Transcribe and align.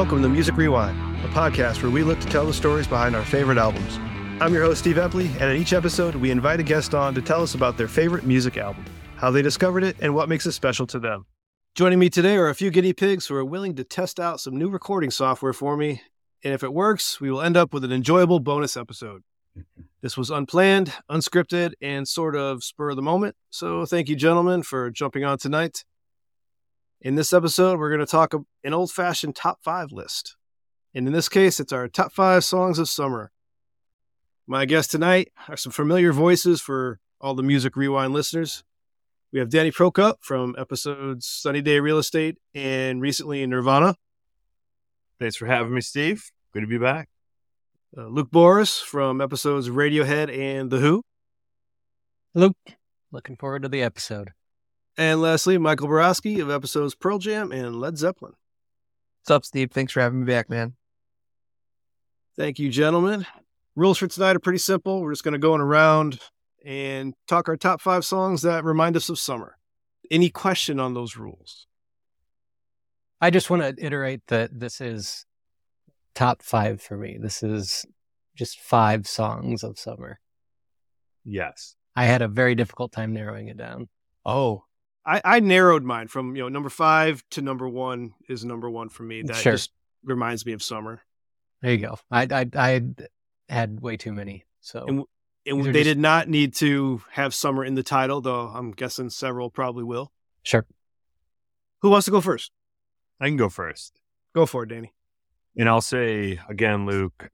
Welcome 0.00 0.22
to 0.22 0.30
Music 0.30 0.56
Rewind, 0.56 0.98
a 1.26 1.28
podcast 1.28 1.82
where 1.82 1.90
we 1.90 2.02
look 2.02 2.18
to 2.20 2.26
tell 2.26 2.46
the 2.46 2.54
stories 2.54 2.86
behind 2.86 3.14
our 3.14 3.22
favorite 3.22 3.58
albums. 3.58 3.98
I'm 4.40 4.54
your 4.54 4.62
host, 4.62 4.80
Steve 4.80 4.96
Epley, 4.96 5.28
and 5.38 5.50
in 5.50 5.60
each 5.60 5.74
episode, 5.74 6.14
we 6.14 6.30
invite 6.30 6.58
a 6.58 6.62
guest 6.62 6.94
on 6.94 7.14
to 7.14 7.20
tell 7.20 7.42
us 7.42 7.54
about 7.54 7.76
their 7.76 7.86
favorite 7.86 8.24
music 8.24 8.56
album, 8.56 8.82
how 9.16 9.30
they 9.30 9.42
discovered 9.42 9.84
it, 9.84 9.98
and 10.00 10.14
what 10.14 10.30
makes 10.30 10.46
it 10.46 10.52
special 10.52 10.86
to 10.86 10.98
them. 10.98 11.26
Joining 11.74 11.98
me 11.98 12.08
today 12.08 12.36
are 12.36 12.48
a 12.48 12.54
few 12.54 12.70
guinea 12.70 12.94
pigs 12.94 13.26
who 13.26 13.34
are 13.34 13.44
willing 13.44 13.74
to 13.74 13.84
test 13.84 14.18
out 14.18 14.40
some 14.40 14.56
new 14.56 14.70
recording 14.70 15.10
software 15.10 15.52
for 15.52 15.76
me, 15.76 16.00
and 16.42 16.54
if 16.54 16.62
it 16.64 16.72
works, 16.72 17.20
we 17.20 17.30
will 17.30 17.42
end 17.42 17.58
up 17.58 17.74
with 17.74 17.84
an 17.84 17.92
enjoyable 17.92 18.40
bonus 18.40 18.78
episode. 18.78 19.22
This 20.00 20.16
was 20.16 20.30
unplanned, 20.30 20.94
unscripted, 21.10 21.74
and 21.82 22.08
sort 22.08 22.36
of 22.36 22.64
spur 22.64 22.88
of 22.88 22.96
the 22.96 23.02
moment, 23.02 23.36
so 23.50 23.84
thank 23.84 24.08
you, 24.08 24.16
gentlemen, 24.16 24.62
for 24.62 24.90
jumping 24.90 25.24
on 25.24 25.36
tonight. 25.36 25.84
In 27.02 27.14
this 27.14 27.32
episode, 27.32 27.78
we're 27.78 27.88
going 27.88 28.00
to 28.00 28.10
talk 28.10 28.34
an 28.62 28.74
old 28.74 28.90
fashioned 28.90 29.34
top 29.34 29.60
five 29.62 29.90
list. 29.90 30.36
And 30.94 31.06
in 31.06 31.14
this 31.14 31.30
case, 31.30 31.58
it's 31.58 31.72
our 31.72 31.88
top 31.88 32.12
five 32.12 32.44
songs 32.44 32.78
of 32.78 32.90
summer. 32.90 33.30
My 34.46 34.66
guests 34.66 34.90
tonight 34.90 35.28
are 35.48 35.56
some 35.56 35.72
familiar 35.72 36.12
voices 36.12 36.60
for 36.60 37.00
all 37.18 37.34
the 37.34 37.42
Music 37.42 37.74
Rewind 37.74 38.12
listeners. 38.12 38.64
We 39.32 39.38
have 39.38 39.48
Danny 39.48 39.70
Prokop 39.70 40.16
from 40.20 40.54
episodes 40.58 41.26
Sunny 41.26 41.62
Day 41.62 41.80
Real 41.80 41.96
Estate 41.96 42.36
and 42.54 43.00
recently 43.00 43.46
Nirvana. 43.46 43.94
Thanks 45.18 45.36
for 45.36 45.46
having 45.46 45.72
me, 45.72 45.80
Steve. 45.80 46.30
Good 46.52 46.60
to 46.60 46.66
be 46.66 46.78
back. 46.78 47.08
Uh, 47.96 48.08
Luke 48.08 48.30
Boris 48.30 48.78
from 48.78 49.22
episodes 49.22 49.70
Radiohead 49.70 50.36
and 50.36 50.70
The 50.70 50.78
Who. 50.80 51.02
Luke, 52.34 52.56
looking 53.10 53.36
forward 53.36 53.62
to 53.62 53.70
the 53.70 53.80
episode. 53.80 54.32
And 55.00 55.22
lastly, 55.22 55.56
Michael 55.56 55.88
Borowski 55.88 56.40
of 56.40 56.50
episodes 56.50 56.94
Pearl 56.94 57.16
Jam 57.16 57.52
and 57.52 57.80
Led 57.80 57.96
Zeppelin. 57.96 58.34
What's 59.22 59.30
up, 59.30 59.46
Steve? 59.46 59.70
Thanks 59.70 59.94
for 59.94 60.00
having 60.02 60.20
me 60.20 60.26
back, 60.26 60.50
man. 60.50 60.74
Thank 62.36 62.58
you, 62.58 62.68
gentlemen. 62.68 63.24
Rules 63.74 63.96
for 63.96 64.08
tonight 64.08 64.36
are 64.36 64.40
pretty 64.40 64.58
simple. 64.58 65.00
We're 65.00 65.12
just 65.12 65.24
going 65.24 65.32
to 65.32 65.38
go 65.38 65.54
in 65.54 65.62
around 65.62 66.20
and 66.66 67.14
talk 67.26 67.48
our 67.48 67.56
top 67.56 67.80
five 67.80 68.04
songs 68.04 68.42
that 68.42 68.62
remind 68.62 68.94
us 68.94 69.08
of 69.08 69.18
summer. 69.18 69.56
Any 70.10 70.28
question 70.28 70.78
on 70.78 70.92
those 70.92 71.16
rules? 71.16 71.66
I 73.22 73.30
just 73.30 73.48
want 73.48 73.62
to 73.62 73.82
iterate 73.82 74.20
that 74.26 74.50
this 74.52 74.82
is 74.82 75.24
top 76.14 76.42
five 76.42 76.82
for 76.82 76.98
me. 76.98 77.16
This 77.18 77.42
is 77.42 77.86
just 78.36 78.60
five 78.60 79.06
songs 79.06 79.64
of 79.64 79.78
summer. 79.78 80.20
Yes. 81.24 81.74
I 81.96 82.04
had 82.04 82.20
a 82.20 82.28
very 82.28 82.54
difficult 82.54 82.92
time 82.92 83.14
narrowing 83.14 83.48
it 83.48 83.56
down. 83.56 83.88
Oh, 84.26 84.64
I, 85.06 85.20
I 85.24 85.40
narrowed 85.40 85.82
mine 85.82 86.08
from 86.08 86.36
you 86.36 86.42
know 86.42 86.48
number 86.48 86.68
five 86.68 87.22
to 87.30 87.42
number 87.42 87.68
one 87.68 88.12
is 88.28 88.44
number 88.44 88.68
one 88.70 88.88
for 88.88 89.02
me. 89.02 89.22
That 89.22 89.36
Sure. 89.36 89.52
just 89.52 89.70
reminds 90.04 90.44
me 90.46 90.52
of 90.52 90.62
summer. 90.62 91.00
There 91.62 91.72
you 91.72 91.78
go. 91.78 91.98
I 92.10 92.26
I, 92.30 92.46
I 92.56 92.82
had 93.48 93.80
way 93.80 93.96
too 93.96 94.12
many. 94.12 94.44
So 94.60 94.84
And 94.86 95.04
And 95.46 95.64
they 95.64 95.72
just- 95.82 95.84
did 95.84 95.98
not 95.98 96.28
need 96.28 96.54
to 96.56 97.02
have 97.12 97.34
summer 97.34 97.64
in 97.64 97.74
the 97.74 97.82
title, 97.82 98.20
though 98.20 98.48
I'm 98.48 98.72
guessing 98.72 99.10
several 99.10 99.50
probably 99.50 99.84
will. 99.84 100.12
sure. 100.42 100.66
Who 101.82 101.88
wants 101.90 102.04
to 102.04 102.10
go 102.10 102.20
first? 102.20 102.52
I 103.20 103.26
can 103.26 103.36
go 103.38 103.48
first. 103.48 104.00
Go 104.34 104.44
for 104.46 104.64
it, 104.64 104.68
Danny. 104.68 104.92
And 105.56 105.66
I'll 105.68 105.80
say 105.80 106.38
again, 106.48 106.84
Luke, 106.86 107.30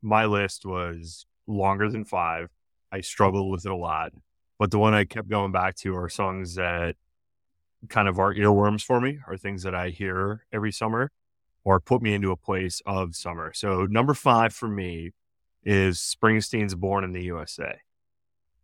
my 0.00 0.26
list 0.26 0.64
was 0.64 1.26
longer 1.48 1.90
than 1.90 2.04
five. 2.04 2.50
I 2.92 3.00
struggled 3.00 3.50
with 3.50 3.66
it 3.66 3.70
a 3.72 3.76
lot. 3.76 4.12
But 4.60 4.70
the 4.70 4.78
one 4.78 4.92
I 4.92 5.06
kept 5.06 5.30
going 5.30 5.52
back 5.52 5.74
to 5.76 5.96
are 5.96 6.10
songs 6.10 6.56
that 6.56 6.96
kind 7.88 8.06
of 8.06 8.18
are 8.18 8.34
earworms 8.34 8.84
for 8.84 9.00
me, 9.00 9.18
are 9.26 9.38
things 9.38 9.62
that 9.62 9.74
I 9.74 9.88
hear 9.88 10.44
every 10.52 10.70
summer 10.70 11.10
or 11.64 11.80
put 11.80 12.02
me 12.02 12.12
into 12.12 12.30
a 12.30 12.36
place 12.36 12.82
of 12.84 13.16
summer. 13.16 13.54
So 13.54 13.86
number 13.86 14.12
five 14.12 14.52
for 14.52 14.68
me 14.68 15.12
is 15.64 15.98
Springsteen's 15.98 16.74
Born 16.74 17.04
in 17.04 17.12
the 17.12 17.22
USA. 17.22 17.78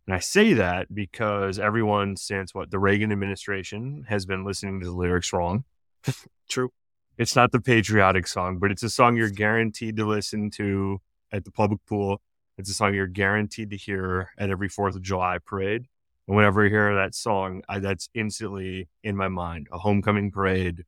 And 0.05 0.15
I 0.15 0.19
say 0.19 0.53
that 0.53 0.93
because 0.93 1.57
everyone 1.57 2.15
since 2.15 2.53
what 2.53 2.69
the 2.69 2.77
Reagan 2.77 3.11
administration 3.11 4.05
has 4.07 4.27
been 4.27 4.45
listening 4.45 4.79
to 4.81 4.85
the 4.85 4.95
lyrics 4.95 5.33
wrong. 5.33 5.63
True. 6.47 6.69
It's 7.17 7.35
not 7.35 7.51
the 7.51 7.59
patriotic 7.59 8.27
song, 8.27 8.59
but 8.59 8.69
it's 8.69 8.83
a 8.83 8.89
song 8.91 9.17
you're 9.17 9.31
guaranteed 9.31 9.97
to 9.97 10.05
listen 10.05 10.51
to 10.51 11.01
at 11.31 11.43
the 11.43 11.51
public 11.51 11.83
pool. 11.87 12.21
It's 12.57 12.69
a 12.69 12.73
song 12.73 12.93
you're 12.93 13.07
guaranteed 13.07 13.69
to 13.69 13.77
hear 13.77 14.31
at 14.37 14.49
every 14.49 14.69
Fourth 14.69 14.95
of 14.95 15.01
July 15.01 15.37
parade. 15.45 15.85
And 16.27 16.35
whenever 16.35 16.65
I 16.65 16.69
hear 16.69 16.95
that 16.95 17.13
song, 17.13 17.61
I, 17.69 17.79
that's 17.79 18.09
instantly 18.13 18.89
in 19.03 19.15
my 19.15 19.27
mind. 19.27 19.67
A 19.71 19.77
homecoming 19.77 20.31
parade, 20.31 20.83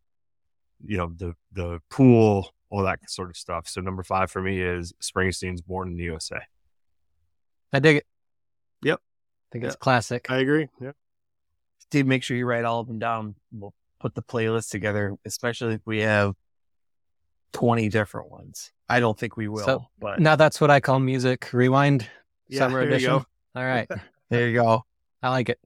you 0.84 0.98
know, 0.98 1.14
the 1.16 1.34
the 1.52 1.80
pool, 1.90 2.50
all 2.70 2.84
that 2.84 3.00
sort 3.08 3.30
of 3.30 3.38
stuff. 3.38 3.68
So 3.68 3.82
number 3.82 4.04
five 4.04 4.32
for 4.32 4.42
me 4.42 4.62
is 4.62 4.94
Springsteen's 5.02 5.62
"Born 5.62 5.90
in 5.90 5.98
the 5.98 6.04
USA." 6.04 6.40
I 7.72 7.80
dig 7.80 7.98
it. 7.98 8.06
Yep. 8.84 9.00
I 9.00 9.48
think 9.52 9.66
it's 9.66 9.76
classic. 9.76 10.30
I 10.30 10.38
agree. 10.38 10.68
Yeah. 10.82 10.92
Steve, 11.80 12.08
make 12.08 12.24
sure 12.24 12.36
you 12.36 12.46
write 12.46 12.66
all 12.66 12.80
of 12.80 12.88
them 12.88 13.00
down. 13.00 13.36
We'll 13.52 13.74
put 14.00 14.16
the 14.16 14.24
playlist 14.24 14.70
together, 14.70 15.16
especially 15.26 15.76
if 15.76 15.82
we 15.86 16.00
have 16.00 16.36
20 17.54 17.90
different 17.90 18.32
ones. 18.32 18.72
I 18.90 19.00
don't 19.00 19.18
think 19.18 19.38
we 19.38 19.48
will, 19.48 19.64
So, 19.64 19.86
but 20.00 20.20
now 20.20 20.36
that's 20.36 20.60
what 20.60 20.72
I 20.72 20.80
call 20.80 21.00
music 21.00 21.54
rewind 21.54 22.08
Yeah, 22.48 22.60
summer 22.60 22.80
edition. 22.82 23.12
All 23.12 23.26
right. 23.56 23.88
there 24.30 24.48
you 24.48 24.56
go. 24.56 24.84
I 25.22 25.30
like 25.30 25.50
it. 25.50 25.60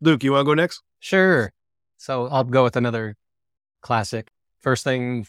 Luke, 0.00 0.22
you 0.22 0.32
want 0.32 0.42
to 0.42 0.44
go 0.44 0.54
next? 0.54 0.82
Sure. 1.00 1.52
So 1.96 2.28
I'll 2.28 2.44
go 2.44 2.62
with 2.62 2.76
another 2.76 3.16
classic. 3.80 4.28
First 4.60 4.84
thing 4.84 5.26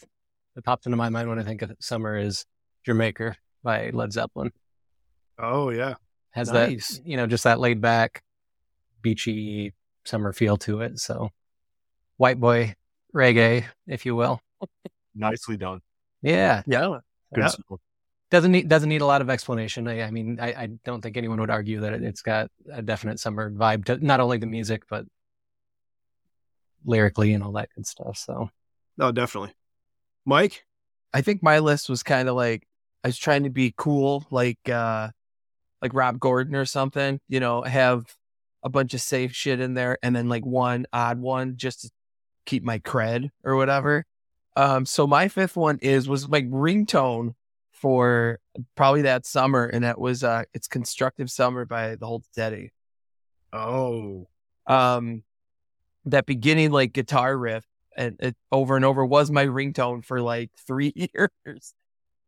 that 0.54 0.64
popped 0.64 0.86
into 0.86 0.96
my 0.98 1.10
mind 1.10 1.28
when 1.30 1.40
I 1.40 1.44
think 1.44 1.62
of 1.62 1.72
summer 1.80 2.18
is 2.18 2.46
Jamaica 2.86 3.36
by 3.64 3.90
Led 3.92 4.14
Zeppelin. 4.14 4.52
Oh, 5.40 5.70
yeah. 5.70 5.96
Has 6.32 6.52
Nice. 6.52 6.98
that, 6.98 7.08
you 7.08 7.18
know, 7.18 7.26
just 7.28 7.46
that 7.46 7.60
laid 7.60 7.82
back, 7.82 8.22
beachy 9.02 9.74
summer 10.06 10.34
feel 10.34 10.58
to 10.58 10.82
it. 10.82 11.00
So 11.00 11.30
white 12.18 12.40
boy 12.40 12.76
reggae, 13.14 13.66
if 13.88 14.06
you 14.06 14.16
will. 14.16 14.42
Nicely 15.16 15.58
done. 15.58 15.82
Yeah. 16.26 16.64
Yeah. 16.66 17.00
Good 17.34 17.44
Yeah. 17.44 17.78
Doesn't 18.32 18.52
need 18.52 18.68
doesn't 18.68 18.90
need 18.90 19.02
a 19.02 19.06
lot 19.06 19.22
of 19.22 19.30
explanation. 19.30 19.88
I, 19.88 20.02
I 20.02 20.12
mean, 20.12 20.40
I, 20.42 20.48
I 20.48 20.70
don't 20.84 21.02
think 21.02 21.16
anyone 21.16 21.40
would 21.40 21.52
argue 21.52 21.82
that 21.82 21.94
it, 21.94 22.04
it's 22.04 22.24
got 22.24 22.50
a 22.72 22.82
definite 22.82 23.20
summer 23.20 23.52
vibe 23.52 23.86
to 23.86 24.04
not 24.04 24.20
only 24.20 24.40
the 24.40 24.48
music 24.48 24.84
but 24.90 25.06
lyrically 26.84 27.34
and 27.34 27.44
all 27.44 27.52
that 27.54 27.70
good 27.76 27.86
stuff. 27.86 28.18
So 28.18 28.50
No, 28.98 29.12
definitely. 29.12 29.54
Mike? 30.26 30.66
I 31.14 31.22
think 31.22 31.44
my 31.44 31.60
list 31.60 31.88
was 31.88 32.02
kind 32.02 32.28
of 32.28 32.36
like 32.36 32.68
I 33.04 33.10
was 33.10 33.18
trying 33.18 33.44
to 33.44 33.52
be 33.52 33.74
cool, 33.78 34.26
like 34.32 34.68
uh 34.68 35.10
like 35.82 35.94
Rob 35.94 36.20
Gordon 36.20 36.56
or 36.56 36.66
something. 36.66 37.20
You 37.30 37.40
know, 37.40 37.62
have 37.62 38.06
a 38.64 38.70
bunch 38.70 38.96
of 38.96 39.02
safe 39.02 39.34
shit 39.34 39.60
in 39.60 39.76
there, 39.76 40.00
and 40.02 40.16
then 40.16 40.30
like 40.30 40.46
one 40.46 40.88
odd 40.92 41.20
one 41.20 41.58
just 41.58 41.82
to 41.82 41.92
keep 42.48 42.64
my 42.64 42.80
cred 42.80 43.30
or 43.44 43.56
whatever. 43.56 44.04
Um, 44.56 44.86
so 44.86 45.06
my 45.06 45.28
fifth 45.28 45.58
one 45.58 45.80
is 45.82 46.08
was 46.08 46.30
like 46.30 46.50
ringtone 46.50 47.36
for 47.72 48.40
probably 48.76 49.04
that 49.04 49.26
summer, 49.26 49.66
and 49.66 49.84
that 49.84 50.00
was 50.00 50.24
uh 50.24 50.44
it's 50.54 50.68
"Constructive 50.68 51.30
Summer" 51.30 51.66
by 51.66 51.96
the 51.96 52.06
Hold 52.06 52.26
Steady. 52.26 52.72
Oh. 53.52 54.28
Um, 54.68 55.24
that 56.06 56.26
beginning 56.26 56.72
like 56.72 56.94
guitar 56.94 57.38
riff 57.38 57.66
and 57.96 58.18
it 58.20 58.36
over 58.52 58.76
and 58.76 58.86
over 58.86 59.06
was 59.06 59.32
my 59.32 59.46
ringtone 59.46 60.04
for 60.04 60.22
like 60.22 60.52
three 60.68 60.94
years. 60.96 61.74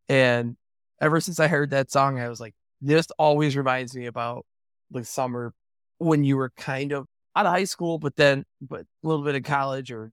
And 0.09 0.56
ever 1.01 1.19
since 1.19 1.39
I 1.39 1.47
heard 1.47 1.71
that 1.71 1.91
song, 1.91 2.19
I 2.19 2.29
was 2.29 2.39
like, 2.39 2.56
this 2.81 3.07
always 3.18 3.57
reminds 3.57 3.95
me 3.95 4.06
about 4.06 4.45
the 4.91 5.03
summer 5.03 5.53
when 5.97 6.24
you 6.24 6.38
were 6.38 6.51
kind 6.56 6.91
of 6.91 7.07
out 7.35 7.45
of 7.45 7.51
high 7.51 7.65
school, 7.65 8.00
but 8.00 8.15
then, 8.15 8.45
but 8.62 8.81
a 8.81 9.07
little 9.07 9.24
bit 9.24 9.35
of 9.35 9.44
college 9.44 9.91
or 9.91 10.12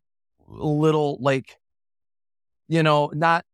a 0.48 0.66
little 0.66 1.18
like, 1.20 1.56
you 2.68 2.82
know, 2.82 3.10
not 3.14 3.44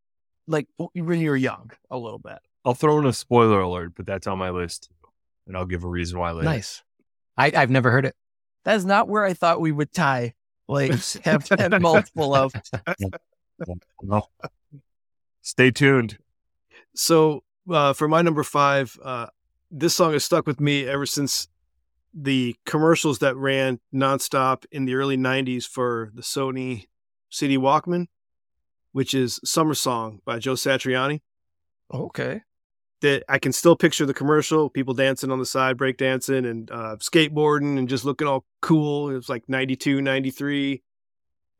like 0.46 0.66
when 0.76 1.20
you're 1.20 1.36
young 1.36 1.70
a 1.90 1.98
little 1.98 2.18
bit. 2.18 2.38
I'll 2.64 2.74
throw 2.74 2.98
in 2.98 3.06
a 3.06 3.12
spoiler 3.12 3.60
alert, 3.60 3.92
but 3.96 4.06
that's 4.06 4.26
on 4.26 4.38
my 4.38 4.50
list 4.50 4.84
too. 4.88 5.08
And 5.46 5.56
I'll 5.56 5.66
give 5.66 5.84
a 5.84 5.88
reason 5.88 6.18
why 6.18 6.32
later. 6.32 6.44
nice. 6.44 6.82
I, 7.36 7.52
I've 7.56 7.70
never 7.70 7.90
heard 7.90 8.04
it. 8.04 8.14
That's 8.64 8.84
not 8.84 9.08
where 9.08 9.24
I 9.24 9.32
thought 9.32 9.60
we 9.60 9.72
would 9.72 9.92
tie. 9.92 10.34
Like 10.68 10.92
have, 11.24 11.48
have 11.48 11.80
multiple 11.80 12.34
of. 12.34 12.52
Well, 14.02 14.30
stay 15.42 15.70
tuned. 15.70 16.18
So 16.94 17.42
uh, 17.70 17.92
for 17.92 18.08
my 18.08 18.22
number 18.22 18.42
five, 18.42 18.96
uh, 19.02 19.26
this 19.70 19.94
song 19.94 20.12
has 20.12 20.24
stuck 20.24 20.46
with 20.46 20.60
me 20.60 20.86
ever 20.86 21.06
since 21.06 21.48
the 22.12 22.56
commercials 22.66 23.20
that 23.20 23.36
ran 23.36 23.78
nonstop 23.94 24.64
in 24.72 24.84
the 24.84 24.94
early 24.94 25.16
90s 25.16 25.64
for 25.66 26.10
the 26.14 26.22
Sony 26.22 26.86
CD 27.30 27.56
Walkman, 27.56 28.06
which 28.92 29.14
is 29.14 29.40
Summer 29.44 29.74
Song 29.74 30.20
by 30.24 30.38
Joe 30.38 30.54
Satriani. 30.54 31.20
Okay. 31.92 32.42
That 33.00 33.24
I 33.28 33.38
can 33.38 33.52
still 33.52 33.76
picture 33.76 34.04
the 34.04 34.14
commercial, 34.14 34.68
people 34.68 34.92
dancing 34.92 35.30
on 35.30 35.38
the 35.38 35.46
side, 35.46 35.78
break 35.78 35.96
dancing 35.96 36.44
and 36.44 36.70
uh, 36.70 36.96
skateboarding 36.98 37.78
and 37.78 37.88
just 37.88 38.04
looking 38.04 38.26
all 38.26 38.44
cool. 38.60 39.08
It 39.10 39.14
was 39.14 39.28
like 39.28 39.48
92, 39.48 40.02
93. 40.02 40.82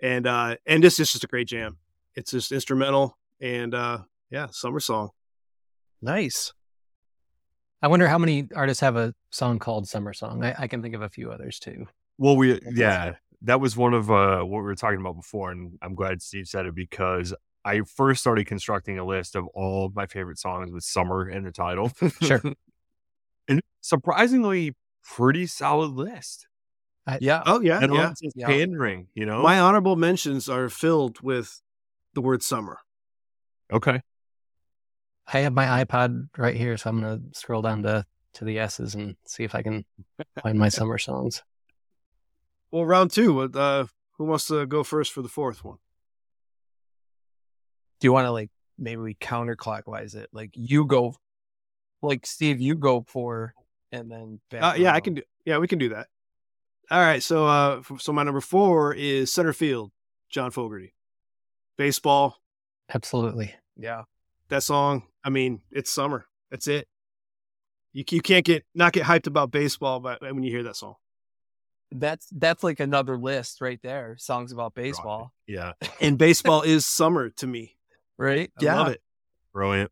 And, 0.01 0.27
uh, 0.27 0.57
and 0.67 0.85
this 0.85 1.01
is 1.01 1.13
just 1.13 1.25
a 1.25 1.27
great 1.27 1.49
jam. 1.49 1.79
It's 2.15 2.33
just 2.33 2.53
instrumental 2.53 3.17
and 3.41 3.75
uh 3.75 3.99
yeah, 4.31 4.47
summer 4.51 4.81
song. 4.81 5.11
Nice. 6.01 6.53
I 7.83 7.89
wonder 7.89 8.07
how 8.07 8.19
many 8.19 8.49
artists 8.55 8.81
have 8.81 8.97
a 8.97 9.15
song 9.31 9.59
called 9.59 9.89
Summer 9.89 10.13
Song. 10.13 10.45
I, 10.45 10.55
I 10.59 10.67
can 10.69 10.83
think 10.83 10.95
of 10.95 11.03
a 11.03 11.09
few 11.09 11.31
others 11.33 11.59
too. 11.59 11.87
Well, 12.19 12.37
we 12.37 12.61
yeah, 12.73 13.15
that 13.43 13.61
was 13.61 13.77
one 13.77 13.95
of 13.95 14.11
uh, 14.11 14.41
what 14.41 14.59
we 14.59 14.63
were 14.65 14.75
talking 14.75 15.01
about 15.01 15.17
before, 15.17 15.51
and 15.51 15.79
I'm 15.83 15.95
glad 15.95 16.23
Steve 16.23 16.47
said 16.49 16.67
it 16.67 16.75
because 16.75 17.35
I 17.65 17.81
first 17.83 18.21
started 18.21 18.47
constructing 18.47 18.99
a 18.99 19.05
list 19.05 19.37
of 19.37 19.47
all 19.49 19.87
of 19.87 19.95
my 19.95 20.07
favorite 20.07 20.39
songs 20.39 20.71
with 20.71 20.85
"summer" 20.85 21.29
in 21.29 21.45
the 21.45 21.53
title. 21.53 21.91
Sure. 22.23 22.41
and 23.49 23.61
surprisingly, 23.81 24.75
pretty 25.03 25.47
solid 25.47 25.93
list. 25.93 26.47
Yeah. 27.21 27.43
Oh 27.45 27.61
yeah, 27.61 27.81
And 27.83 27.93
yeah. 27.93 28.03
all 28.09 28.09
just 28.11 28.37
Yeah. 28.37 28.47
pandering, 28.47 29.09
you 29.15 29.27
know. 29.27 29.43
My 29.43 29.59
honorable 29.59 29.97
mentions 29.97 30.49
are 30.49 30.69
filled 30.69 31.21
with 31.21 31.61
the 32.15 32.21
word 32.21 32.43
summer. 32.43 32.79
okay, 33.73 34.01
I 35.33 35.39
have 35.41 35.53
my 35.53 35.85
iPod 35.85 36.29
right 36.37 36.55
here, 36.57 36.77
so 36.77 36.91
I'm 36.91 37.01
gonna 37.01 37.21
scroll 37.33 37.63
down 37.63 37.83
to 37.85 38.05
to 38.35 38.45
the 38.45 38.59
S's 38.61 38.95
and 38.95 39.17
see 39.27 39.43
if 39.45 39.55
I 39.57 39.63
can 39.63 39.85
find 40.43 40.57
my 40.59 40.69
summer 40.69 40.99
songs. 40.99 41.43
Well, 42.71 42.85
round 42.85 43.11
two. 43.11 43.41
Uh, 43.43 43.87
who 44.19 44.25
wants 44.25 44.47
to 44.49 44.67
go 44.67 44.85
first 44.85 45.13
for 45.13 45.23
the 45.23 45.29
fourth 45.29 45.65
one? 45.65 45.79
Do 48.01 48.07
you 48.07 48.13
want 48.13 48.27
to 48.27 48.31
like 48.31 48.51
maybe 48.79 49.01
we 49.01 49.15
counterclockwise 49.15 50.15
it? 50.15 50.29
Like 50.33 50.51
you 50.55 50.87
go, 50.87 51.15
like 52.03 52.27
Steve, 52.27 52.61
you 52.61 52.75
go 52.75 53.05
for, 53.07 53.55
and 53.93 54.11
then 54.11 54.41
Uh, 54.53 54.75
yeah, 54.77 54.95
I 54.95 55.01
can 55.01 55.15
do. 55.15 55.23
Yeah, 55.45 55.59
we 55.59 55.69
can 55.69 55.79
do 55.79 55.91
that. 55.91 56.09
All 56.91 57.01
right. 57.01 57.23
So, 57.23 57.47
uh, 57.47 57.83
so 57.99 58.13
my 58.13 58.23
number 58.25 58.41
four 58.41 58.95
is 58.95 59.33
center 59.33 59.53
field, 59.53 59.93
John 60.29 60.51
Fogerty. 60.51 60.95
Baseball. 61.77 62.37
Absolutely. 62.93 63.55
Yeah. 63.77 64.03
That 64.49 64.63
song. 64.63 65.05
I 65.23 65.31
mean, 65.31 65.61
it's 65.71 65.91
summer. 65.91 66.27
That's 66.51 66.67
it. 66.67 66.89
You 67.93 68.05
you 68.11 68.21
can't 68.21 68.45
get 68.45 68.65
not 68.75 68.93
get 68.93 69.05
hyped 69.05 69.27
about 69.27 69.51
baseball, 69.51 70.01
but 70.01 70.21
when 70.21 70.43
you 70.43 70.51
hear 70.51 70.65
that 70.65 70.77
song, 70.77 70.95
That's 71.93 72.27
that's 72.31 72.63
like 72.63 72.81
another 72.81 73.19
list 73.19 73.61
right 73.61 73.81
there. 73.83 74.17
Songs 74.19 74.53
about 74.53 74.75
baseball, 74.75 75.33
yeah, 75.47 75.73
and 76.01 76.17
baseball 76.17 76.63
is 76.63 76.87
summer 76.87 77.31
to 77.31 77.47
me. 77.47 77.77
right? 78.17 78.51
I 78.61 78.65
love 78.65 78.89
it. 78.89 79.03
brilliant. 79.53 79.91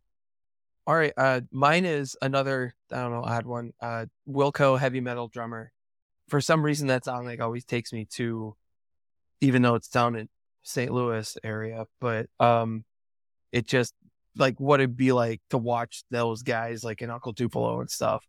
All 0.86 0.94
right. 0.94 1.12
Uh, 1.18 1.42
mine 1.52 1.84
is 1.84 2.16
another, 2.22 2.74
I 2.90 2.96
don't 2.96 3.10
know, 3.10 3.22
odd 3.22 3.44
one. 3.44 3.72
Uh, 3.78 4.06
Wilco 4.26 4.78
heavy 4.78 5.00
metal 5.00 5.28
drummer. 5.28 5.70
For 6.28 6.40
some 6.40 6.64
reason, 6.64 6.86
that 6.86 7.04
song 7.04 7.26
like 7.26 7.40
always 7.40 7.66
takes 7.66 7.92
me 7.92 8.06
to, 8.12 8.56
even 9.42 9.60
though 9.60 9.74
it's 9.74 9.88
down 9.88 10.16
in 10.16 10.30
St. 10.62 10.90
Louis 10.90 11.36
area, 11.42 11.86
but 12.00 12.28
um, 12.40 12.84
it 13.52 13.66
just 13.66 13.92
like 14.36 14.58
what 14.60 14.80
it'd 14.80 14.96
be 14.96 15.12
like 15.12 15.40
to 15.50 15.58
watch 15.58 16.04
those 16.10 16.42
guys 16.42 16.84
like 16.84 17.02
in 17.02 17.10
Uncle 17.10 17.34
Tupelo 17.34 17.80
and 17.80 17.90
stuff, 17.90 18.24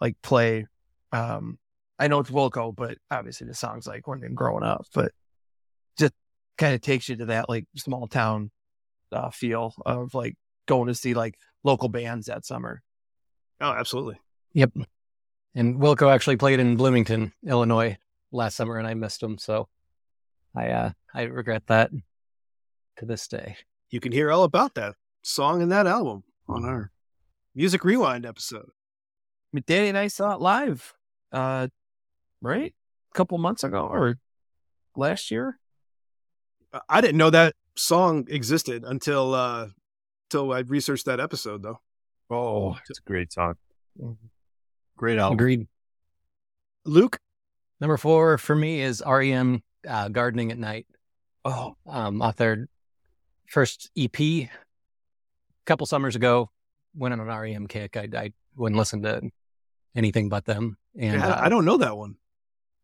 like 0.00 0.14
play. 0.22 0.66
Um, 1.12 1.58
I 2.00 2.08
know 2.08 2.18
it's 2.18 2.30
Wilco, 2.30 2.74
but 2.74 2.96
obviously 3.10 3.46
the 3.46 3.54
song's 3.54 3.86
like 3.86 4.08
when 4.08 4.20
growing 4.34 4.64
up, 4.64 4.86
but 4.94 5.12
just 5.98 6.14
kind 6.56 6.74
of 6.74 6.80
takes 6.80 7.10
you 7.10 7.16
to 7.16 7.26
that 7.26 7.50
like 7.50 7.66
small 7.76 8.08
town 8.08 8.50
uh, 9.12 9.30
feel 9.30 9.74
of 9.84 10.14
like 10.14 10.34
going 10.66 10.88
to 10.88 10.94
see 10.94 11.12
like 11.12 11.36
local 11.62 11.90
bands 11.90 12.26
that 12.26 12.46
summer. 12.46 12.82
Oh, 13.60 13.72
absolutely. 13.72 14.18
Yep. 14.54 14.72
And 15.54 15.76
Wilco 15.76 16.12
actually 16.12 16.38
played 16.38 16.58
in 16.58 16.76
Bloomington, 16.76 17.34
Illinois 17.46 17.98
last 18.32 18.56
summer, 18.56 18.78
and 18.78 18.86
I 18.86 18.94
missed 18.94 19.22
him. 19.22 19.36
So 19.36 19.68
I 20.56 20.68
uh, 20.68 20.90
I 21.12 21.22
regret 21.24 21.64
that 21.66 21.90
to 22.96 23.04
this 23.04 23.28
day. 23.28 23.56
You 23.90 24.00
can 24.00 24.12
hear 24.12 24.32
all 24.32 24.44
about 24.44 24.74
that 24.76 24.94
song 25.22 25.60
and 25.60 25.70
that 25.70 25.86
album 25.86 26.24
on 26.48 26.64
our 26.64 26.90
Music 27.54 27.84
Rewind 27.84 28.24
episode. 28.24 28.70
Danny 29.66 29.88
and 29.88 29.98
I 29.98 30.06
saw 30.06 30.34
it 30.34 30.40
live, 30.40 30.94
uh, 31.32 31.68
right? 32.42 32.74
A 33.12 33.14
couple 33.16 33.38
months 33.38 33.64
ago 33.64 33.86
or 33.86 34.18
last 34.96 35.30
year. 35.30 35.58
I- 36.72 36.80
I 36.88 37.00
didn't 37.00 37.16
know 37.18 37.30
that 37.30 37.54
song 37.76 38.26
existed 38.28 38.84
until 38.84 39.34
uh 39.34 39.68
until 40.30 40.52
I 40.52 40.60
researched 40.60 41.06
that 41.06 41.18
episode 41.20 41.62
though. 41.62 41.80
Oh, 42.30 42.76
it's 42.88 42.98
a 42.98 43.02
great 43.02 43.32
song. 43.32 43.54
Great 44.96 45.18
album. 45.18 45.36
Agreed. 45.36 45.66
Luke, 46.84 47.18
Number 47.80 47.96
four 47.96 48.36
for 48.38 48.54
me 48.54 48.82
is 48.82 49.02
REM 49.06 49.62
uh, 49.88 50.08
Gardening 50.10 50.52
at 50.52 50.58
Night. 50.58 50.86
Oh, 51.44 51.76
um, 51.86 52.20
off 52.20 52.36
their 52.36 52.68
first 53.48 53.90
EP 53.96 54.20
a 54.20 54.50
couple 55.64 55.86
summers 55.86 56.14
ago. 56.14 56.50
Went 56.94 57.14
on 57.14 57.20
an 57.20 57.26
REM 57.26 57.66
kick. 57.66 57.96
I, 57.96 58.08
I 58.14 58.32
wouldn't 58.54 58.78
listen 58.78 59.02
to 59.02 59.22
anything 59.96 60.28
but 60.28 60.44
them. 60.44 60.76
And 60.98 61.14
Yeah, 61.20 61.28
uh, 61.28 61.40
I 61.40 61.48
don't 61.48 61.64
know 61.64 61.78
that 61.78 61.96
one. 61.96 62.16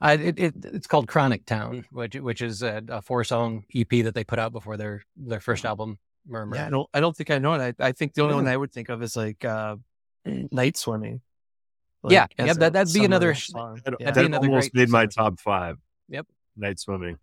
I, 0.01 0.13
it, 0.15 0.39
it, 0.39 0.55
it's 0.65 0.87
called 0.87 1.09
Chronic 1.09 1.47
Town, 1.47 1.87
which 1.91 2.15
which 2.17 2.43
is 2.43 2.63
a, 2.63 2.83
a 2.89 3.01
four 3.03 3.25
song 3.25 3.65
EP 3.75 3.89
that 3.89 4.15
they 4.15 4.25
put 4.25 4.39
out 4.39 4.53
before 4.53 4.77
their 4.77 5.03
their 5.17 5.41
first 5.41 5.65
album, 5.65 5.99
Murmur. 6.27 6.57
yeah. 6.57 6.67
I 6.67 6.71
don't. 6.71 6.89
I 6.93 7.01
don't 7.01 7.17
think 7.17 7.31
I 7.31 7.39
know 7.39 7.55
it. 7.55 7.77
I, 7.81 7.87
I 7.89 7.93
think 7.93 8.13
the 8.15 8.23
only 8.23 8.35
one 8.35 8.47
I 8.47 8.57
would 8.57 8.73
think 8.73 8.89
of 8.91 9.03
is 9.03 9.17
like 9.17 9.45
uh, 9.45 9.77
night 10.25 10.77
swimming. 10.77 11.21
Yeah, 12.09 12.27
yeah, 12.39 12.53
that- 12.53 12.73
that'd 12.75 12.93
be 12.95 13.05
another 13.05 13.35
song. 13.35 13.81
That, 13.85 13.95
Yeah. 13.99 14.07
That'd 14.11 14.15
be 14.15 14.21
that 14.23 14.27
another 14.27 14.49
almost 14.49 14.73
great 14.73 14.83
made 14.89 14.93
my 14.93 15.07
top 15.07 15.41
five. 15.41 15.79
Yep. 16.09 16.27
Night 16.57 16.79
swimming. 16.79 17.19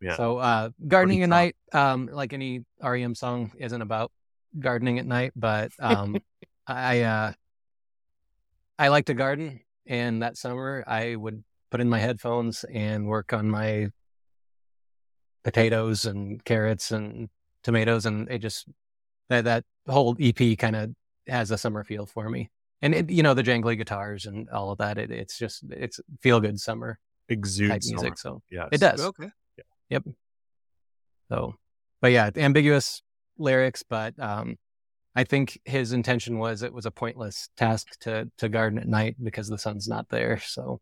Yeah. 0.00 0.16
So 0.16 0.38
uh, 0.38 0.70
Gardening 0.86 1.24
at. 1.24 1.28
Night, 1.28 1.56
um, 1.72 2.08
like 2.10 2.32
any 2.32 2.64
REM 2.80 3.14
song, 3.16 3.52
isn't 3.58 3.82
about 3.82 4.12
gardening 4.58 4.98
at 4.98 5.04
night, 5.06 5.32
but 5.36 5.72
um, 5.80 6.16
I 6.66 7.02
uh, 7.02 7.32
I 8.78 8.88
like 8.88 9.06
to 9.06 9.14
garden, 9.14 9.60
and 9.86 10.22
that 10.22 10.36
summer 10.36 10.84
I 10.86 11.16
would 11.16 11.42
put 11.70 11.80
in 11.80 11.88
my 11.88 11.98
headphones 11.98 12.64
and 12.64 13.06
work 13.06 13.32
on 13.32 13.48
my 13.50 13.88
potatoes 15.44 16.04
and 16.04 16.44
carrots 16.44 16.90
and 16.90 17.28
tomatoes, 17.62 18.06
and 18.06 18.30
it 18.30 18.38
just 18.38 18.66
that 19.28 19.44
that 19.44 19.64
whole 19.88 20.16
EP 20.20 20.58
kind 20.58 20.76
of 20.76 20.90
has 21.26 21.50
a 21.50 21.58
summer 21.58 21.84
feel 21.84 22.06
for 22.06 22.28
me. 22.28 22.50
And 22.80 22.94
it, 22.94 23.10
you 23.10 23.22
know 23.22 23.34
the 23.34 23.42
jangly 23.42 23.76
guitars 23.76 24.26
and 24.26 24.48
all 24.50 24.70
of 24.70 24.78
that. 24.78 24.98
It, 24.98 25.10
it's 25.10 25.38
just 25.38 25.64
it's 25.70 26.00
feel 26.20 26.40
good 26.40 26.60
summer 26.60 26.98
type 27.28 27.38
Exudes 27.38 27.90
music. 27.90 28.18
So 28.18 28.42
yeah, 28.50 28.68
it 28.72 28.80
does. 28.80 29.00
Okay. 29.00 29.30
Yep. 29.90 30.04
So, 31.30 31.54
but 32.00 32.12
yeah, 32.12 32.30
ambiguous 32.36 33.02
lyrics, 33.38 33.82
but 33.88 34.18
um, 34.18 34.56
I 35.14 35.24
think 35.24 35.58
his 35.64 35.92
intention 35.92 36.38
was 36.38 36.62
it 36.62 36.72
was 36.72 36.86
a 36.86 36.90
pointless 36.90 37.48
task 37.56 37.98
to 38.00 38.30
to 38.38 38.48
garden 38.48 38.78
at 38.78 38.88
night 38.88 39.16
because 39.22 39.48
the 39.48 39.58
sun's 39.58 39.88
not 39.88 40.08
there. 40.08 40.38
So, 40.38 40.80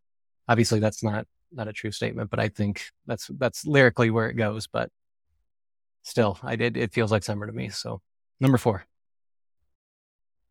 obviously, 0.49 0.81
that's 0.81 1.03
not 1.03 1.27
not 1.53 1.69
a 1.69 1.73
true 1.73 1.93
statement, 1.93 2.31
but 2.31 2.41
I 2.41 2.49
think 2.49 2.91
that's 3.07 3.29
that's 3.39 3.67
lyrically 3.67 4.11
where 4.11 4.29
it 4.29 4.35
goes. 4.35 4.67
But 4.67 4.91
still, 6.03 6.39
I 6.43 6.57
did 6.57 6.77
it 6.77 6.93
feels 6.93 7.13
like 7.13 7.25
summer 7.25 7.47
to 7.47 7.53
me. 7.53 7.69
So, 7.69 8.01
number 8.41 8.59
four, 8.59 8.87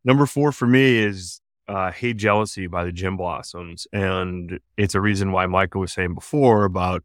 Number 0.06 0.28
four 0.28 0.52
for 0.52 0.68
me 0.68 1.00
is 1.00 1.42
uh, 1.68 1.92
Hate 1.92 2.18
Jealousy 2.18 2.68
by 2.68 2.86
the 2.86 2.92
Gin 2.92 3.18
Blossoms. 3.18 3.88
And 3.92 4.60
it's 4.78 4.94
a 4.94 5.02
reason 5.02 5.32
why 5.32 5.48
Michael 5.48 5.82
was 5.82 5.94
saying 5.94 6.14
before 6.14 6.64
about 6.64 7.04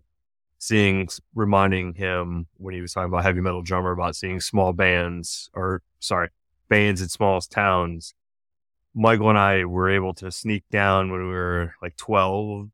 seeing, 0.59 1.09
reminding 1.35 1.95
him 1.95 2.47
when 2.59 2.75
he 2.75 2.83
was 2.83 2.93
talking 2.93 3.09
about 3.09 3.23
heavy 3.23 3.41
metal 3.41 3.63
drummer 3.63 3.93
about 3.93 4.17
seeing 4.17 4.39
small 4.39 4.75
bands 4.75 5.49
or, 5.55 5.81
sorry, 5.99 6.29
bands 6.69 7.01
in 7.01 7.09
small 7.09 7.41
towns. 7.41 8.13
Michael 8.95 9.31
and 9.31 9.39
I 9.39 9.65
were 9.65 9.89
able 9.89 10.13
to 10.15 10.31
sneak 10.31 10.65
down 10.71 11.11
when 11.11 11.23
we 11.23 11.33
were 11.33 11.75
like 11.81 11.97
12, 11.97 12.69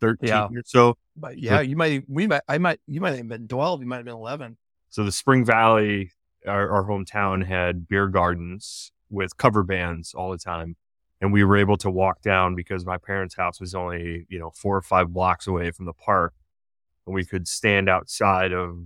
13 0.00 0.28
Yeah. 0.28 0.44
or 0.46 0.62
so. 0.64 0.96
But 1.16 1.38
yeah, 1.38 1.60
you 1.60 1.76
might. 1.76 2.04
We 2.08 2.26
might. 2.26 2.42
I 2.48 2.58
might. 2.58 2.80
You 2.86 3.00
might 3.00 3.16
have 3.16 3.28
been 3.28 3.48
twelve. 3.48 3.80
You 3.80 3.86
might 3.86 3.96
have 3.96 4.04
been 4.04 4.14
eleven. 4.14 4.56
So 4.88 5.04
the 5.04 5.12
Spring 5.12 5.44
Valley, 5.44 6.12
our, 6.46 6.70
our 6.70 6.84
hometown, 6.84 7.44
had 7.44 7.88
beer 7.88 8.06
gardens 8.08 8.92
with 9.10 9.36
cover 9.36 9.62
bands 9.62 10.14
all 10.14 10.30
the 10.30 10.38
time. 10.38 10.76
And 11.20 11.32
we 11.32 11.42
were 11.42 11.56
able 11.56 11.76
to 11.78 11.90
walk 11.90 12.22
down 12.22 12.54
because 12.54 12.86
my 12.86 12.96
parents' 12.96 13.34
house 13.34 13.60
was 13.60 13.74
only, 13.74 14.24
you 14.28 14.38
know, 14.38 14.50
four 14.54 14.76
or 14.76 14.82
five 14.82 15.12
blocks 15.12 15.48
away 15.48 15.72
from 15.72 15.86
the 15.86 15.92
park. 15.92 16.32
And 17.06 17.14
we 17.14 17.24
could 17.24 17.48
stand 17.48 17.88
outside 17.88 18.52
of 18.52 18.84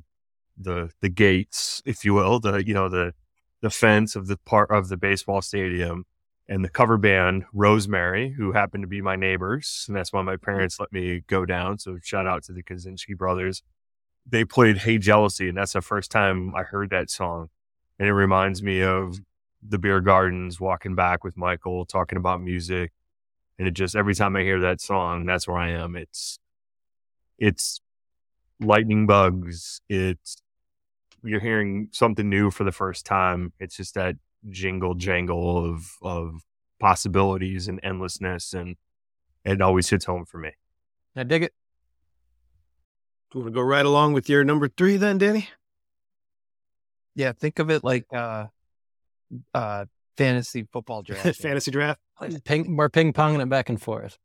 the 0.56 0.90
the 1.00 1.08
gates, 1.10 1.82
if 1.84 2.04
you 2.04 2.14
will, 2.14 2.40
the 2.40 2.66
you 2.66 2.72
know, 2.72 2.88
the 2.88 3.12
the 3.60 3.70
fence 3.70 4.16
of 4.16 4.26
the 4.28 4.38
part 4.38 4.70
of 4.70 4.88
the 4.88 4.96
baseball 4.96 5.42
stadium 5.42 6.06
and 6.48 6.64
the 6.64 6.68
cover 6.68 6.98
band 6.98 7.44
Rosemary, 7.52 8.30
who 8.30 8.52
happened 8.52 8.82
to 8.82 8.88
be 8.88 9.00
my 9.00 9.16
neighbors. 9.16 9.84
And 9.88 9.96
that's 9.96 10.12
why 10.12 10.22
my 10.22 10.34
mm-hmm. 10.34 10.44
parents 10.44 10.80
let 10.80 10.92
me 10.92 11.22
go 11.26 11.46
down. 11.46 11.78
So 11.78 11.98
shout 12.02 12.26
out 12.26 12.42
to 12.44 12.52
the 12.52 12.62
Kaczynski 12.62 13.16
brothers 13.16 13.62
they 14.26 14.44
played 14.44 14.78
Hey 14.78 14.98
Jealousy, 14.98 15.48
and 15.48 15.56
that's 15.56 15.72
the 15.72 15.80
first 15.80 16.10
time 16.10 16.54
I 16.54 16.62
heard 16.62 16.90
that 16.90 17.10
song. 17.10 17.48
And 17.98 18.08
it 18.08 18.12
reminds 18.12 18.62
me 18.62 18.82
of 18.82 19.18
the 19.66 19.78
beer 19.78 20.00
gardens, 20.00 20.60
walking 20.60 20.94
back 20.94 21.24
with 21.24 21.36
Michael, 21.36 21.84
talking 21.84 22.18
about 22.18 22.40
music. 22.40 22.92
And 23.58 23.68
it 23.68 23.72
just 23.72 23.94
every 23.94 24.14
time 24.14 24.34
I 24.36 24.42
hear 24.42 24.60
that 24.60 24.80
song, 24.80 25.26
that's 25.26 25.46
where 25.46 25.58
I 25.58 25.70
am. 25.70 25.96
It's 25.96 26.38
it's 27.38 27.80
lightning 28.60 29.06
bugs, 29.06 29.80
it's 29.88 30.36
you're 31.24 31.40
hearing 31.40 31.88
something 31.92 32.28
new 32.28 32.50
for 32.50 32.64
the 32.64 32.72
first 32.72 33.06
time. 33.06 33.52
It's 33.60 33.76
just 33.76 33.94
that 33.94 34.16
jingle 34.48 34.94
jangle 34.94 35.64
of 35.64 35.92
of 36.02 36.42
possibilities 36.80 37.68
and 37.68 37.80
endlessness, 37.82 38.52
and 38.52 38.76
it 39.44 39.60
always 39.60 39.88
hits 39.88 40.04
home 40.04 40.24
for 40.24 40.38
me. 40.38 40.50
I 41.14 41.22
dig 41.24 41.44
it. 41.44 41.52
Do 43.30 43.38
You 43.38 43.44
want 43.44 43.54
to 43.54 43.60
go 43.60 43.64
right 43.64 43.86
along 43.86 44.12
with 44.12 44.28
your 44.28 44.44
number 44.44 44.68
three 44.68 44.96
then, 44.96 45.18
Danny? 45.18 45.48
Yeah, 47.14 47.32
think 47.32 47.58
of 47.58 47.70
it 47.70 47.84
like 47.84 48.06
uh 48.12 48.46
uh 49.54 49.86
fantasy 50.16 50.66
football 50.72 51.02
draft. 51.02 51.36
Fantasy 51.40 51.70
draft. 51.70 52.00
Ping, 52.44 52.76
we're 52.76 52.88
ping 52.88 53.12
ponging 53.12 53.42
it 53.42 53.48
back 53.48 53.68
and 53.68 53.80
forth. 53.80 54.18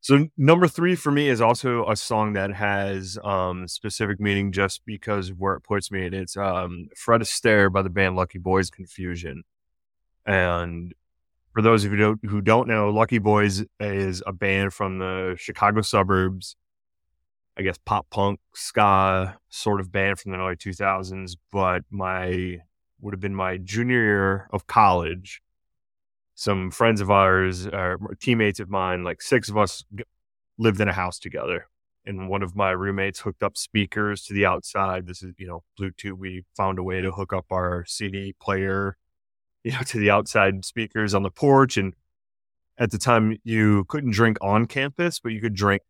So 0.00 0.28
number 0.36 0.68
three 0.68 0.94
for 0.94 1.10
me 1.10 1.28
is 1.28 1.40
also 1.40 1.88
a 1.88 1.96
song 1.96 2.34
that 2.34 2.52
has 2.54 3.18
um, 3.24 3.66
specific 3.66 4.20
meaning 4.20 4.52
just 4.52 4.84
because 4.86 5.30
of 5.30 5.40
where 5.40 5.54
it 5.54 5.62
puts 5.62 5.90
me. 5.90 6.06
And 6.06 6.14
it's 6.14 6.36
um, 6.36 6.88
Fred 6.96 7.20
Astaire 7.20 7.72
by 7.72 7.82
the 7.82 7.90
band 7.90 8.14
Lucky 8.14 8.38
Boys 8.38 8.70
Confusion. 8.70 9.42
And 10.24 10.94
for 11.52 11.62
those 11.62 11.84
of 11.84 11.92
you 11.92 11.98
who 11.98 12.02
don't, 12.02 12.30
who 12.30 12.40
don't 12.40 12.68
know, 12.68 12.90
Lucky 12.90 13.18
Boys 13.18 13.64
is 13.80 14.22
a 14.26 14.32
band 14.32 14.72
from 14.72 14.98
the 14.98 15.34
Chicago 15.36 15.82
suburbs. 15.82 16.54
I 17.56 17.62
guess 17.62 17.76
pop 17.84 18.08
punk 18.10 18.38
ska 18.54 19.36
sort 19.48 19.80
of 19.80 19.90
band 19.90 20.20
from 20.20 20.30
the 20.30 20.38
early 20.38 20.54
2000s. 20.54 21.36
But 21.50 21.82
my 21.90 22.58
would 23.00 23.14
have 23.14 23.20
been 23.20 23.34
my 23.34 23.56
junior 23.56 24.00
year 24.00 24.48
of 24.52 24.68
college 24.68 25.42
some 26.38 26.70
friends 26.70 27.00
of 27.00 27.10
ours, 27.10 27.66
or 27.66 27.98
teammates 28.20 28.60
of 28.60 28.70
mine, 28.70 29.02
like 29.02 29.20
six 29.20 29.48
of 29.48 29.58
us 29.58 29.82
lived 30.56 30.80
in 30.80 30.86
a 30.86 30.92
house 30.92 31.18
together. 31.18 31.66
And 32.06 32.28
one 32.28 32.44
of 32.44 32.54
my 32.54 32.70
roommates 32.70 33.18
hooked 33.18 33.42
up 33.42 33.58
speakers 33.58 34.22
to 34.26 34.34
the 34.34 34.46
outside. 34.46 35.08
This 35.08 35.20
is, 35.20 35.34
you 35.36 35.48
know, 35.48 35.64
Bluetooth. 35.78 36.12
We 36.12 36.44
found 36.56 36.78
a 36.78 36.84
way 36.84 37.00
to 37.00 37.10
hook 37.10 37.32
up 37.32 37.46
our 37.50 37.84
CD 37.88 38.36
player, 38.40 38.96
you 39.64 39.72
know, 39.72 39.82
to 39.82 39.98
the 39.98 40.10
outside 40.10 40.64
speakers 40.64 41.12
on 41.12 41.24
the 41.24 41.30
porch. 41.30 41.76
And 41.76 41.94
at 42.78 42.92
the 42.92 42.98
time, 42.98 43.38
you 43.42 43.84
couldn't 43.88 44.12
drink 44.12 44.38
on 44.40 44.66
campus, 44.66 45.18
but 45.18 45.32
you 45.32 45.40
could 45.40 45.54
drink 45.54 45.82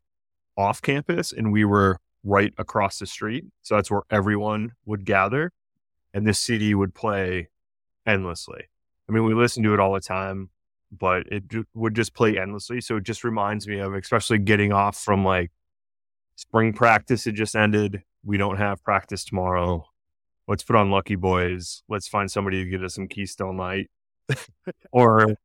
off 0.57 0.81
campus. 0.81 1.31
And 1.31 1.53
we 1.53 1.67
were 1.67 1.99
right 2.25 2.55
across 2.57 2.99
the 2.99 3.07
street. 3.07 3.45
So 3.61 3.75
that's 3.75 3.91
where 3.91 4.03
everyone 4.11 4.73
would 4.87 5.05
gather. 5.05 5.53
And 6.15 6.27
this 6.27 6.39
CD 6.39 6.75
would 6.75 6.95
play 6.95 7.51
endlessly. 8.07 8.69
I 9.09 9.13
mean, 9.13 9.25
we 9.25 9.35
listen 9.35 9.63
to 9.63 9.75
it 9.75 9.81
all 9.81 9.95
the 9.95 10.01
time, 10.01 10.51
but 10.93 11.25
it 11.29 11.45
would 11.75 11.95
just 11.95 12.15
play 12.15 12.39
endlessly. 12.39 12.81
So 12.81 12.97
it 12.97 13.05
just 13.05 13.25
reminds 13.25 13.67
me 13.67 13.79
of, 13.79 13.95
especially 13.95 14.39
getting 14.39 14.73
off 14.73 14.97
from 14.97 15.25
like 15.25 15.51
spring 16.37 16.73
practice. 16.73 17.27
It 17.27 17.33
just 17.33 17.57
ended. 17.57 18.03
We 18.25 18.37
don't 18.37 18.59
have 18.59 18.83
practice 18.83 19.25
tomorrow. 19.25 19.87
Let's 20.47 20.63
put 20.63 20.77
on 20.77 20.91
Lucky 20.91 21.15
Boys. 21.15 21.83
Let's 21.89 22.09
find 22.09 22.31
somebody 22.31 22.65
to 22.65 22.71
get 22.71 22.83
us 22.83 22.95
some 22.95 23.09
Keystone 23.09 23.57
Light 23.57 23.91
or 24.93 25.37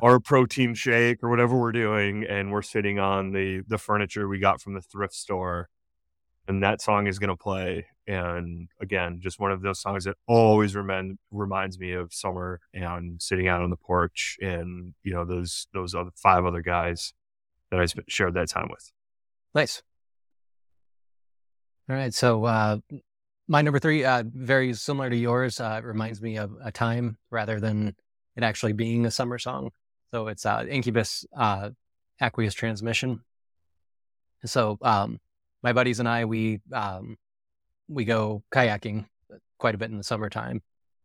or 0.00 0.20
protein 0.20 0.74
shake 0.74 1.22
or 1.22 1.30
whatever 1.30 1.56
we're 1.56 1.72
doing, 1.72 2.24
and 2.24 2.52
we're 2.52 2.62
sitting 2.62 2.98
on 2.98 3.32
the 3.32 3.62
the 3.66 3.78
furniture 3.78 4.28
we 4.28 4.38
got 4.38 4.60
from 4.60 4.74
the 4.74 4.80
thrift 4.80 5.14
store, 5.14 5.68
and 6.48 6.62
that 6.62 6.80
song 6.80 7.06
is 7.06 7.18
going 7.18 7.30
to 7.30 7.36
play, 7.36 7.86
and 8.06 8.68
again, 8.80 9.20
just 9.20 9.40
one 9.40 9.50
of 9.50 9.62
those 9.62 9.80
songs 9.80 10.04
that 10.04 10.16
always 10.28 10.76
remind, 10.76 11.18
reminds 11.30 11.78
me 11.78 11.92
of 11.92 12.14
summer 12.14 12.60
and 12.72 13.20
sitting 13.20 13.48
out 13.48 13.62
on 13.62 13.70
the 13.70 13.76
porch 13.76 14.38
and, 14.40 14.94
you 15.02 15.12
know, 15.12 15.24
those, 15.24 15.66
those 15.74 15.94
other 15.94 16.10
five 16.14 16.44
other 16.44 16.62
guys 16.62 17.12
that 17.70 17.80
I 17.80 17.86
shared 18.08 18.34
that 18.34 18.48
time 18.48 18.68
with. 18.70 18.92
Nice. 19.54 19.82
All 21.90 21.96
right. 21.96 22.14
So, 22.14 22.44
uh, 22.44 22.78
my 23.48 23.62
number 23.62 23.78
three, 23.78 24.04
uh, 24.04 24.22
very 24.26 24.72
similar 24.74 25.10
to 25.10 25.16
yours, 25.16 25.60
uh, 25.60 25.80
reminds 25.82 26.20
me 26.20 26.36
of 26.36 26.52
a 26.62 26.70
time 26.70 27.16
rather 27.30 27.58
than 27.58 27.96
it 28.36 28.42
actually 28.42 28.72
being 28.72 29.06
a 29.06 29.10
summer 29.10 29.38
song. 29.38 29.70
So 30.12 30.28
it's, 30.28 30.46
uh, 30.46 30.64
Incubus, 30.68 31.24
uh, 31.36 31.70
Aqueous 32.20 32.54
Transmission. 32.54 33.20
So, 34.44 34.78
um, 34.82 35.18
my 35.62 35.72
buddies 35.72 36.00
and 36.00 36.08
I, 36.08 36.24
we, 36.24 36.60
um, 36.72 37.16
we 37.88 38.04
go 38.04 38.42
kayaking 38.52 39.06
quite 39.58 39.74
a 39.74 39.78
bit 39.78 39.90
in 39.90 39.98
the 39.98 40.04
summertime, 40.04 40.62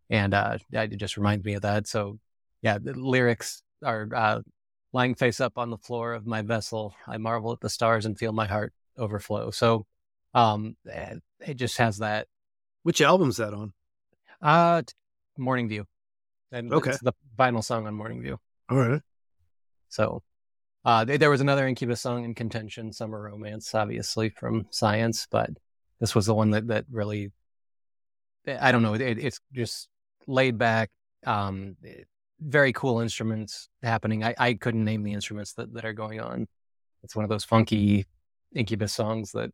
and 0.10 0.34
uh, 0.34 0.58
it 0.72 0.98
just 0.98 1.18
reminds 1.18 1.46
me 1.46 1.54
of 1.54 1.62
that. 1.62 1.88
So, 1.88 2.20
yeah, 2.62 2.78
the 2.78 2.94
lyrics 2.94 3.64
are 3.84 4.08
uh, 4.14 4.42
lying 4.94 5.16
face 5.16 5.40
up 5.40 5.58
on 5.58 5.70
the 5.70 5.78
floor 5.78 6.14
of 6.14 6.26
my 6.26 6.42
vessel. 6.42 6.94
I 7.08 7.18
marvel 7.18 7.52
at 7.54 7.62
the 7.62 7.70
stars 7.70 8.06
and 8.06 8.18
feel 8.18 8.34
my 8.34 8.46
heart 8.46 8.74
overflow. 8.98 9.52
So, 9.52 9.86
um, 10.34 10.76
eh, 10.90 11.16
it 11.40 11.56
just 11.56 11.78
has 11.78 12.00
that. 12.00 12.28
Which 12.84 13.02
album's 13.02 13.38
that 13.38 13.54
on? 13.54 13.74
Uh, 14.42 14.82
Morning 15.38 15.70
View. 15.70 15.86
And 16.52 16.74
okay. 16.74 16.92
It's 16.92 17.00
the 17.00 17.14
final 17.38 17.62
song 17.62 17.88
on 17.88 17.94
Morning 17.94 18.22
View. 18.22 18.38
All 18.70 18.78
right. 18.78 19.02
So, 19.90 20.24
uh, 20.86 21.06
there 21.06 21.30
was 21.30 21.42
another 21.42 21.68
Incubus 21.68 22.02
song 22.02 22.24
in 22.24 22.34
contention, 22.36 22.92
Summer 22.94 23.22
Romance, 23.22 23.74
obviously 23.76 24.30
from 24.30 24.68
Science, 24.72 25.28
but 25.30 25.50
this 26.00 26.16
was 26.16 26.26
the 26.26 26.34
one 26.34 26.52
that 26.52 26.68
that 26.68 26.86
really 26.92 27.32
I 28.48 28.72
don't 28.72 28.82
know. 28.82 28.96
It, 28.96 29.02
it's 29.20 29.40
just 29.54 29.88
laid 30.28 30.58
back, 30.58 30.90
um, 31.26 31.76
very 32.40 32.74
cool 32.74 33.00
instruments 33.00 33.70
happening. 33.84 34.24
I, 34.24 34.34
I 34.38 34.54
couldn't 34.56 34.84
name 34.84 35.04
the 35.04 35.14
instruments 35.14 35.54
that, 35.54 35.74
that 35.74 35.86
are 35.86 35.94
going 35.94 36.20
on. 36.20 36.48
It's 37.04 37.16
one 37.16 37.24
of 37.24 37.30
those 37.30 37.44
funky 37.44 38.06
Incubus 38.54 38.94
songs 38.94 39.32
that, 39.34 39.52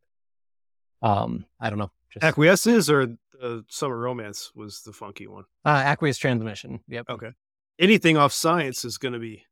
um, 1.01 1.45
I 1.59 1.69
don't 1.69 1.79
know. 1.79 1.91
Just, 2.11 2.23
Acquiesces 2.23 2.89
or 2.89 3.17
uh, 3.41 3.57
Summer 3.67 3.97
Romance 3.97 4.51
was 4.55 4.81
the 4.81 4.93
funky 4.93 5.27
one. 5.27 5.43
Uh, 5.65 5.83
Aqueous 5.85 6.17
Transmission. 6.17 6.79
Yep. 6.87 7.05
Okay. 7.09 7.31
Anything 7.77 8.17
off 8.17 8.31
Science 8.31 8.85
is 8.85 8.97
going 8.97 9.13
to 9.13 9.19
be 9.19 9.43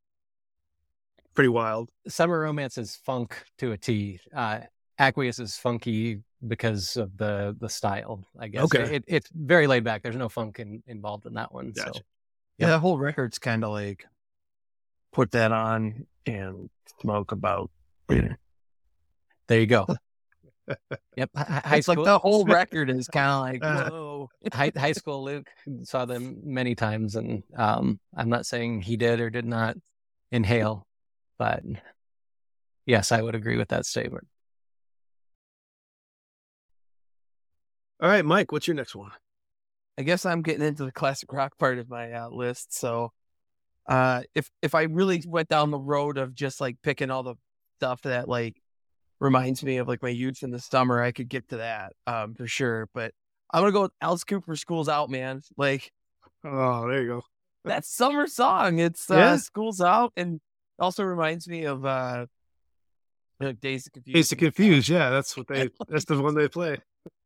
pretty 1.35 1.49
wild. 1.49 1.89
Summer 2.07 2.39
Romance 2.39 2.77
is 2.77 2.95
funk 2.95 3.43
to 3.59 3.73
a 3.73 3.77
T. 3.77 4.19
Uh, 4.35 4.61
Aqueous 4.97 5.39
is 5.39 5.57
funky 5.57 6.21
because 6.47 6.95
of 6.97 7.15
the 7.17 7.55
the 7.59 7.69
style, 7.69 8.25
I 8.39 8.47
guess. 8.47 8.63
Okay. 8.63 8.95
It, 8.95 9.03
it's 9.07 9.29
very 9.33 9.67
laid 9.67 9.83
back. 9.83 10.03
There's 10.03 10.15
no 10.15 10.29
funk 10.29 10.59
in, 10.59 10.81
involved 10.87 11.25
in 11.25 11.33
that 11.33 11.53
one. 11.53 11.71
Gotcha. 11.71 11.93
So 11.95 12.01
yeah, 12.57 12.67
that 12.67 12.79
whole 12.79 12.97
record's 12.97 13.37
kind 13.37 13.63
of 13.63 13.71
like 13.71 14.05
put 15.11 15.31
that 15.31 15.51
on 15.51 16.07
and 16.25 16.69
smoke 17.01 17.31
about. 17.31 17.69
There 18.07 19.59
you 19.59 19.67
go. 19.67 19.85
yep. 21.15 21.29
High 21.35 21.77
it's 21.77 21.85
school. 21.85 21.97
like 21.97 22.05
the 22.05 22.19
whole 22.19 22.45
record 22.47 22.89
is 22.89 23.07
kind 23.07 23.29
of 23.29 23.41
like 23.41 23.63
uh, 23.63 23.89
whoa. 23.89 24.29
high, 24.53 24.71
high 24.75 24.91
school 24.93 25.23
Luke 25.23 25.47
saw 25.83 26.05
them 26.05 26.39
many 26.43 26.75
times, 26.75 27.15
and 27.15 27.43
um, 27.55 27.99
I'm 28.15 28.29
not 28.29 28.45
saying 28.45 28.81
he 28.81 28.97
did 28.97 29.19
or 29.19 29.29
did 29.29 29.45
not 29.45 29.75
inhale, 30.31 30.84
but 31.37 31.63
yes, 32.85 33.11
I 33.11 33.21
would 33.21 33.35
agree 33.35 33.57
with 33.57 33.69
that 33.69 33.85
statement. 33.85 34.27
All 38.01 38.09
right, 38.09 38.25
Mike, 38.25 38.51
what's 38.51 38.67
your 38.67 38.75
next 38.75 38.95
one? 38.95 39.11
I 39.97 40.03
guess 40.03 40.25
I'm 40.25 40.41
getting 40.41 40.65
into 40.65 40.83
the 40.83 40.91
classic 40.91 41.31
rock 41.31 41.57
part 41.57 41.77
of 41.77 41.89
my 41.89 42.11
uh, 42.11 42.29
list. 42.29 42.77
So, 42.77 43.11
uh, 43.87 44.23
if 44.33 44.49
if 44.61 44.75
I 44.75 44.83
really 44.83 45.23
went 45.25 45.47
down 45.47 45.71
the 45.71 45.79
road 45.79 46.17
of 46.17 46.35
just 46.35 46.59
like 46.59 46.77
picking 46.83 47.09
all 47.09 47.23
the 47.23 47.35
stuff 47.79 48.01
that 48.01 48.27
like 48.27 48.61
reminds 49.21 49.63
me 49.63 49.77
of 49.77 49.87
like 49.87 50.01
my 50.03 50.09
youth 50.09 50.43
in 50.43 50.51
the 50.51 50.59
summer, 50.59 51.01
I 51.01 51.13
could 51.13 51.29
get 51.29 51.47
to 51.49 51.57
that 51.57 51.93
um, 52.05 52.35
for 52.35 52.47
sure. 52.47 52.89
But 52.93 53.13
I'm 53.51 53.61
gonna 53.61 53.71
go 53.71 53.83
with 53.83 53.91
Alice 54.01 54.25
Cooper. 54.25 54.55
School's 54.57 54.89
out, 54.89 55.09
man. 55.09 55.41
Like, 55.55 55.91
oh, 56.43 56.89
there 56.89 57.01
you 57.01 57.07
go. 57.07 57.21
that 57.63 57.85
summer 57.85 58.27
song. 58.27 58.79
It's 58.79 59.09
uh, 59.09 59.15
yeah. 59.15 59.35
School's 59.37 59.79
out, 59.79 60.11
and 60.17 60.41
also 60.79 61.03
reminds 61.03 61.47
me 61.47 61.65
of 61.65 61.85
uh, 61.85 62.25
like 63.39 63.59
Dazed 63.59 63.87
and 63.87 63.93
Confused. 63.93 64.15
Dazed 64.15 64.31
and 64.33 64.39
Confused. 64.39 64.89
Yeah, 64.89 65.09
that's 65.09 65.35
what 65.35 65.47
they. 65.47 65.69
that's 65.87 66.05
the 66.05 66.21
one 66.21 66.35
they 66.35 66.47
play. 66.47 66.77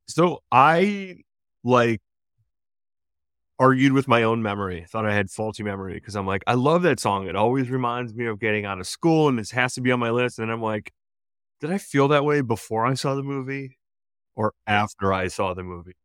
So 0.07 0.41
I 0.51 1.23
like 1.63 2.01
argued 3.59 3.91
with 3.91 4.07
my 4.07 4.23
own 4.23 4.41
memory. 4.41 4.85
Thought 4.89 5.05
I 5.05 5.13
had 5.13 5.29
faulty 5.29 5.63
memory 5.63 5.95
because 5.95 6.15
I'm 6.15 6.25
like, 6.25 6.43
I 6.47 6.53
love 6.53 6.81
that 6.83 6.99
song. 6.99 7.27
It 7.27 7.35
always 7.35 7.69
reminds 7.69 8.13
me 8.13 8.25
of 8.25 8.39
getting 8.39 8.65
out 8.65 8.79
of 8.79 8.87
school, 8.87 9.27
and 9.27 9.37
this 9.37 9.51
has 9.51 9.73
to 9.75 9.81
be 9.81 9.91
on 9.91 9.99
my 9.99 10.11
list. 10.11 10.39
And 10.39 10.51
I'm 10.51 10.61
like, 10.61 10.93
did 11.59 11.71
I 11.71 11.77
feel 11.77 12.07
that 12.07 12.25
way 12.25 12.41
before 12.41 12.85
I 12.85 12.93
saw 12.93 13.15
the 13.15 13.23
movie 13.23 13.77
or 14.35 14.53
after 14.65 15.11
I 15.13 15.27
saw 15.27 15.53
the 15.53 15.63
movie? 15.63 15.95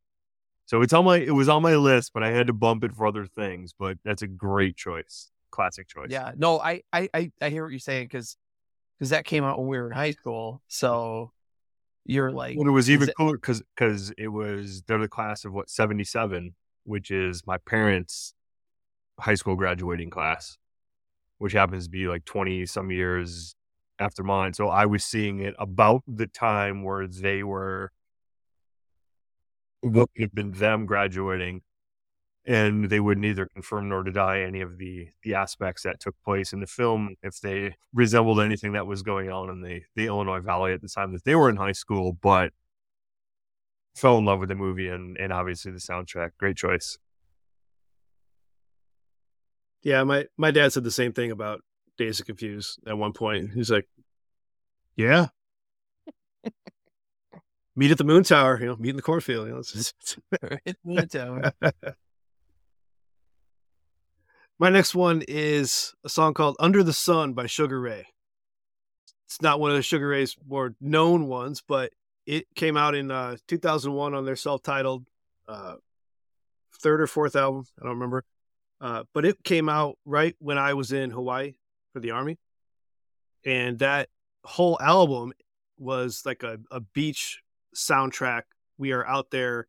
So 0.67 0.83
it's 0.83 0.93
on 0.93 1.05
my 1.05 1.19
it 1.19 1.35
was 1.35 1.49
on 1.49 1.63
my 1.63 1.77
list, 1.77 2.13
but 2.13 2.23
I 2.23 2.31
had 2.31 2.47
to 2.49 2.53
bump 2.53 2.85
it 2.85 2.93
for 2.93 3.07
other 3.07 3.27
things. 3.27 3.75
But 3.79 3.99
that's 4.05 4.23
a 4.23 4.27
great 4.27 4.77
choice, 4.77 5.31
classic 5.55 5.89
choice. 5.89 6.09
Yeah, 6.11 6.33
no, 6.37 6.59
I 6.59 6.83
I 6.93 7.09
I, 7.15 7.33
I 7.41 7.49
hear 7.51 7.65
what 7.65 7.71
you're 7.71 7.79
saying 7.79 8.07
because 8.07 8.37
because 8.99 9.11
that 9.11 9.25
came 9.25 9.45
out 9.45 9.59
when 9.59 9.69
we 9.69 9.79
were 9.79 9.87
in 9.87 9.93
high 9.93 10.11
school. 10.11 10.63
So 10.69 11.33
you're 12.05 12.31
like 12.31 12.59
well, 12.59 12.69
it 12.69 12.73
was 12.73 12.91
even 12.91 13.09
cooler 13.17 13.37
because 13.37 13.63
because 13.77 14.13
it 14.19 14.29
was 14.29 14.83
they're 14.83 14.99
the 14.99 15.09
class 15.09 15.45
of 15.45 15.53
what 15.53 15.71
77 15.71 16.55
which 16.85 17.11
is 17.11 17.47
my 17.47 17.57
parents 17.57 18.35
high 19.19 19.37
school 19.37 19.57
graduating 19.57 20.11
class 20.11 20.59
which 21.39 21.55
happens 21.55 21.85
to 21.85 21.91
be 21.91 22.07
like 22.07 22.27
20 22.27 22.67
some 22.67 22.91
years 22.91 23.55
after 23.99 24.23
mine 24.23 24.53
so 24.53 24.69
i 24.69 24.85
was 24.85 25.03
seeing 25.03 25.39
it 25.39 25.55
about 25.59 26.03
the 26.07 26.27
time 26.27 26.83
where 26.83 27.07
they 27.07 27.43
were 27.43 27.91
would 29.85 30.09
have 30.19 30.35
been 30.35 30.53
them 30.53 30.87
graduating, 30.87 31.63
and 32.47 32.91
they 32.91 33.01
would 33.01 33.19
neither 33.19 33.47
confirm 33.55 33.89
nor 33.89 34.03
deny 34.03 34.43
any 34.43 34.61
of 34.61 34.79
the 34.79 35.09
the 35.23 35.35
aspects 35.35 35.83
that 35.83 36.01
took 36.01 36.15
place 36.25 36.53
in 36.53 36.61
the 36.61 36.67
film 36.67 37.17
if 37.23 37.41
they 37.41 37.75
resembled 37.93 38.41
anything 38.41 38.73
that 38.73 38.87
was 38.87 39.03
going 39.03 39.31
on 39.31 39.49
in 39.51 39.63
the 39.63 39.83
the 39.97 40.07
Illinois 40.07 40.41
Valley 40.41 40.73
at 40.73 40.83
the 40.83 40.89
time 40.89 41.13
that 41.13 41.25
they 41.25 41.35
were 41.35 41.49
in 41.49 41.57
high 41.57 41.73
school, 41.73 42.13
but 42.21 42.53
fell 43.97 44.19
in 44.19 44.25
love 44.25 44.41
with 44.41 44.49
the 44.49 44.55
movie 44.55 44.89
and 44.89 45.17
and 45.19 45.33
obviously 45.33 45.73
the 45.73 45.79
soundtrack. 45.79 46.31
Great 46.39 46.57
choice. 46.57 46.99
Yeah, 49.83 50.03
my 50.05 50.27
my 50.37 50.51
dad 50.51 50.73
said 50.73 50.85
the 50.85 50.91
same 50.91 51.13
thing 51.13 51.31
about 51.31 51.61
Dazed 51.99 52.21
and 52.21 52.27
Confused 52.27 52.79
at 52.87 52.97
one 52.99 53.13
point. 53.13 53.51
He's 53.55 53.71
like, 53.71 53.87
"Yeah, 54.97 55.27
meet 57.77 57.91
at 57.91 57.99
the 57.99 58.05
moon 58.05 58.23
tower. 58.25 58.59
You 58.61 58.67
know, 58.67 58.77
meet 58.77 58.91
in 58.91 58.97
the 58.97 59.03
cornfield. 59.03 59.47
You 59.47 59.53
know, 59.55 59.59
it's 59.61 59.73
just- 59.73 60.19
Right, 60.43 60.77
Moon 60.85 61.09
Tower. 61.09 61.53
My 64.59 64.71
next 64.71 64.95
one 64.95 65.23
is 65.27 65.95
a 66.05 66.09
song 66.09 66.33
called 66.33 66.57
Under 66.61 66.85
the 66.85 66.93
Sun 66.93 67.33
by 67.33 67.47
Sugar 67.47 67.81
Ray. 67.81 68.07
It's 69.27 69.43
not 69.43 69.59
one 69.59 69.73
of 69.73 69.77
the 69.77 69.83
Sugar 69.83 70.07
Ray's 70.07 70.37
more 70.47 70.77
known 70.81 71.27
ones, 71.27 71.61
but 71.67 71.93
it 72.25 72.47
came 72.55 72.77
out 72.77 72.95
in 72.95 73.11
uh, 73.11 73.37
2001 73.49 74.15
on 74.15 74.25
their 74.25 74.37
self 74.37 74.63
titled 74.63 75.07
uh, 75.49 75.75
third 76.81 77.01
or 77.01 77.09
fourth 77.09 77.35
album. 77.35 77.67
I 77.81 77.85
don't 77.85 77.95
remember. 77.95 78.25
Uh, 78.81 79.03
but 79.13 79.25
it 79.25 79.43
came 79.43 79.69
out 79.69 79.99
right 80.05 80.37
when 80.39 80.57
I 80.57 80.75
was 80.75 80.93
in 80.93 81.11
Hawaii 81.11 81.55
for 81.93 81.99
the 81.99 82.13
Army. 82.13 82.39
And 83.45 83.81
that 83.81 84.09
whole 84.45 84.79
album 84.81 85.33
was 85.79 86.23
like 86.25 86.45
a, 86.45 86.61
a 86.71 86.79
beach 86.79 87.43
soundtrack. 87.75 88.43
We 88.79 88.93
are 88.93 89.05
out 89.05 89.33
there 89.33 89.67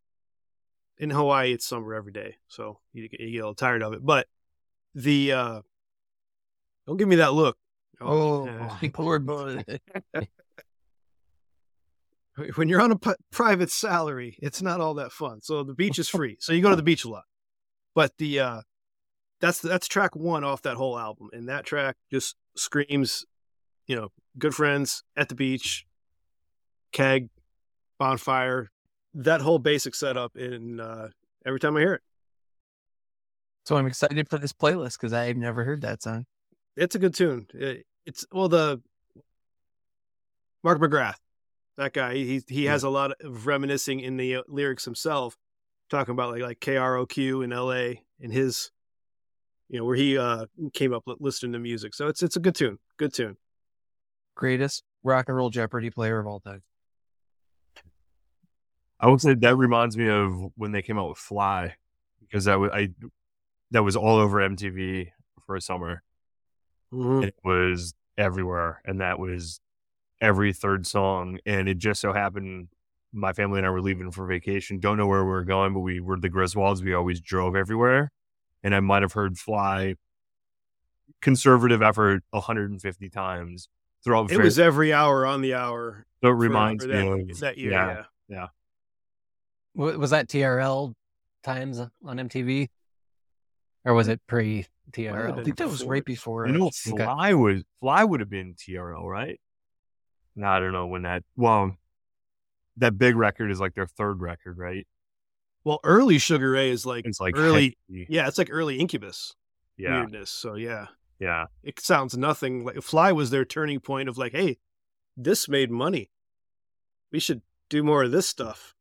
in 1.00 1.10
Hawaii. 1.10 1.54
It's 1.54 1.66
summer 1.66 1.96
every 1.96 2.12
day. 2.12 2.36
So 2.50 2.78
you, 2.94 3.04
you 3.04 3.10
get 3.10 3.22
a 3.22 3.34
little 3.38 3.56
tired 3.56 3.82
of 3.82 3.94
it. 3.94 4.06
But 4.06 4.28
the 4.96 5.32
uh 5.32 5.62
don't 6.88 6.98
give 6.98 7.08
me 7.08 7.18
that 7.18 7.34
look. 7.34 7.58
Oh, 8.02 8.46
yeah. 8.46 8.90
poor 8.94 9.20
boy. 9.20 9.64
when 12.56 12.68
you're 12.68 12.82
on 12.82 12.92
a 12.92 12.98
p- 12.98 13.14
private 13.32 13.72
salary 13.72 14.38
it's 14.42 14.62
not 14.62 14.82
all 14.82 14.96
that 14.96 15.12
fun. 15.12 15.42
So 15.42 15.64
the 15.64 15.74
beach 15.74 16.00
is 16.00 16.10
free. 16.10 16.38
So 16.40 16.52
you 16.54 16.62
go 16.62 16.70
to 16.72 16.76
the 16.76 16.84
beach 16.84 17.06
a 17.06 17.10
lot. 17.10 17.24
But 17.94 18.18
the 18.18 18.40
uh 18.40 18.62
that's 19.40 19.60
that's 19.60 19.88
track 19.88 20.16
one 20.16 20.44
off 20.44 20.64
that 20.64 20.76
whole 20.78 20.98
album. 20.98 21.30
And 21.32 21.48
that 21.50 21.66
track 21.66 21.96
just 22.12 22.36
screams 22.56 23.26
you 23.88 23.96
know 23.96 24.10
good 24.38 24.56
friends 24.56 25.04
at 25.16 25.30
the 25.30 25.36
beach 25.36 25.86
keg 26.92 27.30
bonfire 28.00 28.72
that 29.14 29.42
whole 29.42 29.60
basic 29.60 29.96
setup 29.96 30.36
in 30.36 30.80
uh 30.80 31.10
every 31.46 31.60
time 31.60 31.76
i 31.78 31.80
hear 31.80 31.94
it 31.96 32.02
So 33.66 33.76
I'm 33.78 33.88
excited 33.88 34.30
for 34.30 34.38
this 34.38 34.54
playlist 34.54 34.94
because 34.94 35.12
I've 35.12 35.38
never 35.38 35.64
heard 35.64 35.82
that 35.82 36.02
song. 36.04 36.26
it's 36.78 36.96
a 36.96 37.00
good 37.00 37.14
tune. 37.16 37.48
It- 37.54 37.86
it's 38.06 38.24
well 38.32 38.48
the 38.48 38.82
Mark 40.64 40.80
McGrath, 40.80 41.16
that 41.78 41.92
guy. 41.94 42.14
He 42.14 42.44
he 42.48 42.66
has 42.66 42.84
a 42.84 42.90
lot 42.90 43.12
of 43.20 43.48
reminiscing 43.48 44.00
in 44.00 44.18
the 44.18 44.36
uh, 44.38 44.42
lyrics 44.48 44.86
himself, 44.86 45.36
talking 45.90 46.12
about 46.12 46.32
like 46.32 46.44
like 46.44 46.60
KROQ 46.60 47.44
in 47.44 47.52
L.A. 47.52 48.04
and 48.22 48.32
his, 48.32 48.70
you 49.70 49.80
know, 49.80 49.86
where 49.86 49.96
he 49.96 50.20
uh 50.20 50.46
came 50.74 50.94
up 50.94 51.04
listening 51.20 51.54
to 51.54 51.60
music. 51.60 51.96
So 51.96 52.08
it's 52.08 52.22
it's 52.22 52.36
a 52.36 52.40
good 52.40 52.54
tune. 52.54 52.78
Good 52.98 53.14
tune. 53.16 53.38
Greatest 54.36 54.84
rock 55.04 55.26
and 55.28 55.36
roll 55.36 55.50
Jeopardy 55.50 55.90
player 55.90 56.20
of 56.20 56.28
all 56.28 56.40
time. 56.40 56.62
I 59.00 59.08
would 59.08 59.22
say 59.22 59.34
that 59.34 59.56
reminds 59.56 59.98
me 59.98 60.08
of 60.10 60.32
when 60.56 60.72
they 60.72 60.84
came 60.84 61.00
out 61.00 61.10
with 61.10 61.18
Fly, 61.18 61.74
because 62.22 62.46
that 62.46 62.60
was 62.60 62.70
I 62.72 62.90
that 63.72 63.84
was 63.84 63.96
all 63.96 64.18
over 64.18 64.38
MTV 64.40 65.12
for 65.46 65.56
a 65.56 65.62
summer. 65.62 66.02
Mhm. 66.94 67.26
it 67.26 67.36
was 67.44 67.94
everywhere 68.18 68.82
and 68.86 69.02
that 69.02 69.20
was 69.20 69.60
every 70.22 70.54
third 70.54 70.86
song 70.88 71.40
and 71.46 71.68
it 71.68 71.78
just 71.78 72.00
so 72.00 72.14
happened 72.14 72.70
my 73.12 73.34
family 73.34 73.58
and 73.58 73.66
i 73.66 73.70
were 73.70 73.82
leaving 73.82 74.12
for 74.12 74.26
vacation 74.28 74.80
don't 74.80 74.96
know 74.96 75.08
where 75.08 75.24
we 75.26 75.30
were 75.32 75.44
going 75.44 75.74
but 75.74 75.80
we 75.82 76.00
were 76.00 76.18
the 76.18 76.30
griswolds 76.30 76.82
we 76.84 76.94
always 76.94 77.20
drove 77.20 77.56
everywhere 77.56 78.12
and 78.64 78.74
i 78.74 78.80
might 78.80 79.02
have 79.02 79.12
heard 79.14 79.38
fly 79.38 79.96
conservative 81.22 81.82
effort 81.82 82.24
150 82.30 83.10
times 83.10 83.68
throughout 84.04 84.32
It 84.32 84.40
was 84.40 84.60
every 84.60 84.94
hour 84.94 85.26
on 85.26 85.42
the 85.42 85.54
hour. 85.56 86.06
so 86.24 86.30
it 86.30 86.34
reminds 86.34 86.86
for 86.86 86.92
me 86.92 87.24
that, 87.26 87.32
of 87.32 87.40
that 87.40 87.58
year. 87.58 87.72
yeah, 87.72 88.04
Yeah. 88.30 88.48
Wa- 89.74 89.98
Was 89.98 90.12
that 90.12 90.30
TRL 90.30 90.94
times 91.44 91.80
on 91.80 91.90
MTV, 92.18 92.70
or 93.86 93.94
was 93.94 94.08
it 94.10 94.20
pre 94.28 94.66
TRL? 94.92 95.40
I 95.40 95.44
think 95.44 95.58
that 95.58 95.68
was 95.68 95.80
before 95.80 95.92
right 95.94 96.06
before. 96.06 96.48
I 96.48 96.52
know 96.52 96.68
it. 96.68 96.76
Okay. 96.88 97.04
fly 97.04 97.34
was 97.34 97.64
fly 97.80 98.04
would 98.04 98.20
have 98.20 98.30
been 98.30 98.54
trl 98.56 99.04
right 99.10 99.40
no 100.36 100.48
i 100.48 100.60
don't 100.60 100.72
know 100.74 100.88
when 100.88 101.04
that 101.04 101.24
well 101.36 101.76
that 102.78 102.98
big 102.98 103.16
record 103.16 103.52
is 103.52 103.60
like 103.60 103.74
their 103.76 103.88
third 103.88 104.20
record 104.22 104.58
right 104.58 104.86
Well, 105.64 105.80
early 105.84 106.18
Sugar 106.20 106.52
Ray 106.52 106.70
is 106.70 106.86
like 106.86 107.06
it's 107.06 107.20
like 107.20 107.38
early. 107.38 107.78
heavy. 107.90 108.06
Yeah, 108.10 108.28
it's 108.28 108.38
like 108.38 108.50
early 108.52 108.78
Incubus 108.80 109.34
yeah 109.78 110.00
weirdness. 110.02 110.30
So 110.30 110.56
yeah. 110.56 110.88
yeah 111.20 111.46
it 111.64 111.80
sounds 111.80 112.16
nothing 112.18 112.64
like 112.66 112.82
Fly 112.84 113.12
was 113.14 113.30
their 113.32 113.46
turning 113.46 113.80
point 113.80 114.08
of 114.10 114.18
like, 114.18 114.34
hey, 114.34 114.58
this 115.18 115.48
made 115.50 115.72
money. 115.72 116.12
We 117.12 117.20
should 117.20 117.42
do 117.70 117.82
more 117.82 118.04
of 118.04 118.12
this 118.12 118.28
stuff. 118.28 118.76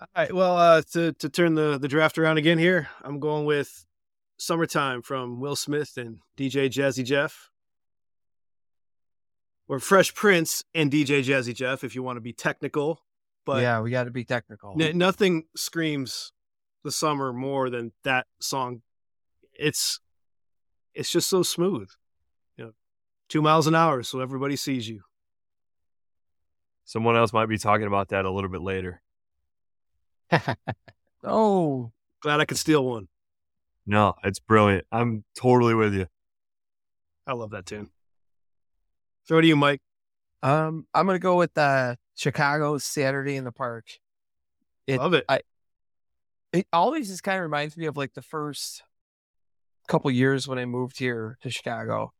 All 0.00 0.06
right. 0.16 0.34
Well, 0.34 0.56
uh, 0.56 0.82
to 0.92 1.12
to 1.12 1.28
turn 1.28 1.54
the 1.54 1.78
the 1.78 1.88
draft 1.88 2.16
around 2.16 2.38
again 2.38 2.58
here, 2.58 2.88
I'm 3.02 3.20
going 3.20 3.44
with 3.44 3.84
"Summertime" 4.38 5.02
from 5.02 5.40
Will 5.40 5.56
Smith 5.56 5.98
and 5.98 6.20
DJ 6.38 6.70
Jazzy 6.70 7.04
Jeff, 7.04 7.50
or 9.68 9.78
Fresh 9.78 10.14
Prince 10.14 10.64
and 10.74 10.90
DJ 10.90 11.22
Jazzy 11.22 11.54
Jeff, 11.54 11.84
if 11.84 11.94
you 11.94 12.02
want 12.02 12.16
to 12.16 12.22
be 12.22 12.32
technical. 12.32 13.02
But 13.44 13.60
yeah, 13.60 13.80
we 13.82 13.90
got 13.90 14.04
to 14.04 14.10
be 14.10 14.24
technical. 14.24 14.74
N- 14.80 14.96
nothing 14.96 15.44
screams 15.54 16.32
the 16.82 16.90
summer 16.90 17.32
more 17.32 17.68
than 17.68 17.92
that 18.04 18.26
song. 18.40 18.80
It's 19.52 20.00
it's 20.94 21.10
just 21.10 21.28
so 21.28 21.42
smooth. 21.42 21.90
You 22.56 22.64
know, 22.64 22.72
two 23.28 23.42
miles 23.42 23.66
an 23.66 23.74
hour, 23.74 24.02
so 24.02 24.20
everybody 24.20 24.56
sees 24.56 24.88
you. 24.88 25.02
Someone 26.86 27.16
else 27.16 27.34
might 27.34 27.50
be 27.50 27.58
talking 27.58 27.86
about 27.86 28.08
that 28.08 28.24
a 28.24 28.30
little 28.30 28.50
bit 28.50 28.62
later. 28.62 29.02
Oh, 31.24 31.92
Glad 32.22 32.40
I 32.40 32.44
could 32.44 32.58
steal 32.58 32.84
one. 32.84 33.08
No, 33.86 34.14
it's 34.24 34.38
brilliant. 34.38 34.86
I'm 34.92 35.24
totally 35.34 35.74
with 35.74 35.94
you. 35.94 36.06
I 37.26 37.32
love 37.32 37.50
that 37.50 37.66
tune. 37.66 37.90
Throw 39.26 39.40
to 39.40 39.46
you, 39.46 39.56
Mike. 39.56 39.80
um, 40.42 40.86
I'm 40.94 41.06
gonna 41.06 41.18
go 41.18 41.36
with 41.36 41.56
uh, 41.56 41.96
Chicago's 42.16 42.84
Saturday 42.84 43.36
in 43.36 43.44
the 43.44 43.52
Park. 43.52 43.86
It, 44.86 44.98
love 44.98 45.14
it. 45.14 45.24
I, 45.28 45.40
it 46.52 46.66
always 46.72 47.08
just 47.08 47.22
kind 47.22 47.36
of 47.36 47.42
reminds 47.42 47.76
me 47.76 47.86
of 47.86 47.96
like 47.96 48.14
the 48.14 48.22
first 48.22 48.82
couple 49.88 50.10
years 50.10 50.48
when 50.48 50.58
I 50.58 50.64
moved 50.64 50.98
here 50.98 51.38
to 51.42 51.50
Chicago, 51.50 52.12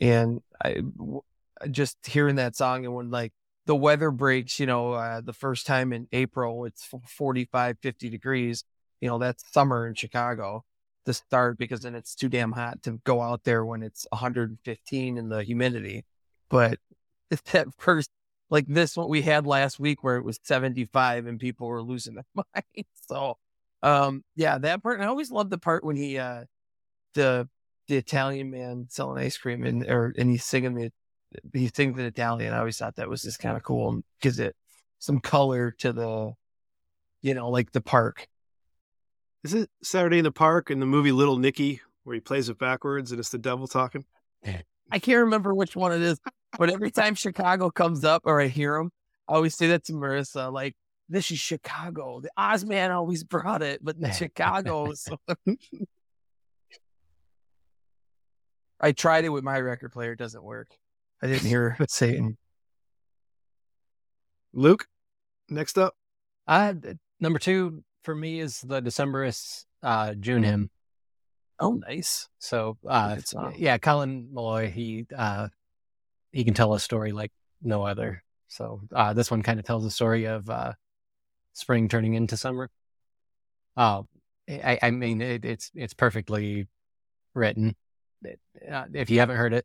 and 0.00 0.42
I 0.62 0.74
w- 0.74 1.22
just 1.70 1.96
hearing 2.06 2.36
that 2.36 2.54
song 2.56 2.84
and 2.84 2.94
when 2.94 3.10
like 3.10 3.32
the 3.68 3.76
weather 3.76 4.10
breaks, 4.10 4.58
you 4.58 4.64
know, 4.64 4.94
uh, 4.94 5.20
the 5.20 5.34
first 5.34 5.66
time 5.66 5.92
in 5.92 6.08
April 6.10 6.64
it's 6.64 6.88
f- 6.92 7.02
45, 7.06 7.76
50 7.82 8.08
degrees. 8.08 8.64
You 9.02 9.08
know, 9.08 9.18
that's 9.18 9.44
summer 9.52 9.86
in 9.86 9.94
Chicago 9.94 10.64
to 11.04 11.12
start 11.12 11.58
because 11.58 11.82
then 11.82 11.94
it's 11.94 12.14
too 12.14 12.30
damn 12.30 12.52
hot 12.52 12.82
to 12.84 12.98
go 13.04 13.20
out 13.20 13.44
there 13.44 13.66
when 13.66 13.82
it's 13.82 14.06
115 14.10 15.18
in 15.18 15.28
the 15.28 15.42
humidity. 15.44 16.06
But 16.48 16.78
that 17.52 17.68
first 17.76 18.10
like 18.48 18.64
this 18.66 18.96
what 18.96 19.10
we 19.10 19.20
had 19.20 19.46
last 19.46 19.78
week 19.78 20.02
where 20.02 20.16
it 20.16 20.24
was 20.24 20.40
75 20.42 21.26
and 21.26 21.38
people 21.38 21.68
were 21.68 21.82
losing 21.82 22.14
their 22.14 22.24
mind. 22.34 22.86
So 23.06 23.36
um 23.82 24.24
yeah, 24.34 24.56
that 24.56 24.82
part 24.82 25.02
I 25.02 25.06
always 25.06 25.30
loved 25.30 25.50
the 25.50 25.58
part 25.58 25.84
when 25.84 25.96
he 25.96 26.16
uh 26.16 26.44
the 27.12 27.50
the 27.86 27.96
Italian 27.96 28.50
man 28.50 28.86
selling 28.88 29.22
ice 29.22 29.36
cream 29.36 29.64
and 29.64 29.84
or 29.86 30.14
and 30.16 30.30
he's 30.30 30.44
singing 30.44 30.74
the 30.74 30.90
he 31.52 31.68
sings 31.68 31.98
in 31.98 32.04
Italian. 32.04 32.52
I 32.54 32.58
always 32.58 32.76
thought 32.78 32.96
that 32.96 33.08
was 33.08 33.22
just 33.22 33.38
kind 33.38 33.56
of 33.56 33.62
cool 33.62 33.90
and 33.90 34.04
gives 34.20 34.38
it 34.38 34.56
some 34.98 35.20
color 35.20 35.70
to 35.78 35.92
the 35.92 36.32
you 37.20 37.34
know, 37.34 37.50
like 37.50 37.72
the 37.72 37.80
park. 37.80 38.28
Is 39.44 39.54
it 39.54 39.70
Saturday 39.82 40.18
in 40.18 40.24
the 40.24 40.32
Park 40.32 40.70
in 40.70 40.80
the 40.80 40.86
movie 40.86 41.12
Little 41.12 41.36
Nicky 41.36 41.80
where 42.04 42.14
he 42.14 42.20
plays 42.20 42.48
it 42.48 42.58
backwards 42.58 43.10
and 43.12 43.18
it's 43.20 43.30
the 43.30 43.38
devil 43.38 43.66
talking? 43.66 44.04
I 44.90 44.98
can't 44.98 45.20
remember 45.24 45.54
which 45.54 45.76
one 45.76 45.92
it 45.92 46.00
is, 46.00 46.18
but 46.58 46.70
every 46.70 46.90
time 46.90 47.14
Chicago 47.14 47.70
comes 47.70 48.04
up 48.04 48.22
or 48.24 48.40
I 48.40 48.46
hear 48.46 48.76
him, 48.76 48.90
I 49.28 49.34
always 49.34 49.54
say 49.56 49.68
that 49.68 49.84
to 49.84 49.92
Marissa, 49.92 50.52
like, 50.52 50.74
this 51.08 51.30
is 51.30 51.38
Chicago. 51.38 52.20
The 52.20 52.30
Ozman 52.38 52.90
always 52.90 53.24
brought 53.24 53.62
it, 53.62 53.80
but 53.82 53.96
Chicago. 54.14 54.92
so- 54.94 55.18
I 58.80 58.92
tried 58.92 59.24
it 59.24 59.30
with 59.30 59.42
my 59.44 59.58
record 59.60 59.92
player. 59.92 60.12
It 60.12 60.18
doesn't 60.18 60.42
work. 60.42 60.68
I 61.22 61.26
didn't 61.26 61.48
hear 61.48 61.76
Satan. 61.88 62.36
Luke? 64.52 64.86
Next 65.48 65.78
up, 65.78 65.94
I 66.46 66.74
number 67.20 67.38
two 67.38 67.82
for 68.02 68.14
me 68.14 68.40
is 68.40 68.60
the 68.60 68.82
Decemberists 68.82 69.64
uh, 69.82 70.14
June 70.14 70.42
hymn. 70.42 70.70
Oh, 71.58 71.72
nice. 71.72 72.28
So 72.38 72.76
uh, 72.86 73.16
yeah, 73.56 73.78
Colin 73.78 74.28
Meloy, 74.32 74.70
he 74.70 75.06
uh, 75.16 75.48
he 76.32 76.44
can 76.44 76.54
tell 76.54 76.74
a 76.74 76.80
story 76.80 77.12
like 77.12 77.32
no 77.62 77.84
other. 77.84 78.22
So 78.48 78.82
uh, 78.94 79.12
this 79.14 79.30
one 79.30 79.42
kind 79.42 79.58
of 79.58 79.64
tells 79.64 79.84
a 79.84 79.90
story 79.90 80.26
of 80.26 80.48
uh, 80.50 80.72
spring 81.54 81.88
turning 81.88 82.14
into 82.14 82.36
summer. 82.36 82.70
Uh, 83.76 84.02
I, 84.48 84.78
I 84.82 84.90
mean, 84.90 85.20
it, 85.20 85.44
it's 85.44 85.70
it's 85.74 85.94
perfectly 85.94 86.66
written. 87.34 87.74
It- 88.22 88.40
uh, 88.70 88.86
if 88.92 89.08
you 89.08 89.20
haven't 89.20 89.36
heard 89.36 89.52
it, 89.54 89.64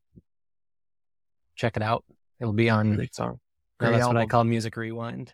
check 1.55 1.77
it 1.77 1.83
out. 1.83 2.03
It'll 2.39 2.53
be 2.53 2.69
on. 2.69 2.95
Great 2.95 3.15
song. 3.15 3.39
No, 3.81 3.87
Great 3.87 3.97
that's 3.97 4.07
what 4.07 4.17
I 4.17 4.25
call 4.25 4.43
Music 4.43 4.75
Rewind, 4.75 5.33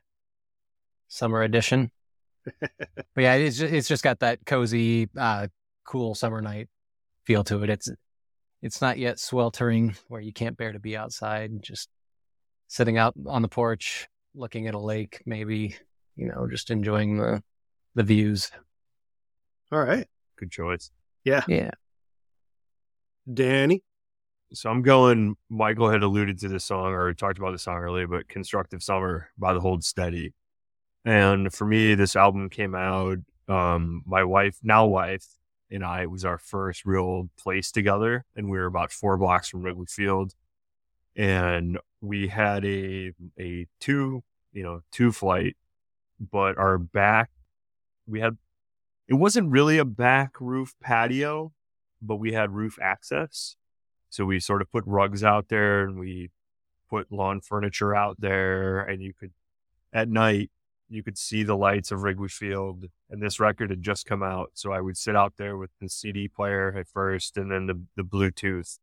Summer 1.08 1.44
Edition. 1.44 1.92
but 2.60 2.72
yeah, 3.16 3.36
it's 3.36 3.58
just, 3.58 3.74
it's 3.74 3.88
just 3.88 4.04
got 4.04 4.20
that 4.20 4.46
cozy, 4.46 5.10
uh, 5.18 5.48
cool 5.86 6.16
summer 6.16 6.42
night 6.42 6.70
feel 7.26 7.44
to 7.44 7.64
it. 7.64 7.70
It's 7.70 7.90
it's 8.62 8.82
not 8.82 8.98
yet 8.98 9.20
sweltering 9.20 9.96
where 10.08 10.22
you 10.22 10.34
can't 10.34 10.58
bear 10.58 10.74
to 10.74 10.80
be 10.80 10.98
outside. 10.98 11.62
Just 11.62 11.90
sitting 12.68 12.98
out 12.98 13.14
on 13.28 13.42
the 13.42 13.48
porch, 13.48 14.08
looking 14.34 14.68
at 14.68 14.74
a 14.74 14.80
lake, 14.80 15.22
maybe 15.26 15.76
you 16.16 16.28
know, 16.28 16.48
just 16.50 16.70
enjoying 16.70 17.18
the 17.18 17.44
the 17.96 18.04
views. 18.04 18.52
all 19.72 19.84
right, 19.84 20.08
Good 20.38 20.52
choice. 20.52 20.92
Yeah, 21.24 21.44
yeah. 21.48 21.72
Danny. 23.32 23.84
So 24.54 24.70
I'm 24.70 24.82
going. 24.82 25.36
Michael 25.50 25.90
had 25.92 26.02
alluded 26.02 26.40
to 26.40 26.48
this 26.48 26.66
song 26.66 26.94
or 26.94 27.14
talked 27.14 27.38
about 27.38 27.52
the 27.52 27.60
song 27.60 27.78
earlier, 27.78 28.08
but 28.08 28.28
"Constructive 28.28 28.82
Summer" 28.82 29.30
by 29.38 29.54
the 29.54 29.60
Hold 29.60 29.84
Steady. 29.84 30.34
And 31.06 31.54
for 31.54 31.66
me, 31.66 31.96
this 31.96 32.16
album 32.16 32.50
came 32.50 32.76
out. 32.76 33.20
Um, 33.48 34.04
my 34.06 34.24
wife, 34.24 34.58
now 34.64 34.86
wife, 34.88 35.26
and 35.72 35.84
I 35.84 36.08
was 36.08 36.26
our 36.26 36.38
first 36.38 36.86
real 36.86 37.30
place 37.38 37.72
together, 37.72 38.26
and 38.36 38.50
we 38.50 38.58
were 38.58 38.66
about 38.66 38.92
four 38.92 39.18
blocks 39.18 39.50
from 39.50 39.62
Wrigley 39.64 39.86
Field, 39.88 40.34
and 41.16 41.80
we 42.02 42.28
had 42.28 42.66
a 42.66 43.14
a 43.40 43.68
two 43.80 44.24
you 44.54 44.64
know 44.64 44.82
two 44.92 45.12
flight, 45.12 45.58
but 46.20 46.58
our 46.58 46.78
back 46.78 47.30
we 48.08 48.20
had 48.20 48.38
it 49.08 49.16
wasn't 49.16 49.52
really 49.52 49.78
a 49.78 49.86
back 49.86 50.40
roof 50.42 50.76
patio, 50.82 51.54
but 52.02 52.18
we 52.18 52.34
had 52.34 52.52
roof 52.52 52.78
access. 52.82 53.56
So 54.10 54.26
we 54.26 54.40
sort 54.40 54.62
of 54.62 54.72
put 54.72 54.84
rugs 54.86 55.24
out 55.24 55.50
there 55.50 55.84
and 55.84 56.00
we 56.00 56.32
put 56.90 57.12
lawn 57.12 57.42
furniture 57.42 57.96
out 57.96 58.20
there 58.20 58.80
and 58.82 59.02
you 59.02 59.14
could 59.14 59.32
at 59.94 60.10
night 60.10 60.50
you 60.90 61.04
could 61.04 61.18
see 61.18 61.44
the 61.44 61.56
lights 61.56 61.92
of 61.92 62.02
Wrigley 62.02 62.30
Field 62.30 62.86
and 63.12 63.22
this 63.22 63.40
record 63.40 63.70
had 63.70 63.84
just 63.84 64.08
come 64.08 64.24
out. 64.24 64.52
So 64.56 64.72
I 64.72 64.82
would 64.82 64.98
sit 64.98 65.16
out 65.16 65.34
there 65.38 65.56
with 65.56 65.70
the 65.80 65.88
CD 65.88 66.28
player 66.28 66.76
at 66.76 66.88
first 66.88 67.38
and 67.38 67.52
then 67.52 67.68
the, 67.68 67.80
the 67.96 68.04
Bluetooth 68.04 68.80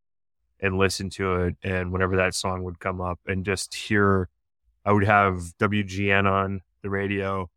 and 0.60 0.78
listen 0.78 1.10
to 1.10 1.34
it 1.42 1.56
and 1.62 1.92
whenever 1.92 2.16
that 2.16 2.34
song 2.34 2.62
would 2.62 2.78
come 2.78 3.00
up 3.00 3.18
and 3.26 3.44
just 3.44 3.74
hear 3.74 4.28
I 4.84 4.92
would 4.92 5.04
have 5.04 5.52
WGN 5.58 6.30
on 6.30 6.60
the 6.82 6.90
radio, 6.90 7.50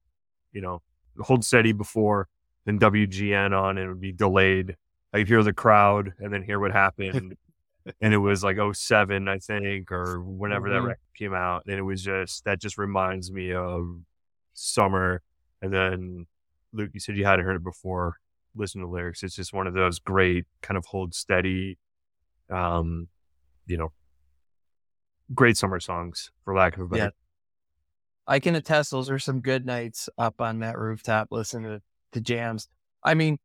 you 0.51 0.61
know, 0.61 0.81
hold 1.19 1.45
steady 1.45 1.71
before, 1.73 2.27
then 2.65 2.79
WGN 2.79 3.55
on 3.57 3.77
and 3.77 3.85
it 3.85 3.89
would 3.89 4.01
be 4.01 4.11
delayed. 4.11 4.75
I'd 5.13 5.27
hear 5.27 5.43
the 5.43 5.53
crowd 5.53 6.13
and 6.17 6.33
then 6.33 6.41
hear 6.41 6.59
what 6.59 6.71
happened. 6.71 7.37
and 8.01 8.13
it 8.13 8.17
was 8.17 8.43
like 8.43 8.57
07, 8.73 9.27
I 9.27 9.37
think, 9.39 9.91
or 9.91 10.21
whenever 10.21 10.69
that 10.69 10.81
Mhm. 10.81 10.87
record 10.87 10.99
came 11.17 11.33
out. 11.33 11.63
And 11.67 11.75
it 11.75 11.81
was 11.81 12.03
just, 12.03 12.45
that 12.45 12.59
just 12.59 12.77
reminds 12.77 13.31
me 13.31 13.53
of 13.53 14.01
summer. 14.53 15.21
And 15.61 15.73
then, 15.73 16.27
Luke, 16.73 16.91
you 16.93 16.99
said 16.99 17.17
you 17.17 17.25
hadn't 17.25 17.45
heard 17.45 17.55
it 17.55 17.63
before. 17.63 18.15
Listen 18.55 18.81
to 18.81 18.87
the 18.87 18.91
lyrics. 18.93 19.23
It's 19.23 19.35
just 19.35 19.53
one 19.53 19.67
of 19.67 19.73
those 19.73 19.99
great 19.99 20.45
kind 20.61 20.77
of 20.77 20.85
hold 20.85 21.13
steady, 21.13 21.77
um, 22.49 23.07
you 23.65 23.77
know, 23.77 23.91
great 25.33 25.57
summer 25.57 25.79
songs, 25.79 26.31
for 26.43 26.55
lack 26.55 26.75
of 26.75 26.81
a 26.81 26.87
better 26.87 27.03
Yeah. 27.03 27.09
I 28.27 28.39
can 28.39 28.55
attest 28.55 28.91
those 28.91 29.09
are 29.09 29.19
some 29.19 29.41
good 29.41 29.65
nights 29.65 30.09
up 30.17 30.39
on 30.41 30.59
that 30.59 30.77
rooftop 30.77 31.29
listening 31.31 31.63
to, 31.71 31.81
to 32.11 32.21
jams. 32.21 32.67
I 33.03 33.13
mean, 33.15 33.39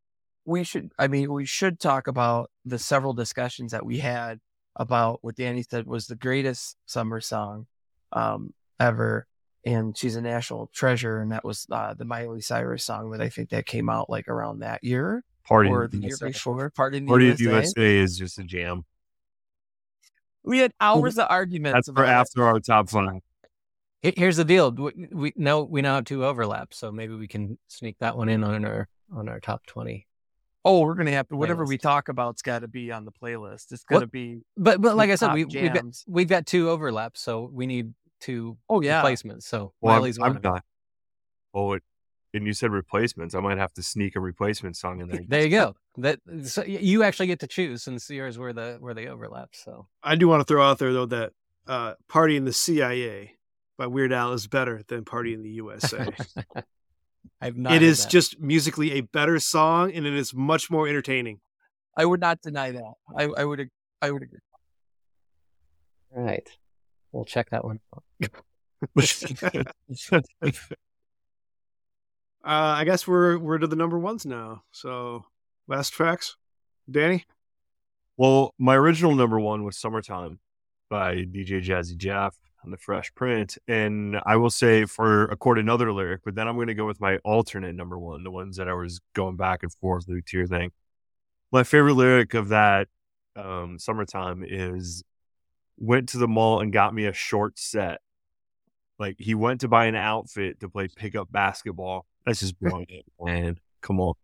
we 0.45 0.65
should 0.65 0.93
I 0.99 1.09
mean, 1.09 1.33
we 1.33 1.47
should 1.47 1.81
talk 1.81 2.07
about 2.07 2.51
the 2.65 2.79
several 2.79 3.13
discussions 3.13 3.73
that 3.73 3.85
we 3.85 3.99
had 3.99 4.41
about 4.77 5.21
what 5.23 5.37
Danny 5.37 5.63
said 5.63 5.87
was 5.87 6.07
the 6.07 6.17
greatest 6.17 6.77
summer 6.87 7.21
song 7.21 7.67
um 8.13 8.53
ever. 8.81 9.27
And 9.67 9.97
she's 9.97 10.17
a 10.17 10.21
national 10.21 10.69
treasure, 10.75 11.21
and 11.21 11.33
that 11.33 11.43
was 11.43 11.67
uh, 11.71 11.95
the 11.95 12.05
Miley 12.05 12.43
Cyrus 12.43 12.85
song 12.85 13.13
that 13.13 13.23
I 13.23 13.31
think 13.31 13.49
that 13.49 13.65
came 13.65 13.89
out 13.89 14.11
like 14.11 14.29
around 14.29 14.59
that 14.59 14.85
year 14.85 15.25
Party. 15.45 15.71
or 15.71 15.89
the 15.89 15.97
year 15.99 16.19
before. 16.21 16.69
Party 16.69 16.99
in 16.99 17.07
the 17.07 17.09
Party 17.09 17.27
USA. 17.27 17.45
USA 17.45 17.97
is 17.97 18.19
just 18.19 18.39
a 18.39 18.45
jam. 18.45 18.85
We 20.43 20.59
had 20.59 20.73
hours 20.81 21.17
of 21.17 21.29
arguments 21.31 21.87
That's 21.87 21.97
for 21.97 22.05
after 22.05 22.45
our 22.45 22.61
top 22.61 22.91
five. 22.91 23.23
Here's 24.03 24.37
the 24.37 24.45
deal: 24.45 24.71
we, 24.71 25.09
we 25.11 25.33
know 25.35 25.63
we 25.65 25.81
now 25.81 25.95
have 25.95 26.05
two 26.05 26.27
overlaps, 26.27 26.77
so 26.77 26.93
maybe 26.93 27.15
we 27.15 27.27
can 27.27 27.57
sneak 27.69 27.97
that 28.01 28.19
one 28.19 28.29
in 28.29 28.45
on 28.45 28.67
our 28.67 28.87
on 29.11 29.31
our 29.31 29.41
top 29.41 29.65
twenty. 29.65 30.07
Oh, 30.65 30.81
we're 30.81 30.95
gonna 30.95 31.11
have 31.13 31.29
to 31.29 31.37
whatever 31.37 31.65
we 31.65 31.77
talk 31.79 32.09
about's 32.09 32.41
got 32.43 32.61
to 32.61 32.69
be 32.69 32.91
on 32.91 33.05
the 33.05 33.13
playlist. 33.13 33.71
It's 33.73 33.85
gonna 33.85 34.01
What? 34.03 34.11
be 34.13 34.41
But 34.57 34.81
but 34.81 34.97
like 34.97 35.11
I 35.11 35.17
said, 35.17 35.33
we, 35.35 35.45
we've 35.45 35.53
got 35.73 35.75
jams. 35.75 36.05
we've 36.07 36.29
got 36.29 36.47
two 36.47 36.71
overlaps, 36.71 37.21
so 37.21 37.51
we 37.53 37.67
need 37.67 37.93
two 38.21 38.57
Oh 38.69 38.81
yeah, 38.81 38.97
replacements. 38.99 39.47
So 39.47 39.75
Well, 39.81 39.95
Miley's 39.97 40.17
I'm, 40.19 40.23
one 40.23 40.31
I'm 40.31 40.37
of 40.37 40.43
them. 40.43 40.53
not. 40.55 40.65
Oh, 41.53 41.73
it, 41.75 41.83
and 42.33 42.47
you 42.47 42.53
said 42.53 42.73
replacements. 42.73 43.35
I 43.35 43.41
might 43.41 43.59
have 43.59 43.73
to 43.75 43.83
sneak 43.83 44.17
a 44.17 44.21
replacement 44.21 44.77
song 44.77 45.01
in 45.01 45.09
there. 45.09 45.21
There 45.29 45.43
you 45.43 45.51
go. 45.51 45.77
That 45.99 46.19
so 46.45 46.63
y- 46.63 46.79
you 46.81 47.03
actually 47.03 47.27
get 47.29 47.41
to 47.41 47.47
choose 47.47 47.83
since 47.83 48.09
yours 48.11 48.39
were 48.39 48.53
the 48.53 48.79
where 48.81 48.95
they 48.95 49.07
overlap. 49.07 49.51
So 49.53 49.87
I 50.03 50.17
do 50.17 50.27
want 50.29 50.41
to 50.41 50.45
throw 50.45 50.63
out 50.65 50.79
there 50.79 50.93
though 50.93 51.07
that 51.07 51.33
uh, 51.67 51.95
"Party 52.09 52.37
in 52.37 52.45
the 52.45 52.53
CIA" 52.53 53.35
by 53.77 53.87
Weird 53.87 54.13
Al 54.13 54.33
is 54.33 54.47
better 54.47 54.83
than 54.89 55.05
"Party 55.05 55.35
in 55.35 55.43
the 55.43 55.51
USA." 55.51 56.07
I've 57.41 57.57
not. 57.57 57.73
it 57.73 57.77
heard 57.77 57.83
is 57.83 58.05
that. 58.05 58.11
just 58.11 58.41
musically 58.41 58.93
a 58.93 59.01
better 59.03 59.39
song, 59.39 59.93
and 59.93 60.07
it 60.07 60.15
is 60.15 60.35
much 60.35 60.71
more 60.71 60.89
entertaining. 60.89 61.41
I 61.97 62.05
would 62.05 62.21
not 62.21 62.41
deny 62.43 62.73
that. 62.73 62.93
I, 63.17 63.25
I 63.25 63.45
would 63.45 63.69
I 64.03 64.11
would 64.11 64.23
agree. 64.23 64.41
All 66.17 66.23
right. 66.23 66.49
We'll 67.13 67.25
check 67.25 67.51
that 67.51 67.65
one. 67.65 67.81
Uh, 72.47 72.77
I 72.77 72.85
guess 72.85 73.07
we're 73.07 73.39
we're 73.39 73.57
to 73.59 73.67
the 73.67 73.77
number 73.77 73.99
ones 73.99 74.27
now. 74.27 74.65
So 74.71 75.25
last 75.67 75.91
tracks, 75.95 76.37
Danny. 76.91 77.25
well, 78.19 78.53
my 78.59 78.77
original 78.77 79.15
number 79.15 79.41
one 79.41 79.65
was 79.65 79.79
"Summertime" 79.79 80.41
by 80.91 81.15
DJ 81.15 81.65
Jazzy 81.65 81.97
Jeff 81.97 82.37
on 82.65 82.71
the 82.71 82.77
Fresh 82.77 83.15
Prince, 83.15 83.59
and 83.69 84.19
I 84.25 84.37
will 84.37 84.51
say 84.51 84.87
for 84.87 85.25
a 85.25 85.37
quote 85.37 85.59
another 85.59 85.93
lyric, 85.93 86.23
but 86.25 86.35
then 86.35 86.49
I'm 86.49 86.57
going 86.57 86.69
to 86.69 86.75
go 86.75 86.87
with 86.87 87.01
my 87.01 87.19
alternate 87.19 87.75
number 87.75 87.99
one, 87.99 88.25
the 88.25 88.31
ones 88.31 88.57
that 88.57 88.69
I 88.69 88.73
was 88.73 89.01
going 89.15 89.37
back 89.37 89.63
and 89.63 89.73
forth 89.75 90.07
to 90.07 90.23
your 90.33 90.47
thing. 90.47 90.73
My 91.53 91.63
favorite 91.63 91.95
lyric 91.95 92.35
of 92.35 92.49
that 92.49 92.89
um, 93.37 93.79
"Summertime" 93.79 94.45
is 94.47 95.05
went 95.77 96.09
to 96.11 96.19
the 96.19 96.29
mall 96.29 96.61
and 96.61 96.73
got 96.73 96.95
me 96.95 97.07
a 97.07 97.13
short 97.13 97.59
set. 97.59 98.01
Like 98.99 99.17
he 99.19 99.35
went 99.35 99.61
to 99.61 99.69
buy 99.69 99.87
an 99.87 99.97
outfit 99.97 100.61
to 100.61 100.69
play 100.69 100.89
pickup 100.89 101.31
basketball. 101.31 102.07
That's 102.25 102.41
just 102.41 102.59
brilliant, 102.61 103.05
man. 103.21 103.59
Come 103.83 104.01
on. 104.01 104.15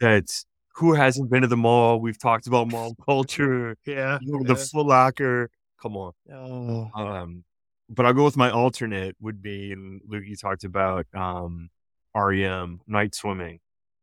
That's 0.00 0.46
who 0.76 0.92
hasn't 0.92 1.30
been 1.30 1.42
to 1.42 1.48
the 1.48 1.56
mall? 1.56 2.00
We've 2.00 2.18
talked 2.18 2.46
about 2.46 2.70
mall 2.70 2.94
culture, 3.04 3.76
Yeah, 3.86 4.18
you 4.20 4.32
know, 4.32 4.44
the 4.44 4.56
Foot 4.56 4.86
Locker. 4.86 5.50
Come 5.80 5.96
on. 5.96 6.12
Oh, 6.32 6.90
Um, 6.94 7.44
but 7.88 8.06
I'll 8.06 8.12
go 8.14 8.24
with 8.24 8.36
my 8.36 8.50
alternate 8.50 9.16
would 9.20 9.42
be, 9.42 9.72
and 9.72 10.00
Luke, 10.06 10.24
you 10.26 10.36
talked 10.36 10.64
about 10.64 11.06
um, 11.14 11.70
REM, 12.14 12.80
Night 12.86 13.14
Swimming 13.14 13.60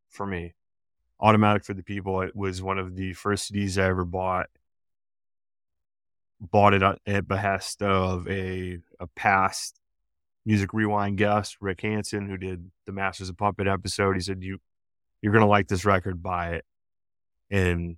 for 0.10 0.26
me. 0.26 0.54
Automatic 1.20 1.64
for 1.66 1.74
the 1.74 1.84
People. 1.84 2.22
It 2.22 2.36
was 2.36 2.62
one 2.62 2.78
of 2.78 2.96
the 2.96 3.14
first 3.14 3.52
CDs 3.52 3.82
I 3.82 3.88
ever 3.88 4.06
bought. 4.06 4.48
Bought 6.40 6.74
it 6.74 6.84
at- 6.84 7.00
at 7.06 7.28
behest 7.28 7.82
of 7.82 8.28
a, 8.28 8.80
a 9.00 9.08
past 9.16 9.80
Music 10.46 10.74
Rewind 10.74 11.18
guest, 11.18 11.56
Rick 11.62 11.82
Hansen, 11.82 12.28
who 12.28 12.36
did 12.38 12.70
the 12.86 12.92
Masters 12.92 13.30
of 13.30 13.38
Puppet 13.38 13.66
episode. 13.68 14.16
He 14.16 14.20
said, 14.22 14.44
"You, 14.44 14.60
you're 15.22 15.32
gonna 15.32 15.48
like 15.48 15.70
this 15.70 15.86
record. 15.86 16.22
Buy 16.22 16.56
it," 16.56 16.66
and 17.50 17.96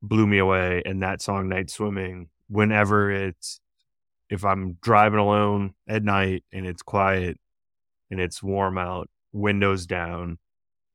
blew 0.00 0.26
me 0.26 0.38
away. 0.38 0.82
And 0.86 1.02
that 1.02 1.20
song, 1.20 1.48
Night 1.50 1.68
Swimming, 1.68 2.30
whenever 2.48 3.10
it's 3.10 3.60
if 4.30 4.44
I'm 4.44 4.78
driving 4.80 5.18
alone 5.18 5.74
at 5.86 6.02
night 6.02 6.44
and 6.52 6.66
it's 6.66 6.82
quiet 6.82 7.38
and 8.10 8.20
it's 8.20 8.42
warm 8.42 8.78
out, 8.78 9.08
windows 9.32 9.86
down, 9.86 10.38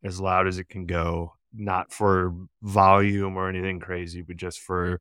as 0.03 0.19
loud 0.19 0.47
as 0.47 0.57
it 0.57 0.69
can 0.69 0.85
go, 0.85 1.33
not 1.53 1.91
for 1.91 2.33
volume 2.61 3.37
or 3.37 3.49
anything 3.49 3.79
crazy, 3.79 4.21
but 4.21 4.37
just 4.37 4.59
for 4.59 4.99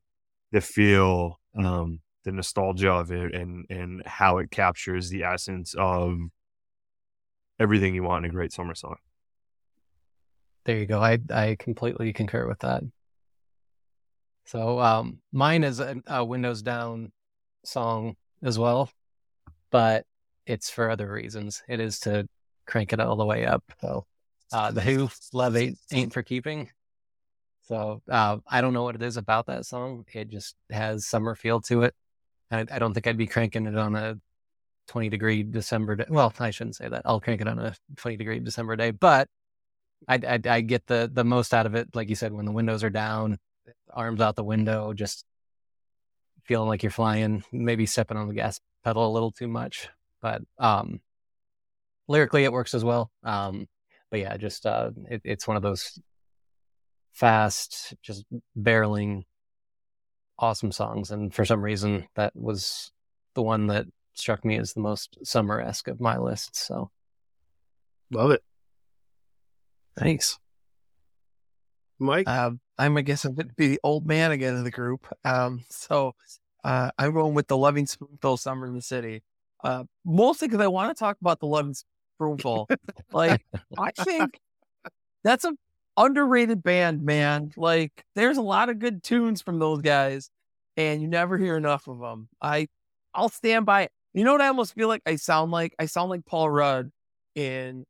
the 0.51 0.61
feel, 0.61 1.39
um, 1.57 2.01
the 2.23 2.31
nostalgia 2.31 2.91
of 2.91 3.11
it 3.11 3.33
and 3.33 3.65
and 3.69 4.03
how 4.05 4.37
it 4.39 4.51
captures 4.51 5.09
the 5.09 5.23
essence 5.23 5.73
of 5.77 6.17
everything 7.59 7.95
you 7.95 8.03
want 8.03 8.25
in 8.25 8.31
a 8.31 8.33
great 8.33 8.51
summer 8.51 8.75
song. 8.75 8.97
There 10.65 10.77
you 10.77 10.85
go. 10.85 11.01
I 11.01 11.19
I 11.29 11.55
completely 11.57 12.13
concur 12.13 12.47
with 12.47 12.59
that. 12.59 12.83
So 14.45 14.79
um, 14.79 15.19
mine 15.31 15.63
is 15.63 15.79
a, 15.79 15.95
a 16.07 16.25
Windows 16.25 16.61
Down 16.61 17.11
song 17.63 18.15
as 18.41 18.57
well, 18.57 18.89
but 19.71 20.05
it's 20.45 20.69
for 20.69 20.89
other 20.89 21.11
reasons. 21.11 21.61
It 21.67 21.79
is 21.79 21.99
to 22.01 22.27
crank 22.65 22.93
it 22.93 22.99
all 22.99 23.15
the 23.15 23.25
way 23.25 23.45
up. 23.45 23.63
So 23.81 24.05
uh, 24.51 24.71
the 24.71 24.81
Who 24.81 25.09
Love 25.33 25.55
Ain't, 25.55 25.77
ain't 25.91 26.13
for 26.13 26.23
Keeping. 26.23 26.69
So 27.63 28.01
uh, 28.09 28.37
I 28.47 28.61
don't 28.61 28.73
know 28.73 28.83
what 28.83 28.95
it 28.95 29.03
is 29.03 29.17
about 29.17 29.45
that 29.45 29.65
song. 29.65 30.05
It 30.11 30.29
just 30.29 30.55
has 30.71 31.05
summer 31.05 31.35
feel 31.35 31.61
to 31.61 31.83
it. 31.83 31.93
I, 32.49 32.65
I 32.71 32.79
don't 32.79 32.93
think 32.93 33.05
I'd 33.05 33.17
be 33.17 33.27
cranking 33.27 33.67
it 33.67 33.77
on 33.77 33.95
a 33.95 34.15
20 34.87 35.09
degree 35.09 35.43
December 35.43 35.95
day. 35.95 36.05
Well, 36.09 36.33
I 36.39 36.49
shouldn't 36.49 36.75
say 36.75 36.89
that. 36.89 37.03
I'll 37.05 37.21
crank 37.21 37.41
it 37.41 37.47
on 37.47 37.59
a 37.59 37.75
20 37.97 38.17
degree 38.17 38.39
December 38.39 38.75
day, 38.75 38.89
but 38.91 39.27
I, 40.07 40.15
I, 40.15 40.39
I 40.49 40.61
get 40.61 40.87
the 40.87 41.09
the 41.11 41.23
most 41.23 41.53
out 41.53 41.67
of 41.67 41.75
it. 41.75 41.89
Like 41.93 42.09
you 42.09 42.15
said, 42.15 42.33
when 42.33 42.45
the 42.45 42.51
windows 42.51 42.83
are 42.83 42.89
down, 42.89 43.37
arms 43.91 44.21
out 44.21 44.35
the 44.35 44.43
window, 44.43 44.93
just 44.93 45.25
feeling 46.43 46.67
like 46.67 46.83
you're 46.83 46.91
flying, 46.91 47.43
maybe 47.51 47.85
stepping 47.85 48.17
on 48.17 48.27
the 48.27 48.33
gas 48.33 48.59
pedal 48.83 49.07
a 49.07 49.13
little 49.13 49.31
too 49.31 49.47
much. 49.47 49.89
But 50.21 50.41
um, 50.57 51.01
lyrically, 52.07 52.43
it 52.43 52.51
works 52.51 52.73
as 52.73 52.83
well. 52.83 53.11
Um, 53.23 53.67
but 54.09 54.19
yeah, 54.19 54.37
just 54.37 54.65
uh, 54.65 54.91
it, 55.09 55.21
it's 55.23 55.47
one 55.47 55.57
of 55.57 55.63
those 55.63 55.99
fast, 57.13 57.93
just 58.01 58.25
barreling, 58.57 59.23
awesome 60.37 60.71
songs. 60.71 61.11
And 61.11 61.33
for 61.33 61.45
some 61.45 61.61
reason, 61.61 62.07
that 62.15 62.35
was 62.35 62.91
the 63.35 63.43
one 63.43 63.67
that 63.67 63.85
struck 64.13 64.43
me 64.43 64.57
as 64.57 64.73
the 64.73 64.81
most 64.81 65.17
summer 65.23 65.61
esque 65.61 65.87
of 65.87 66.01
my 66.01 66.17
list. 66.17 66.55
So 66.55 66.91
Love 68.11 68.31
it. 68.31 68.43
Thanks. 69.97 70.39
Mike? 71.99 72.27
Um, 72.27 72.59
I'm, 72.79 72.97
I 72.97 73.01
guess, 73.01 73.25
I'm 73.25 73.35
going 73.35 73.49
to 73.49 73.53
be 73.55 73.67
the 73.67 73.79
old 73.83 74.07
man 74.07 74.31
again 74.31 74.55
in 74.55 74.63
the 74.63 74.71
group. 74.71 75.05
Um, 75.25 75.63
so 75.69 76.15
uh, 76.63 76.89
I'm 76.97 77.13
going 77.13 77.33
with 77.33 77.47
the 77.47 77.57
Loving 77.57 77.85
Spoonful 77.85 78.37
Summer 78.37 78.65
in 78.65 78.73
the 78.73 78.81
City. 78.81 79.21
Uh, 79.63 79.83
mostly 80.05 80.47
because 80.47 80.61
I 80.61 80.67
want 80.67 80.95
to 80.95 80.99
talk 80.99 81.17
about 81.19 81.39
the 81.41 81.45
Loving 81.45 81.75
Spoonful. 82.15 82.69
like, 83.11 83.45
I 83.77 83.91
think 83.91 84.39
that's 85.23 85.43
a 85.43 85.53
underrated 85.97 86.63
band, 86.63 87.03
man. 87.03 87.51
Like, 87.57 88.05
there's 88.15 88.37
a 88.37 88.41
lot 88.41 88.69
of 88.69 88.79
good 88.79 89.03
tunes 89.03 89.41
from 89.41 89.59
those 89.59 89.81
guys, 89.81 90.31
and 90.77 91.01
you 91.01 91.09
never 91.09 91.37
hear 91.37 91.57
enough 91.57 91.87
of 91.89 91.99
them. 91.99 92.29
I, 92.41 92.69
I'll 93.13 93.29
stand 93.29 93.65
by. 93.65 93.89
You 94.13 94.23
know 94.23 94.31
what 94.31 94.41
I 94.41 94.47
almost 94.47 94.73
feel 94.73 94.87
like 94.87 95.01
I 95.05 95.17
sound 95.17 95.51
like? 95.51 95.75
I 95.77 95.85
sound 95.85 96.09
like 96.09 96.25
Paul 96.25 96.49
Rudd 96.49 96.91
in 97.35 97.85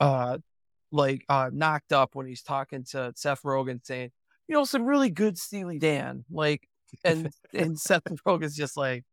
uh 0.00 0.38
like 0.90 1.24
uh 1.28 1.50
knocked 1.52 1.92
up 1.92 2.14
when 2.14 2.26
he's 2.26 2.42
talking 2.42 2.84
to 2.90 3.12
Seth 3.16 3.42
Rogen 3.42 3.84
saying, 3.84 4.10
you 4.46 4.54
know, 4.54 4.64
some 4.64 4.84
really 4.84 5.10
good 5.10 5.38
Steely 5.38 5.78
Dan. 5.78 6.24
Like 6.30 6.68
and 7.04 7.30
and 7.52 7.78
Seth 7.78 8.04
Rogen's 8.26 8.56
just 8.56 8.76
like 8.76 9.04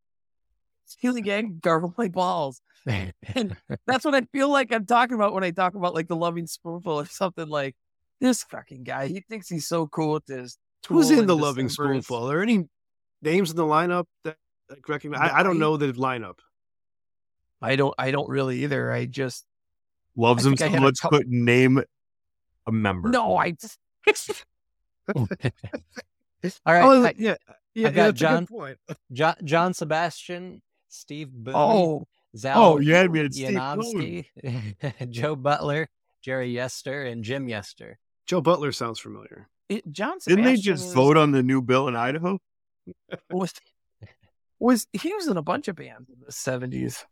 Steely 0.85 1.21
Dan 1.21 1.59
gargle 1.61 1.93
my 1.97 2.07
balls. 2.07 2.61
And 2.88 3.57
that's 3.88 4.05
what 4.05 4.13
I 4.13 4.21
feel 4.31 4.49
like 4.49 4.71
I'm 4.71 4.85
talking 4.85 5.15
about 5.15 5.33
when 5.33 5.43
I 5.43 5.51
talk 5.51 5.75
about 5.75 5.95
like 5.95 6.07
the 6.07 6.15
loving 6.15 6.47
spoonful 6.47 6.93
or 6.93 7.05
something 7.05 7.47
like 7.47 7.75
this 8.21 8.43
fucking 8.43 8.83
guy. 8.83 9.07
He 9.07 9.21
thinks 9.27 9.49
he's 9.49 9.67
so 9.67 9.88
cool 9.88 10.13
with 10.13 10.25
this. 10.25 10.57
Who's 10.88 11.09
in 11.09 11.25
the 11.25 11.35
Loving 11.35 11.67
Decembers. 11.67 12.05
Spoonful? 12.05 12.25
Are 12.25 12.29
there 12.29 12.43
any 12.43 12.67
names 13.21 13.49
in 13.49 13.57
the 13.57 13.63
lineup 13.63 14.05
that 14.23 14.38
like, 14.69 14.88
recognize? 14.88 15.31
I, 15.31 15.39
I 15.39 15.43
don't 15.43 15.57
know 15.57 15.77
the 15.77 15.91
lineup. 15.93 16.38
I 17.61 17.75
don't 17.75 17.95
I 17.97 18.11
don't 18.11 18.29
really 18.29 18.63
either. 18.63 18.91
I 18.91 19.05
just 19.05 19.45
Loves 20.15 20.45
him 20.45 20.56
so 20.58 20.69
much. 20.69 20.99
couple- 21.01 21.19
Couldn't 21.19 21.43
name 21.45 21.82
a 22.67 22.71
member. 22.71 23.10
no, 23.10 23.36
I 23.38 23.51
just 23.51 23.78
All 25.15 25.28
right, 26.73 26.84
oh, 26.84 27.06
I- 27.06 27.13
yeah, 27.17 27.36
yeah, 27.73 27.88
I've 27.88 27.95
got 27.95 28.04
that's 28.06 28.21
a 28.21 28.23
John. 28.23 28.47
point. 28.47 28.78
Jo- 29.13 29.34
John 29.43 29.73
Sebastian, 29.73 30.62
Steve 30.89 31.32
Boone, 31.32 31.54
oh 31.56 32.08
Zal 32.38 32.62
Oh, 32.75 32.80
you 32.80 32.93
had 32.93 33.12
me 33.12 33.21
at 33.25 33.34
Steve 33.34 33.47
Boone. 33.56 33.56
Yanovsky, 33.58 35.10
Joe 35.12 35.36
Butler, 35.36 35.88
Jerry 36.21 36.51
Yester, 36.51 37.04
and 37.04 37.23
Jim 37.23 37.47
Yester. 37.47 37.97
Joe 38.25 38.41
Butler 38.41 38.71
sounds 38.71 38.99
familiar. 38.99 39.47
it, 39.69 39.89
John 39.91 40.17
Didn't 40.25 40.45
they 40.45 40.56
just 40.56 40.86
was- 40.86 40.93
vote 40.93 41.17
on 41.17 41.32
the 41.32 41.43
new 41.43 41.62
bill 41.62 41.88
in 41.88 41.95
Idaho? 41.95 42.39
was 43.32 43.54
was 44.60 44.88
he 44.93 45.13
was 45.13 45.28
in 45.28 45.38
a 45.38 45.41
bunch 45.41 45.67
of 45.67 45.75
bands 45.75 46.10
in 46.10 46.15
the 46.25 46.32
seventies. 46.32 47.06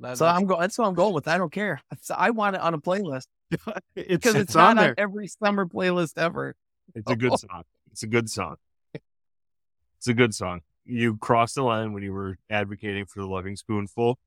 That- 0.00 0.18
So 0.18 0.26
I'm 0.26 0.46
going. 0.46 0.60
That's 0.60 0.76
what 0.78 0.88
I'm 0.88 0.94
going 0.94 1.14
with. 1.14 1.28
I 1.28 1.38
don't 1.38 1.52
care. 1.52 1.80
So 2.02 2.14
I 2.16 2.30
want 2.30 2.56
it 2.56 2.62
on 2.62 2.74
a 2.74 2.78
playlist 2.78 3.26
it's 3.50 4.08
because 4.08 4.34
it's, 4.34 4.42
it's 4.50 4.54
not 4.54 4.78
on 4.78 4.88
on 4.90 4.94
every 4.98 5.28
summer 5.28 5.66
playlist 5.66 6.18
ever. 6.18 6.54
It's 6.94 7.10
a 7.10 7.16
good 7.16 7.38
song. 7.38 7.62
It's 7.92 8.02
a 8.02 8.06
good 8.08 8.28
song. 8.30 8.56
It's 8.94 10.08
a 10.08 10.14
good 10.14 10.34
song. 10.34 10.60
You 10.84 11.16
crossed 11.16 11.54
the 11.56 11.62
line 11.62 11.92
when 11.92 12.02
you 12.02 12.12
were 12.12 12.36
advocating 12.50 13.06
for 13.06 13.20
the 13.20 13.26
loving 13.26 13.56
spoonful, 13.56 14.18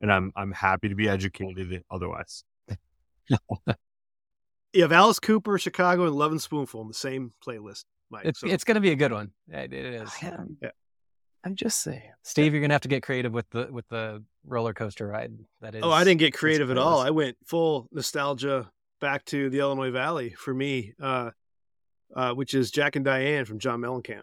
and 0.00 0.12
I'm 0.12 0.32
I'm 0.36 0.52
happy 0.52 0.88
to 0.88 0.94
be 0.94 1.08
educated 1.08 1.82
otherwise. 1.90 2.44
You 4.74 4.82
have 4.82 4.92
Alice 4.92 5.18
Cooper, 5.18 5.58
Chicago, 5.58 6.04
and 6.06 6.14
Loving 6.14 6.38
Spoonful 6.38 6.82
in 6.82 6.88
the 6.88 6.94
same 6.94 7.32
playlist, 7.44 7.84
Mike. 8.10 8.26
it's, 8.26 8.40
so 8.40 8.46
it's 8.46 8.64
going 8.64 8.74
to 8.74 8.82
be 8.82 8.90
a 8.90 8.96
good 8.96 9.12
one. 9.12 9.30
It, 9.48 9.72
it 9.72 9.94
is. 9.94 10.10
I'm, 10.22 10.58
Yeah. 10.60 10.70
I'm 11.42 11.54
just 11.56 11.80
saying. 11.80 12.02
Steve, 12.22 12.52
you're 12.52 12.60
going 12.60 12.68
to 12.68 12.74
have 12.74 12.82
to 12.82 12.88
get 12.88 13.02
creative 13.02 13.32
with 13.32 13.48
the 13.50 13.68
with 13.70 13.88
the 13.88 14.22
roller 14.48 14.74
coaster 14.74 15.06
ride. 15.06 15.32
That 15.60 15.74
is. 15.74 15.82
oh, 15.84 15.90
I 15.90 16.04
didn't 16.04 16.20
get 16.20 16.34
creative 16.34 16.70
at 16.70 16.78
all. 16.78 16.98
I 17.00 17.10
went 17.10 17.36
full 17.46 17.88
nostalgia 17.92 18.70
back 19.00 19.24
to 19.26 19.48
the 19.50 19.60
Illinois 19.60 19.90
Valley 19.90 20.30
for 20.30 20.52
me, 20.52 20.94
uh, 21.00 21.30
uh, 22.16 22.32
which 22.34 22.54
is 22.54 22.70
Jack 22.70 22.96
and 22.96 23.04
Diane 23.04 23.44
from 23.44 23.58
John 23.58 23.80
Mellencamp. 23.80 24.22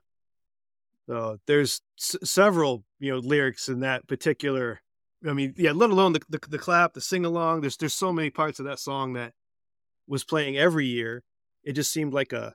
So 1.08 1.38
there's 1.46 1.82
s- 2.00 2.16
several, 2.24 2.84
you 3.00 3.12
know, 3.12 3.20
lyrics 3.20 3.70
in 3.70 3.82
that 3.82 4.08
particular. 4.08 4.82
I 5.28 5.34
mean, 5.34 5.54
yeah, 5.58 5.72
let 5.72 5.90
alone 5.92 6.14
the 6.14 6.22
the, 6.30 6.40
the 6.50 6.58
clap, 6.60 6.94
the 6.94 7.02
sing 7.02 7.26
along. 7.26 7.62
There's 7.62 7.78
there's 7.78 7.94
so 7.94 8.12
many 8.12 8.30
parts 8.30 8.60
of 8.60 8.66
that 8.66 8.80
song 8.80 9.14
that 9.14 9.34
was 10.08 10.24
playing 10.24 10.58
every 10.58 10.88
year. 10.88 11.24
It 11.64 11.74
just 11.74 11.92
seemed 11.92 12.14
like 12.14 12.32
a, 12.34 12.54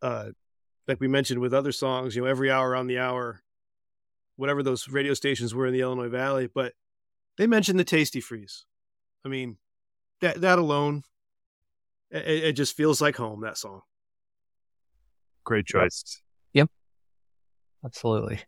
uh, 0.00 0.30
like 0.86 1.00
we 1.00 1.08
mentioned 1.08 1.40
with 1.40 1.52
other 1.54 1.72
songs, 1.72 2.14
you 2.14 2.22
know, 2.22 2.28
every 2.28 2.50
hour 2.52 2.76
on 2.76 2.86
the 2.86 2.98
hour, 2.98 3.42
whatever 4.36 4.62
those 4.62 4.88
radio 4.88 5.14
stations 5.14 5.54
were 5.54 5.66
in 5.66 5.72
the 5.72 5.80
Illinois 5.80 6.08
Valley. 6.08 6.48
But 6.52 6.72
they 7.38 7.46
mentioned 7.46 7.78
the 7.78 7.84
Tasty 7.84 8.20
Freeze. 8.20 8.64
I 9.24 9.28
mean, 9.28 9.56
that 10.20 10.40
that 10.42 10.58
alone, 10.58 11.02
it, 12.10 12.44
it 12.44 12.52
just 12.52 12.76
feels 12.76 13.00
like 13.00 13.16
home. 13.16 13.42
That 13.42 13.58
song. 13.58 13.82
Great 15.44 15.66
choice. 15.66 16.22
Yep. 16.52 16.70
Absolutely. 17.84 18.40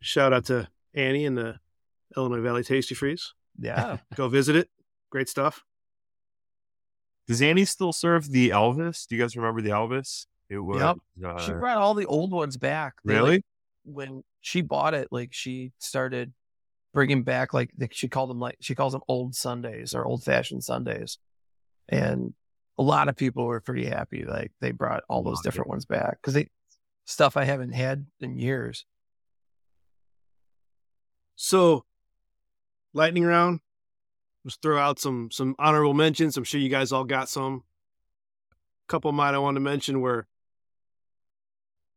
Shout 0.00 0.32
out 0.32 0.46
to 0.46 0.68
Annie 0.94 1.26
and 1.26 1.36
the 1.36 1.56
Illinois 2.16 2.40
Valley 2.40 2.64
Tasty 2.64 2.94
Freeze. 2.94 3.34
Yeah. 3.58 3.98
Go 4.14 4.28
visit 4.28 4.56
it. 4.56 4.68
Great 5.10 5.28
stuff. 5.28 5.64
Does 7.28 7.42
Annie 7.42 7.64
still 7.66 7.92
serve 7.92 8.30
the 8.30 8.50
Elvis? 8.50 9.06
Do 9.06 9.14
you 9.14 9.22
guys 9.22 9.36
remember 9.36 9.60
the 9.60 9.70
Elvis? 9.70 10.26
It 10.48 10.58
was. 10.58 10.80
Yep. 10.80 10.96
Uh, 11.24 11.38
she 11.38 11.52
brought 11.52 11.78
all 11.78 11.94
the 11.94 12.06
old 12.06 12.32
ones 12.32 12.56
back. 12.56 12.94
They, 13.04 13.14
like, 13.14 13.22
really? 13.22 13.44
when 13.84 14.24
she 14.40 14.60
bought 14.60 14.94
it, 14.94 15.08
like 15.10 15.30
she 15.32 15.72
started 15.78 16.32
bringing 16.92 17.22
back 17.22 17.54
like 17.54 17.70
she 17.90 18.08
called 18.08 18.30
them 18.30 18.40
like 18.40 18.56
she 18.60 18.74
calls 18.74 18.92
them 18.92 19.02
old 19.08 19.34
Sundays 19.34 19.94
or 19.94 20.04
old 20.04 20.22
fashioned 20.22 20.64
Sundays, 20.64 21.18
and 21.88 22.34
a 22.78 22.82
lot 22.82 23.08
of 23.08 23.16
people 23.16 23.44
were 23.44 23.60
pretty 23.60 23.86
happy. 23.86 24.24
Like 24.24 24.52
they 24.60 24.72
brought 24.72 25.02
all 25.08 25.22
those 25.22 25.40
different 25.42 25.68
ones 25.70 25.84
back 25.84 26.18
because 26.20 26.34
they 26.34 26.48
stuff 27.04 27.36
I 27.36 27.44
haven't 27.44 27.72
had 27.72 28.06
in 28.20 28.38
years. 28.38 28.84
So, 31.36 31.84
lightning 32.92 33.24
round. 33.24 33.60
Let's 34.44 34.58
throw 34.60 34.78
out 34.78 34.98
some 34.98 35.30
some 35.30 35.54
honorable 35.58 35.94
mentions. 35.94 36.36
I'm 36.36 36.44
sure 36.44 36.60
you 36.60 36.68
guys 36.68 36.92
all 36.92 37.04
got 37.04 37.28
some. 37.28 37.62
A 38.52 38.88
couple 38.88 39.08
of 39.08 39.14
mine 39.14 39.34
I 39.34 39.38
want 39.38 39.54
to 39.56 39.60
mention 39.60 40.00
were 40.00 40.26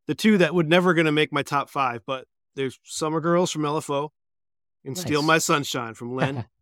the 0.07 0.15
two 0.15 0.37
that 0.37 0.53
would 0.53 0.69
never 0.69 0.93
going 0.93 1.07
to 1.07 1.11
make 1.11 1.33
my 1.33 1.41
top 1.41 1.69
five, 1.69 2.01
but 2.05 2.25
there's 2.55 2.79
Summer 2.83 3.19
Girls 3.19 3.51
from 3.51 3.63
LFO 3.63 4.11
and 4.85 4.97
Steal 4.97 5.21
My 5.21 5.37
Sunshine 5.39 5.93
from 5.93 6.15
Len. 6.15 6.45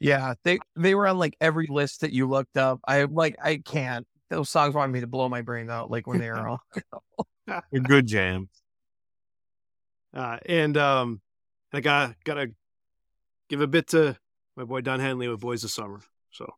Yeah, 0.00 0.34
they 0.44 0.60
they 0.76 0.94
were 0.94 1.08
on 1.08 1.18
like 1.18 1.36
every 1.40 1.66
list 1.68 2.02
that 2.02 2.12
you 2.12 2.28
looked 2.28 2.56
up. 2.56 2.78
I 2.86 3.02
like 3.02 3.34
I 3.42 3.56
can't. 3.56 4.06
Those 4.30 4.48
songs 4.48 4.72
wanted 4.72 4.92
me 4.92 5.00
to 5.00 5.08
blow 5.08 5.28
my 5.28 5.42
brain 5.42 5.68
out 5.70 5.90
like 5.90 6.06
when 6.06 6.20
they 6.20 6.28
were 6.30 6.48
on. 6.50 6.58
A 7.48 7.80
good 7.80 8.06
jam. 8.06 8.48
uh, 10.14 10.38
and 10.46 10.76
um, 10.76 11.20
I 11.72 11.80
got 11.80 12.14
gotta 12.24 12.52
give 13.48 13.60
a 13.60 13.66
bit 13.66 13.88
to 13.88 14.16
my 14.56 14.62
boy 14.62 14.82
Don 14.82 15.00
Henley 15.00 15.26
with 15.26 15.40
Boys 15.40 15.64
of 15.64 15.70
Summer. 15.72 16.00
So, 16.30 16.48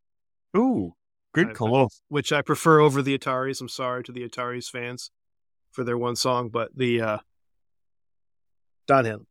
Ooh, 0.54 0.94
good 1.32 1.48
I- 1.48 1.52
call. 1.54 1.90
which 2.08 2.32
I 2.32 2.42
prefer 2.42 2.80
over 2.80 3.00
the 3.00 3.16
Ataris. 3.16 3.62
I'm 3.62 3.70
sorry 3.70 4.02
to 4.04 4.12
the 4.12 4.28
Ataris 4.28 4.68
fans 4.68 5.10
for 5.72 5.82
their 5.82 5.96
one 5.96 6.14
song, 6.16 6.50
but 6.50 6.76
the 6.76 7.00
uh, 7.00 7.18
Don 8.86 9.06
Henley. 9.06 9.26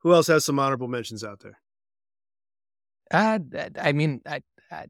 Who 0.00 0.14
else 0.14 0.28
has 0.28 0.44
some 0.44 0.58
honorable 0.58 0.88
mentions 0.88 1.24
out 1.24 1.40
there? 1.40 1.58
Uh, 3.10 3.38
I 3.78 3.92
mean, 3.92 4.22
I, 4.26 4.42
I, 4.70 4.86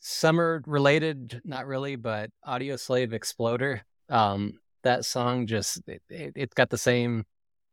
summer 0.00 0.62
related, 0.66 1.40
not 1.44 1.66
really, 1.66 1.96
but 1.96 2.30
Audioslave 2.46 3.12
Exploder. 3.12 3.82
Um, 4.08 4.60
that 4.82 5.04
song 5.04 5.46
just 5.46 5.80
it, 5.88 6.02
it, 6.08 6.32
it's 6.36 6.54
got 6.54 6.70
the 6.70 6.78
same 6.78 7.24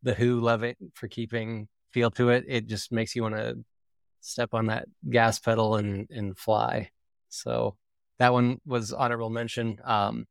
the 0.04 0.14
Who 0.14 0.40
love 0.40 0.64
it 0.64 0.78
for 0.94 1.08
keeping 1.08 1.68
feel 1.92 2.12
to 2.12 2.30
it. 2.30 2.46
It 2.48 2.68
just 2.68 2.92
makes 2.92 3.16
you 3.16 3.24
want 3.24 3.36
to 3.36 3.58
step 4.22 4.54
on 4.54 4.68
that 4.68 4.88
gas 5.10 5.40
pedal 5.40 5.76
and 5.76 6.08
and 6.10 6.38
fly. 6.38 6.90
So 7.30 7.76
that 8.20 8.34
one 8.34 8.60
was 8.66 8.94
honorable 8.94 9.30
mention. 9.30 9.80
Um, 9.84 10.28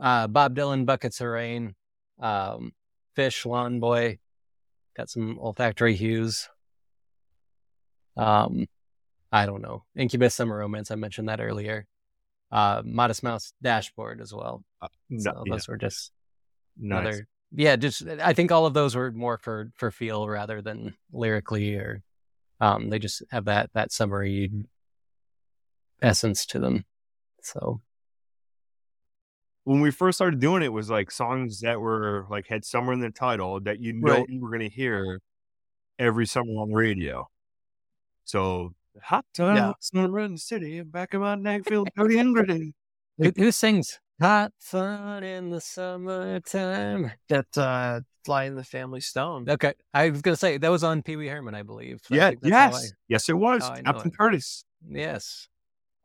uh, 0.00 0.26
Bob 0.26 0.54
Dylan, 0.56 0.86
Buckets 0.86 1.20
of 1.20 1.28
Rain, 1.28 1.74
um, 2.20 2.72
Phish, 3.16 3.46
Lawn 3.46 3.80
Boy, 3.80 4.18
got 4.96 5.10
some 5.10 5.38
olfactory 5.38 5.94
hues. 5.94 6.48
Um, 8.16 8.66
I 9.32 9.46
don't 9.46 9.62
know. 9.62 9.84
Incubus, 9.96 10.34
Summer 10.34 10.56
Romance. 10.56 10.90
I 10.90 10.94
mentioned 10.94 11.28
that 11.28 11.40
earlier. 11.40 11.86
Uh, 12.52 12.82
Modest 12.84 13.22
Mouse, 13.22 13.52
Dashboard 13.60 14.20
as 14.20 14.32
well. 14.32 14.62
Uh, 14.80 14.88
So 15.18 15.32
no, 15.32 15.42
yeah, 15.46 15.52
those 15.54 15.68
were 15.68 15.76
just 15.76 16.12
nice. 16.78 17.06
other. 17.06 17.28
Yeah, 17.56 17.76
just 17.76 18.06
I 18.06 18.32
think 18.32 18.52
all 18.52 18.66
of 18.66 18.74
those 18.74 18.94
were 18.94 19.10
more 19.12 19.38
for 19.38 19.70
for 19.74 19.90
feel 19.90 20.28
rather 20.28 20.62
than 20.62 20.94
lyrically, 21.12 21.74
or 21.74 22.02
um, 22.60 22.90
they 22.90 22.98
just 22.98 23.22
have 23.30 23.46
that 23.46 23.70
that 23.74 23.92
summery 23.92 24.50
essence 26.02 26.46
to 26.46 26.58
them. 26.58 26.84
So 27.42 27.80
when 29.64 29.80
we 29.80 29.90
first 29.90 30.18
started 30.18 30.40
doing 30.40 30.62
it, 30.62 30.66
it 30.66 30.72
was 30.72 30.90
like 30.90 31.10
songs 31.10 31.60
that 31.60 31.80
were 31.80 32.26
like 32.30 32.46
had 32.46 32.64
summer 32.64 32.92
in 32.92 33.00
the 33.00 33.10
title 33.10 33.60
that 33.60 33.80
you 33.80 33.92
know 33.92 34.12
Right. 34.18 34.28
you 34.28 34.40
were 34.40 34.48
going 34.50 34.60
to 34.60 34.68
hear 34.74 35.20
every 35.98 36.26
summer 36.26 36.52
on 36.60 36.68
the 36.70 36.74
radio. 36.76 37.28
So 38.24 38.74
hot 39.02 39.24
tub, 39.34 39.56
Yeah. 39.56 39.72
summer 39.80 40.20
in 40.20 40.32
the 40.32 40.38
city, 40.38 40.80
back 40.82 41.14
of 41.14 41.20
my 41.22 41.34
neck 41.34 41.64
feel 41.64 41.84
dirty 41.96 42.18
and 42.18 42.34
gritty. 42.34 42.74
who, 43.18 43.32
who 43.36 43.50
sings 43.52 43.98
"Hot 44.20 44.52
Fun 44.60 45.24
in 45.24 45.50
the 45.50 45.60
Summertime"? 45.60 47.12
That 47.28 47.46
uh, 47.56 48.00
Sly 48.24 48.44
and 48.44 48.56
the 48.56 48.64
Family 48.64 49.00
Stone. 49.00 49.48
Okay, 49.48 49.74
I 49.92 50.10
was 50.10 50.22
gonna 50.22 50.36
say 50.36 50.56
that 50.58 50.68
was 50.70 50.84
on 50.84 51.02
Pee 51.02 51.16
Wee 51.16 51.28
Herman, 51.28 51.54
I 51.54 51.62
believe. 51.62 52.00
I 52.10 52.16
Yeah, 52.16 52.28
think 52.30 52.42
that's 52.42 52.54
how 52.54 52.68
yes, 52.68 52.92
yes, 53.08 53.28
it 53.28 53.34
was 53.36 53.62
how 53.62 53.72
I 53.74 53.82
Captain 53.82 54.10
it. 54.10 54.16
Curtis. 54.18 54.64
Yes, 54.88 55.48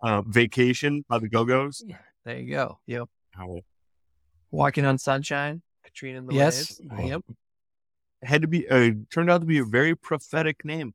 Uh, 0.02 0.22
Vacation 0.24 1.04
by 1.08 1.19
the 1.19 1.30
Go 1.30 1.45
Go's. 1.45 1.84
there 2.26 2.39
you 2.39 2.50
go. 2.52 2.80
Walking 4.52 4.86
on 4.86 4.97
Sunshine. 4.97 5.62
Katrina 5.84 6.19
and 6.19 6.30
the 6.30 6.36
yes, 6.36 6.80
Waves. 6.82 7.10
yep. 7.10 7.21
Had 8.21 8.41
to 8.41 8.47
be 8.47 8.67
uh, 8.67 8.91
turned 9.12 9.30
out 9.30 9.41
to 9.41 9.47
be 9.47 9.60
a 9.60 9.63
very 9.63 9.95
prophetic 9.95 10.65
name. 10.65 10.93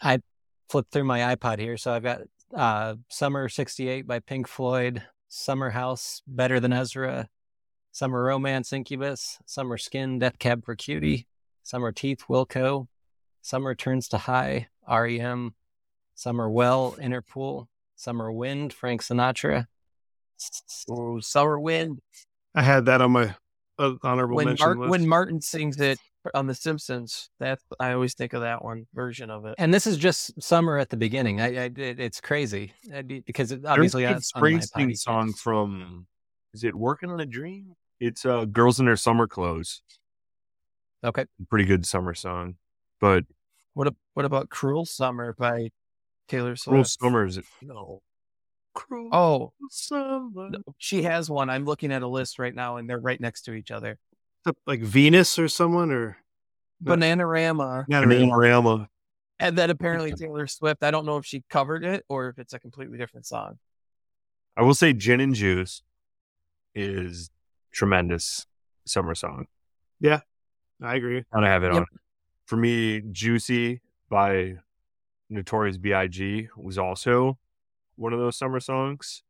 I 0.00 0.20
flip 0.68 0.86
through 0.90 1.04
my 1.04 1.34
iPod 1.34 1.58
here, 1.58 1.76
so 1.76 1.92
I've 1.92 2.02
got 2.02 2.22
uh, 2.54 2.94
"Summer 3.08 3.48
'68" 3.48 4.06
by 4.06 4.20
Pink 4.20 4.46
Floyd, 4.46 5.02
"Summer 5.28 5.70
House" 5.70 6.22
Better 6.26 6.60
Than 6.60 6.72
Ezra, 6.72 7.28
"Summer 7.90 8.22
Romance" 8.22 8.72
Incubus, 8.72 9.38
"Summer 9.46 9.76
Skin" 9.76 10.18
Death 10.20 10.38
Cab 10.38 10.64
for 10.64 10.76
Cutie, 10.76 11.26
"Summer 11.62 11.92
Teeth" 11.92 12.24
Wilco, 12.28 12.86
"Summer 13.42 13.74
Turns 13.74 14.08
to 14.08 14.18
High" 14.18 14.68
REM, 14.88 15.54
"Summer 16.14 16.48
Well" 16.48 16.92
Interpol, 17.00 17.66
"Summer 17.96 18.30
Wind" 18.30 18.72
Frank 18.72 19.02
Sinatra. 19.02 19.66
Oh, 20.90 21.20
Sour 21.20 21.60
Wind. 21.60 22.00
I 22.54 22.62
had 22.62 22.86
that 22.86 23.00
on 23.00 23.12
my 23.12 23.34
uh, 23.78 23.94
honorable 24.02 24.36
When, 24.36 24.46
mention 24.46 24.66
Mar- 24.66 24.76
list. 24.76 24.90
when 24.90 25.08
Martin 25.08 25.40
sings 25.40 25.80
it 25.80 25.98
on 26.34 26.46
The 26.46 26.54
Simpsons, 26.54 27.30
that's 27.38 27.64
I 27.78 27.92
always 27.92 28.14
think 28.14 28.32
of 28.32 28.42
that 28.42 28.64
one 28.64 28.86
version 28.92 29.30
of 29.30 29.46
it. 29.46 29.54
And 29.58 29.72
this 29.72 29.86
is 29.86 29.96
just 29.96 30.40
summer 30.42 30.76
at 30.78 30.90
the 30.90 30.96
beginning. 30.96 31.40
I, 31.40 31.46
I 31.46 31.64
it, 31.64 31.98
it's 32.00 32.20
crazy 32.20 32.72
I 32.94 33.02
because 33.02 33.52
it, 33.52 33.64
obviously 33.64 34.02
There's 34.02 34.12
a 34.12 34.14
that's 34.14 34.32
on 34.34 34.42
my 34.42 34.50
Springsteen 34.50 34.98
song 34.98 35.32
from 35.32 36.06
is 36.52 36.64
it 36.64 36.74
Working 36.74 37.10
on 37.10 37.20
a 37.20 37.26
Dream? 37.26 37.74
It's 38.00 38.26
uh 38.26 38.44
Girls 38.44 38.80
in 38.80 38.86
Their 38.86 38.96
Summer 38.96 39.26
Clothes. 39.26 39.82
Okay, 41.02 41.24
Pretty 41.48 41.64
good 41.64 41.86
summer 41.86 42.12
song. 42.12 42.56
But 43.00 43.24
What 43.72 43.86
a, 43.86 43.94
what 44.12 44.26
about 44.26 44.50
Cruel 44.50 44.84
Summer 44.84 45.34
by 45.38 45.70
Taylor 46.28 46.56
Swift? 46.56 46.72
Cruel 46.72 46.84
Summer 46.84 47.24
is 47.24 47.38
it? 47.38 47.46
no. 47.62 48.02
Cruel 48.86 49.10
Oh, 49.12 49.52
Summer. 49.68 50.50
no, 50.50 50.58
she 50.78 51.02
has 51.02 51.28
one. 51.30 51.50
I'm 51.50 51.64
looking 51.64 51.92
at 51.92 52.02
a 52.02 52.06
list 52.08 52.38
right 52.38 52.54
now, 52.54 52.76
and 52.76 52.88
they're 52.88 52.98
right 52.98 53.20
next 53.20 53.42
to 53.42 53.52
each 53.52 53.70
other. 53.70 53.98
like 54.66 54.80
Venus 54.80 55.38
or 55.38 55.48
someone 55.48 55.90
or 55.90 56.16
No. 56.80 56.94
Bananarama, 56.96 57.86
not 57.88 58.06
really. 58.06 58.26
Bananarama. 58.26 58.88
and 59.38 59.56
then 59.58 59.68
apparently 59.70 60.12
Taylor 60.12 60.46
Swift. 60.46 60.82
I 60.82 60.90
don't 60.90 61.04
know 61.04 61.18
if 61.18 61.26
she 61.26 61.44
covered 61.50 61.84
it 61.84 62.04
or 62.08 62.28
if 62.30 62.38
it's 62.38 62.54
a 62.54 62.58
completely 62.58 62.96
different 62.96 63.26
song. 63.26 63.58
I 64.56 64.62
will 64.62 64.74
say 64.74 64.92
Gin 64.94 65.20
and 65.20 65.34
Juice 65.34 65.82
is 66.74 67.30
tremendous 67.70 68.46
summer 68.86 69.14
song. 69.14 69.46
Yeah, 70.00 70.20
I 70.82 70.94
agree. 70.96 71.24
Gotta 71.32 71.46
have 71.46 71.62
it 71.64 71.72
Yep. 71.72 71.76
on. 71.82 71.86
For 72.46 72.56
me, 72.56 73.02
Juicy 73.12 73.80
by 74.08 74.54
Notorious 75.28 75.76
B.I.G. 75.76 76.48
was 76.56 76.78
also 76.78 77.38
one 78.00 78.12
of 78.12 78.18
those 78.18 78.36
summer 78.36 78.60
songs. 78.60 79.22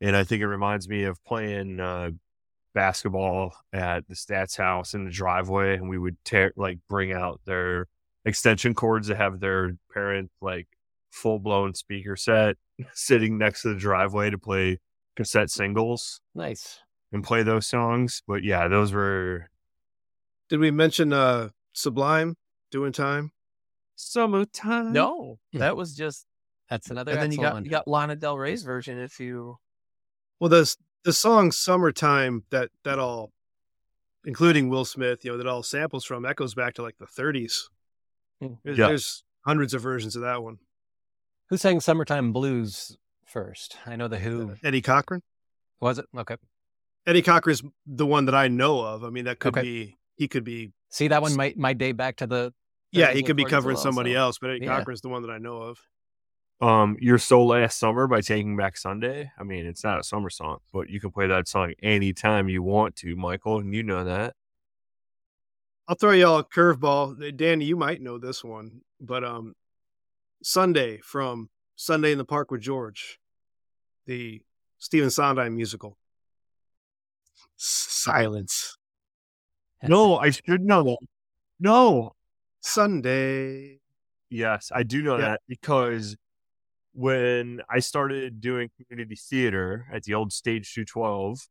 And 0.00 0.16
I 0.16 0.24
think 0.24 0.42
it 0.42 0.46
reminds 0.46 0.88
me 0.88 1.04
of 1.04 1.22
playing 1.24 1.80
uh, 1.80 2.10
basketball 2.74 3.54
at 3.72 4.06
the 4.08 4.14
Stats 4.14 4.56
house 4.56 4.94
in 4.94 5.04
the 5.04 5.10
driveway. 5.10 5.74
And 5.76 5.88
we 5.88 5.98
would 5.98 6.16
tear, 6.24 6.52
like, 6.56 6.78
bring 6.88 7.12
out 7.12 7.40
their 7.44 7.86
extension 8.24 8.74
cords 8.74 9.08
to 9.08 9.16
have 9.16 9.40
their 9.40 9.76
parent, 9.92 10.30
like, 10.40 10.68
full 11.10 11.38
blown 11.38 11.74
speaker 11.74 12.16
set 12.16 12.56
sitting 12.94 13.38
next 13.38 13.62
to 13.62 13.68
the 13.68 13.78
driveway 13.78 14.30
to 14.30 14.38
play 14.38 14.78
cassette 15.14 15.50
singles 15.50 16.22
nice. 16.34 16.80
and 17.12 17.22
play 17.22 17.42
those 17.42 17.66
songs. 17.66 18.22
But 18.26 18.42
yeah, 18.44 18.66
those 18.68 18.92
were 18.92 19.50
Did 20.48 20.58
we 20.58 20.70
mention 20.70 21.12
uh 21.12 21.50
Sublime 21.74 22.36
doing 22.70 22.92
time? 22.92 23.32
summertime. 23.94 24.92
No, 24.92 25.38
that 25.52 25.76
was 25.76 25.94
just. 25.94 26.26
That's 26.70 26.90
another 26.90 27.12
And 27.12 27.20
then 27.22 27.32
you 27.32 27.38
got 27.38 27.54
one. 27.54 27.64
you 27.64 27.70
got 27.70 27.86
Lana 27.88 28.16
Del 28.16 28.38
Rey's 28.38 28.62
version. 28.62 28.98
If 28.98 29.20
you 29.20 29.58
Well, 30.40 30.48
the 30.50 30.74
the 31.04 31.12
song 31.12 31.52
"Summertime" 31.52 32.44
that 32.50 32.70
that 32.84 32.98
all, 32.98 33.32
including 34.24 34.68
Will 34.68 34.84
Smith, 34.84 35.24
you 35.24 35.32
know, 35.32 35.36
that 35.38 35.46
all 35.46 35.62
samples 35.62 36.04
from, 36.04 36.22
that 36.22 36.36
goes 36.36 36.54
back 36.54 36.74
to 36.74 36.82
like 36.82 36.96
the 36.98 37.06
30s. 37.06 37.68
Hmm. 38.40 38.54
There's, 38.64 38.78
Yeah. 38.78 38.88
there's 38.88 39.24
hundreds 39.44 39.74
of 39.74 39.82
versions 39.82 40.16
of 40.16 40.22
that 40.22 40.42
one. 40.42 40.58
Who 41.48 41.56
sang 41.56 41.80
"Summertime 41.80 42.32
Blues" 42.32 42.96
first? 43.26 43.76
I 43.86 43.96
know 43.96 44.08
the 44.08 44.18
Who. 44.18 44.54
Eddie 44.64 44.82
Cochran. 44.82 45.22
Was 45.80 45.98
it 45.98 46.06
okay? 46.16 46.36
Eddie 47.06 47.22
Cochran's 47.22 47.62
the 47.84 48.06
one 48.06 48.26
that 48.26 48.34
I 48.34 48.46
know 48.48 48.80
of. 48.80 49.02
I 49.04 49.10
mean, 49.10 49.24
that 49.24 49.40
could 49.40 49.56
Okay. 49.58 49.62
be 49.62 49.98
he 50.16 50.28
could 50.28 50.44
be. 50.44 50.72
See 50.88 51.08
that 51.08 51.20
one 51.20 51.34
might 51.36 51.58
might 51.58 51.76
date 51.78 51.92
back 51.96 52.16
to 52.18 52.26
the. 52.26 52.54
Yeah, 52.92 53.12
he 53.12 53.22
could 53.22 53.36
be 53.36 53.44
covering 53.44 53.74
well, 53.74 53.82
somebody 53.82 54.12
so- 54.12 54.18
else, 54.20 54.38
but 54.38 54.50
Eddie 54.50 54.66
yeah. 54.66 54.78
Cochran's 54.78 55.00
the 55.00 55.08
one 55.08 55.22
that 55.22 55.30
I 55.30 55.38
know 55.38 55.56
of. 55.62 55.78
Um, 56.62 56.96
You're 57.00 57.18
So 57.18 57.44
Last 57.44 57.76
Summer 57.80 58.06
by 58.06 58.20
Taking 58.20 58.56
Back 58.56 58.76
Sunday. 58.76 59.32
I 59.36 59.42
mean, 59.42 59.66
it's 59.66 59.82
not 59.82 59.98
a 59.98 60.04
summer 60.04 60.30
song, 60.30 60.58
but 60.72 60.88
you 60.88 61.00
can 61.00 61.10
play 61.10 61.26
that 61.26 61.48
song 61.48 61.74
anytime 61.82 62.48
you 62.48 62.62
want 62.62 62.94
to, 62.96 63.16
Michael, 63.16 63.58
and 63.58 63.74
you 63.74 63.82
know 63.82 64.04
that. 64.04 64.34
I'll 65.88 65.96
throw 65.96 66.12
y'all 66.12 66.38
a 66.38 66.44
curveball. 66.44 67.36
Danny, 67.36 67.64
you 67.64 67.74
might 67.76 68.00
know 68.00 68.16
this 68.16 68.44
one, 68.44 68.82
but 69.00 69.24
um, 69.24 69.54
Sunday 70.40 70.98
from 70.98 71.50
Sunday 71.74 72.12
in 72.12 72.18
the 72.18 72.24
Park 72.24 72.52
with 72.52 72.60
George, 72.60 73.18
the 74.06 74.40
Stephen 74.78 75.10
Sondheim 75.10 75.56
musical. 75.56 75.98
Silence. 77.56 78.76
No, 79.82 80.16
I 80.20 80.30
should 80.30 80.62
know 80.62 80.84
that. 80.84 80.98
No. 81.58 82.12
Sunday. 82.60 83.80
Yes, 84.30 84.70
I 84.72 84.84
do 84.84 85.02
know 85.02 85.16
Yeah. 85.18 85.30
that 85.30 85.40
because 85.48 86.16
when 86.92 87.60
I 87.70 87.78
started 87.80 88.40
doing 88.40 88.70
community 88.76 89.16
theater 89.16 89.86
at 89.92 90.04
the 90.04 90.14
old 90.14 90.32
Stage 90.32 90.72
212, 90.74 91.48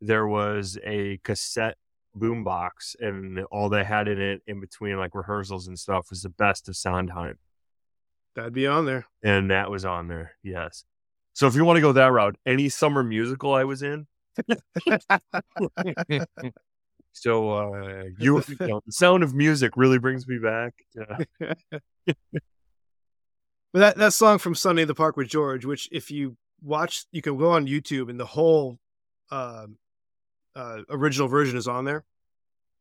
there 0.00 0.26
was 0.26 0.78
a 0.84 1.18
cassette 1.24 1.76
boombox, 2.16 2.96
and 3.00 3.40
all 3.50 3.68
they 3.68 3.84
had 3.84 4.08
in 4.08 4.20
it 4.20 4.42
in 4.46 4.60
between 4.60 4.96
like 4.96 5.14
rehearsals 5.14 5.66
and 5.66 5.78
stuff 5.78 6.10
was 6.10 6.22
the 6.22 6.28
best 6.28 6.68
of 6.68 6.76
Sondheim. 6.76 7.38
That'd 8.34 8.52
be 8.52 8.66
on 8.66 8.86
there. 8.86 9.06
and 9.22 9.50
that 9.50 9.70
was 9.70 9.84
on 9.84 10.08
there. 10.08 10.32
Yes. 10.42 10.84
So 11.34 11.46
if 11.46 11.54
you 11.54 11.64
want 11.64 11.76
to 11.76 11.80
go 11.80 11.92
that 11.92 12.12
route, 12.12 12.36
any 12.46 12.68
summer 12.68 13.02
musical 13.02 13.54
I 13.54 13.64
was 13.64 13.82
in. 13.82 14.06
so 17.12 17.50
uh, 17.50 18.04
you, 18.18 18.42
you 18.48 18.56
know, 18.60 18.80
the 18.86 18.92
sound 18.92 19.22
of 19.22 19.34
music 19.34 19.76
really 19.76 19.98
brings 19.98 20.26
me 20.26 20.38
back. 20.38 20.74
But 23.72 23.80
that, 23.80 23.96
that 23.98 24.12
song 24.12 24.38
from 24.38 24.54
Sunday 24.54 24.82
in 24.82 24.88
the 24.88 24.94
Park 24.94 25.16
with 25.16 25.28
George, 25.28 25.64
which 25.64 25.88
if 25.92 26.10
you 26.10 26.36
watch, 26.62 27.04
you 27.12 27.22
can 27.22 27.36
go 27.36 27.50
on 27.50 27.66
YouTube 27.66 28.08
and 28.10 28.18
the 28.18 28.26
whole 28.26 28.78
um 29.30 29.76
uh, 30.56 30.82
original 30.90 31.28
version 31.28 31.56
is 31.56 31.68
on 31.68 31.84
there. 31.84 32.04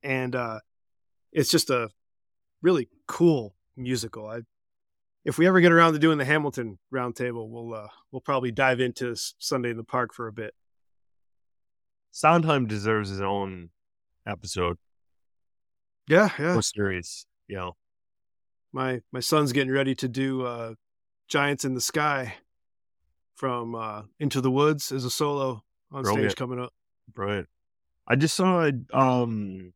And 0.02 0.36
uh, 0.36 0.60
it's 1.32 1.52
just 1.52 1.70
a 1.70 1.90
really 2.62 2.90
cool 3.08 3.54
musical. 3.76 4.28
I, 4.28 4.40
if 5.26 5.38
we 5.38 5.48
ever 5.48 5.60
get 5.60 5.72
around 5.72 5.94
to 5.94 6.00
doing 6.00 6.18
the 6.18 6.26
Hamilton 6.26 6.80
roundtable, 6.94 7.48
we'll 7.50 7.74
uh, 7.74 7.88
we'll 8.12 8.22
probably 8.22 8.52
dive 8.52 8.80
into 8.80 9.16
Sunday 9.16 9.70
in 9.70 9.78
the 9.78 9.84
Park 9.84 10.14
for 10.14 10.28
a 10.28 10.34
bit. 10.34 10.54
Sondheim 12.12 12.66
deserves 12.66 13.10
his 13.10 13.22
own 13.22 13.70
episode 14.26 14.78
Yeah, 16.08 16.30
yeah. 16.40 16.56
or 16.56 16.62
series. 16.62 17.28
You 17.48 17.58
know, 17.58 17.76
My 18.74 19.02
my 19.12 19.20
son's 19.20 19.54
getting 19.54 19.72
ready 19.72 19.96
to 19.96 20.08
do 20.08 20.46
uh, 20.46 20.74
Giants 21.28 21.66
in 21.66 21.74
the 21.74 21.82
Sky 21.82 22.36
from 23.36 23.76
uh, 23.76 24.04
Into 24.20 24.42
the 24.42 24.52
Woods 24.52 24.92
as 24.92 25.06
a 25.06 25.10
solo 25.10 25.64
on 25.92 26.06
stage 26.06 26.36
coming 26.36 26.60
up. 26.60 26.74
brilliant. 27.14 27.48
I 28.08 28.16
just 28.16 28.36
saw 28.36 28.70
um, 28.94 29.74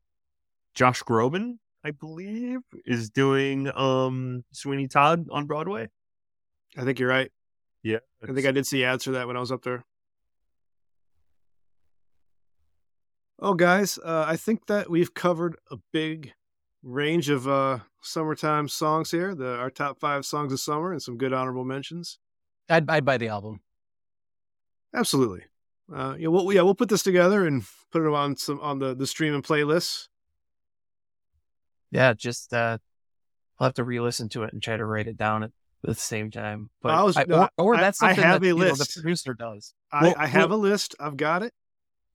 Josh 0.74 1.04
Groban, 1.04 1.58
I 1.84 1.92
believe, 1.92 2.60
is 2.86 3.10
doing 3.10 3.70
um 3.76 4.44
Sweeney 4.52 4.88
Todd 4.88 5.28
on 5.32 5.46
Broadway. 5.46 5.90
I 6.78 6.84
think 6.84 7.00
you're 7.00 7.10
right. 7.10 7.32
Yeah, 7.84 8.00
I 8.24 8.32
think 8.34 8.46
I 8.46 8.52
did 8.52 8.66
see 8.68 8.84
ads 8.86 9.04
for 9.06 9.12
that 9.12 9.28
when 9.28 9.36
I 9.36 9.40
was 9.40 9.52
up 9.52 9.64
there. 9.64 9.84
Oh, 13.40 13.56
guys, 13.56 13.98
uh, 13.98 14.26
I 14.28 14.36
think 14.36 14.68
that 14.68 14.90
we've 14.90 15.14
covered 15.16 15.56
a 15.72 15.78
big 15.92 16.34
range 16.84 17.30
of 17.30 17.48
uh, 17.48 17.80
summertime 18.02 18.68
songs 18.68 19.12
here. 19.12 19.36
The 19.36 19.56
our 19.58 19.70
top 19.70 20.00
five 20.00 20.26
songs 20.26 20.52
of 20.54 20.60
summer 20.60 20.92
and 20.92 21.02
some 21.02 21.18
good 21.18 21.34
honorable 21.34 21.66
mentions. 21.66 22.18
I'd, 22.70 22.90
I'd 22.90 23.06
buy 23.06 23.18
the 23.18 23.28
album. 23.28 23.62
Absolutely. 24.94 25.44
Uh, 25.94 26.16
yeah, 26.18 26.28
we'll, 26.30 26.52
yeah, 26.54 26.62
we'll 26.62 26.76
put 26.76 26.90
this 26.90 27.04
together 27.04 27.46
and 27.46 27.64
put 27.92 28.02
it 28.06 28.14
on 28.14 28.38
some 28.38 28.60
on 28.62 28.80
the 28.80 28.96
the 28.96 29.08
stream 29.08 29.34
and 29.34 29.44
playlists. 29.44 30.08
Yeah, 31.92 32.14
just 32.14 32.54
uh, 32.54 32.78
I'll 33.60 33.66
have 33.68 33.74
to 33.76 33.84
re-listen 33.84 34.30
to 34.30 34.44
it 34.44 34.54
and 34.54 34.64
try 34.64 34.78
to 34.78 34.86
write 34.86 35.08
it 35.08 35.18
down 35.18 35.44
at 35.44 35.52
the 35.84 35.94
same 35.94 36.32
time. 36.32 36.70
But 36.82 36.92
I 36.94 37.04
was- 37.04 37.18
I- 37.18 37.24
or, 37.24 37.50
or 37.58 37.76
I- 37.76 37.82
that's 37.82 38.02
I 38.02 38.10
something 38.10 38.24
have 38.24 38.42
that 38.42 38.48
a 38.48 38.50
you 38.50 38.56
know, 38.56 38.76
the 38.76 38.90
producer 38.94 39.34
does. 39.34 39.74
I, 39.92 40.04
Well, 40.04 40.16
I 40.18 40.28
have 40.28 40.50
well- 40.52 40.60
a 40.60 40.62
list. 40.62 40.96
I've 41.00 41.18
got 41.18 41.44
it. 41.44 41.54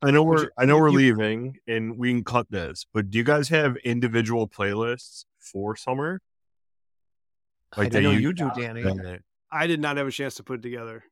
I 0.06 0.10
know 0.12 0.22
we're 0.22 0.44
you- 0.44 0.50
I 0.58 0.64
know 0.64 0.78
we're 0.78 0.88
you- 0.90 0.96
leaving 0.98 1.58
and 1.66 1.98
we 1.98 2.12
can 2.12 2.24
cut 2.24 2.50
this, 2.50 2.86
but 2.92 3.10
do 3.10 3.18
you 3.18 3.24
guys 3.24 3.48
have 3.48 3.76
individual 3.78 4.48
playlists 4.48 5.24
for 5.38 5.76
summer? 5.76 6.20
I 7.76 7.88
that 7.88 7.98
I 7.98 8.00
know 8.00 8.10
you 8.12 8.32
do, 8.32 8.50
Danny. 8.56 8.82
that- 8.82 9.22
I 9.50 9.66
did 9.66 9.80
not 9.80 9.96
have 9.96 10.06
a 10.06 10.10
chance 10.10 10.34
to 10.36 10.42
put 10.42 10.60
it 10.60 10.62
together. 10.62 11.04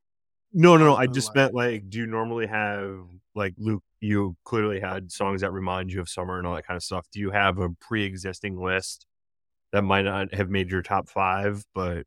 No, 0.53 0.77
no, 0.77 0.85
no. 0.85 0.95
I 0.95 1.07
just 1.07 1.33
meant 1.35 1.53
like, 1.53 1.89
do 1.89 1.97
you 1.99 2.05
normally 2.07 2.47
have 2.47 3.05
like 3.33 3.53
Luke? 3.57 3.83
You 3.99 4.37
clearly 4.43 4.79
had 4.79 5.11
songs 5.11 5.41
that 5.41 5.51
remind 5.51 5.91
you 5.91 5.99
of 5.99 6.07
summer 6.09 6.37
and 6.37 6.45
all 6.45 6.53
that 6.55 6.67
kind 6.67 6.75
of 6.77 6.83
stuff. 6.83 7.07
Do 7.11 7.19
you 7.19 7.31
have 7.31 7.57
a 7.59 7.69
pre-existing 7.69 8.55
list 8.57 9.07
that 9.71 9.81
might 9.83 10.03
not 10.03 10.33
have 10.33 10.49
made 10.49 10.69
your 10.69 10.81
top 10.83 11.09
five, 11.09 11.65
but 11.73 12.05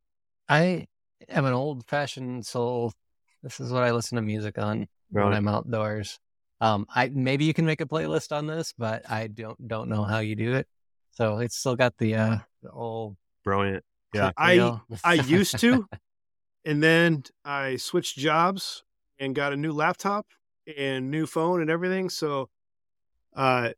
I 0.49 0.87
am 1.29 1.45
an 1.45 1.53
old 1.53 1.87
fashioned 1.89 2.47
soul. 2.47 2.93
This 3.43 3.59
is 3.61 3.73
what 3.73 3.83
I 3.83 3.91
listen 3.91 4.17
to 4.17 4.23
music 4.23 4.59
on 4.59 4.87
when 5.11 5.33
I'm 5.33 5.49
outdoors. 5.49 6.19
Um, 6.61 6.87
I 6.95 7.09
maybe 7.09 7.45
you 7.45 7.55
can 7.55 7.67
make 7.67 7.81
a 7.81 7.87
playlist 7.87 8.37
on 8.37 8.47
this, 8.47 8.75
but 8.77 9.09
I 9.11 9.29
don't 9.29 9.69
don't 9.69 9.89
know 9.89 10.05
how 10.05 10.19
you 10.19 10.35
do 10.35 10.55
it. 10.55 10.67
So 11.13 11.39
it's 11.39 11.57
still 11.57 11.77
got 11.77 11.97
the 11.99 12.17
uh 12.17 12.39
the 12.63 12.71
old 12.71 13.17
brilliant? 13.45 13.85
Yeah. 14.15 14.33
I. 14.37 14.79
I 15.05 15.15
used 15.15 15.59
to, 15.61 15.87
and 16.65 16.83
then 16.83 17.25
I 17.45 17.77
switched 17.77 18.19
jobs 18.19 18.83
and 19.19 19.35
got 19.35 19.53
a 19.53 19.57
new 19.57 19.73
laptop 19.73 20.27
and 20.77 21.11
new 21.11 21.27
phone 21.27 21.61
and 21.61 21.71
everything. 21.71 22.09
So, 22.09 22.49
uh, 23.37 23.71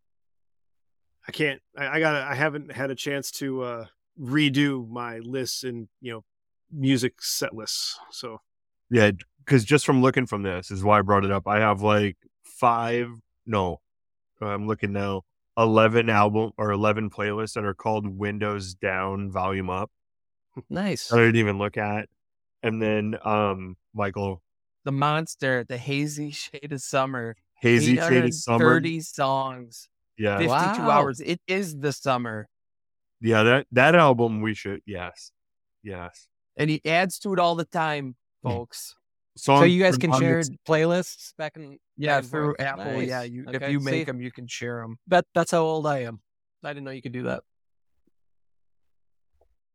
I 1.26 1.32
can't. 1.32 1.60
I, 1.76 1.88
I 1.88 2.00
got. 2.00 2.14
I 2.14 2.34
haven't 2.34 2.72
had 2.72 2.90
a 2.90 2.94
chance 2.94 3.30
to 3.32 3.62
uh, 3.62 3.86
redo 4.20 4.88
my 4.88 5.18
lists 5.18 5.64
and 5.64 5.88
you 6.00 6.12
know 6.12 6.24
music 6.72 7.22
set 7.22 7.54
lists. 7.54 7.98
So 8.10 8.40
Yeah, 8.90 9.10
because 9.44 9.64
just 9.64 9.84
from 9.84 10.02
looking 10.02 10.26
from 10.26 10.42
this 10.42 10.70
is 10.70 10.82
why 10.82 10.98
I 10.98 11.02
brought 11.02 11.24
it 11.24 11.30
up. 11.30 11.46
I 11.46 11.60
have 11.60 11.82
like 11.82 12.16
five, 12.60 13.08
no, 13.46 13.80
I'm 14.40 14.66
looking 14.66 14.92
now, 14.92 15.22
11 15.58 16.08
album 16.10 16.52
or 16.58 16.70
11 16.70 17.10
playlists 17.10 17.54
that 17.54 17.64
are 17.64 17.74
called 17.74 18.06
Windows 18.06 18.74
Down 18.74 19.30
Volume 19.30 19.70
Up. 19.70 19.90
nice. 20.70 21.12
I 21.12 21.16
didn't 21.16 21.36
even 21.36 21.58
look 21.58 21.76
at. 21.76 22.08
And 22.62 22.80
then 22.80 23.16
um 23.24 23.76
Michael 23.94 24.42
The 24.84 24.92
monster, 24.92 25.64
the 25.64 25.78
hazy 25.78 26.30
shade 26.30 26.72
of 26.72 26.80
summer, 26.82 27.34
Hazy 27.60 27.96
Shade 27.96 28.24
of 28.24 28.34
Summer. 28.34 28.58
thirty 28.58 29.00
songs, 29.00 29.88
Yeah. 30.18 30.36
fifty-two 30.38 30.82
Wow. 30.86 30.90
hours. 30.90 31.20
It 31.20 31.40
is 31.46 31.78
the 31.78 31.92
summer, 31.92 32.48
Yeah, 33.20 33.42
that 33.44 33.66
that 33.72 33.94
album 33.94 34.42
we 34.42 34.54
should 34.54 34.82
yes. 34.86 35.32
Yes. 35.82 36.28
and 36.56 36.68
he 36.70 36.80
adds 36.84 37.18
to 37.20 37.32
it 37.32 37.38
all 37.38 37.54
the 37.54 37.64
time, 37.64 38.16
folks. 38.42 38.94
So 39.40 39.62
you 39.64 39.82
guys 39.82 39.96
can 39.96 40.12
share 40.12 40.42
playlists 40.68 41.34
back 41.36 41.56
in 41.56 41.78
Yeah, 41.96 42.20
through 42.20 42.54
forth? 42.56 42.60
Apple. 42.60 42.84
Nice. 42.84 43.08
Yeah, 43.08 43.22
you, 43.22 43.44
if 43.48 43.56
Okay, 43.56 43.72
you 43.72 43.80
see, 43.80 43.84
make 43.90 44.06
them, 44.06 44.20
you 44.20 44.30
can 44.30 44.46
share 44.46 44.80
them. 44.82 44.98
That 45.06 45.26
that's 45.34 45.50
how 45.50 45.62
old 45.62 45.86
I 45.86 46.00
am. 46.00 46.20
I 46.62 46.68
didn't 46.72 46.84
know 46.84 46.90
you 46.90 47.02
could 47.02 47.12
do 47.12 47.22
that. 47.24 47.42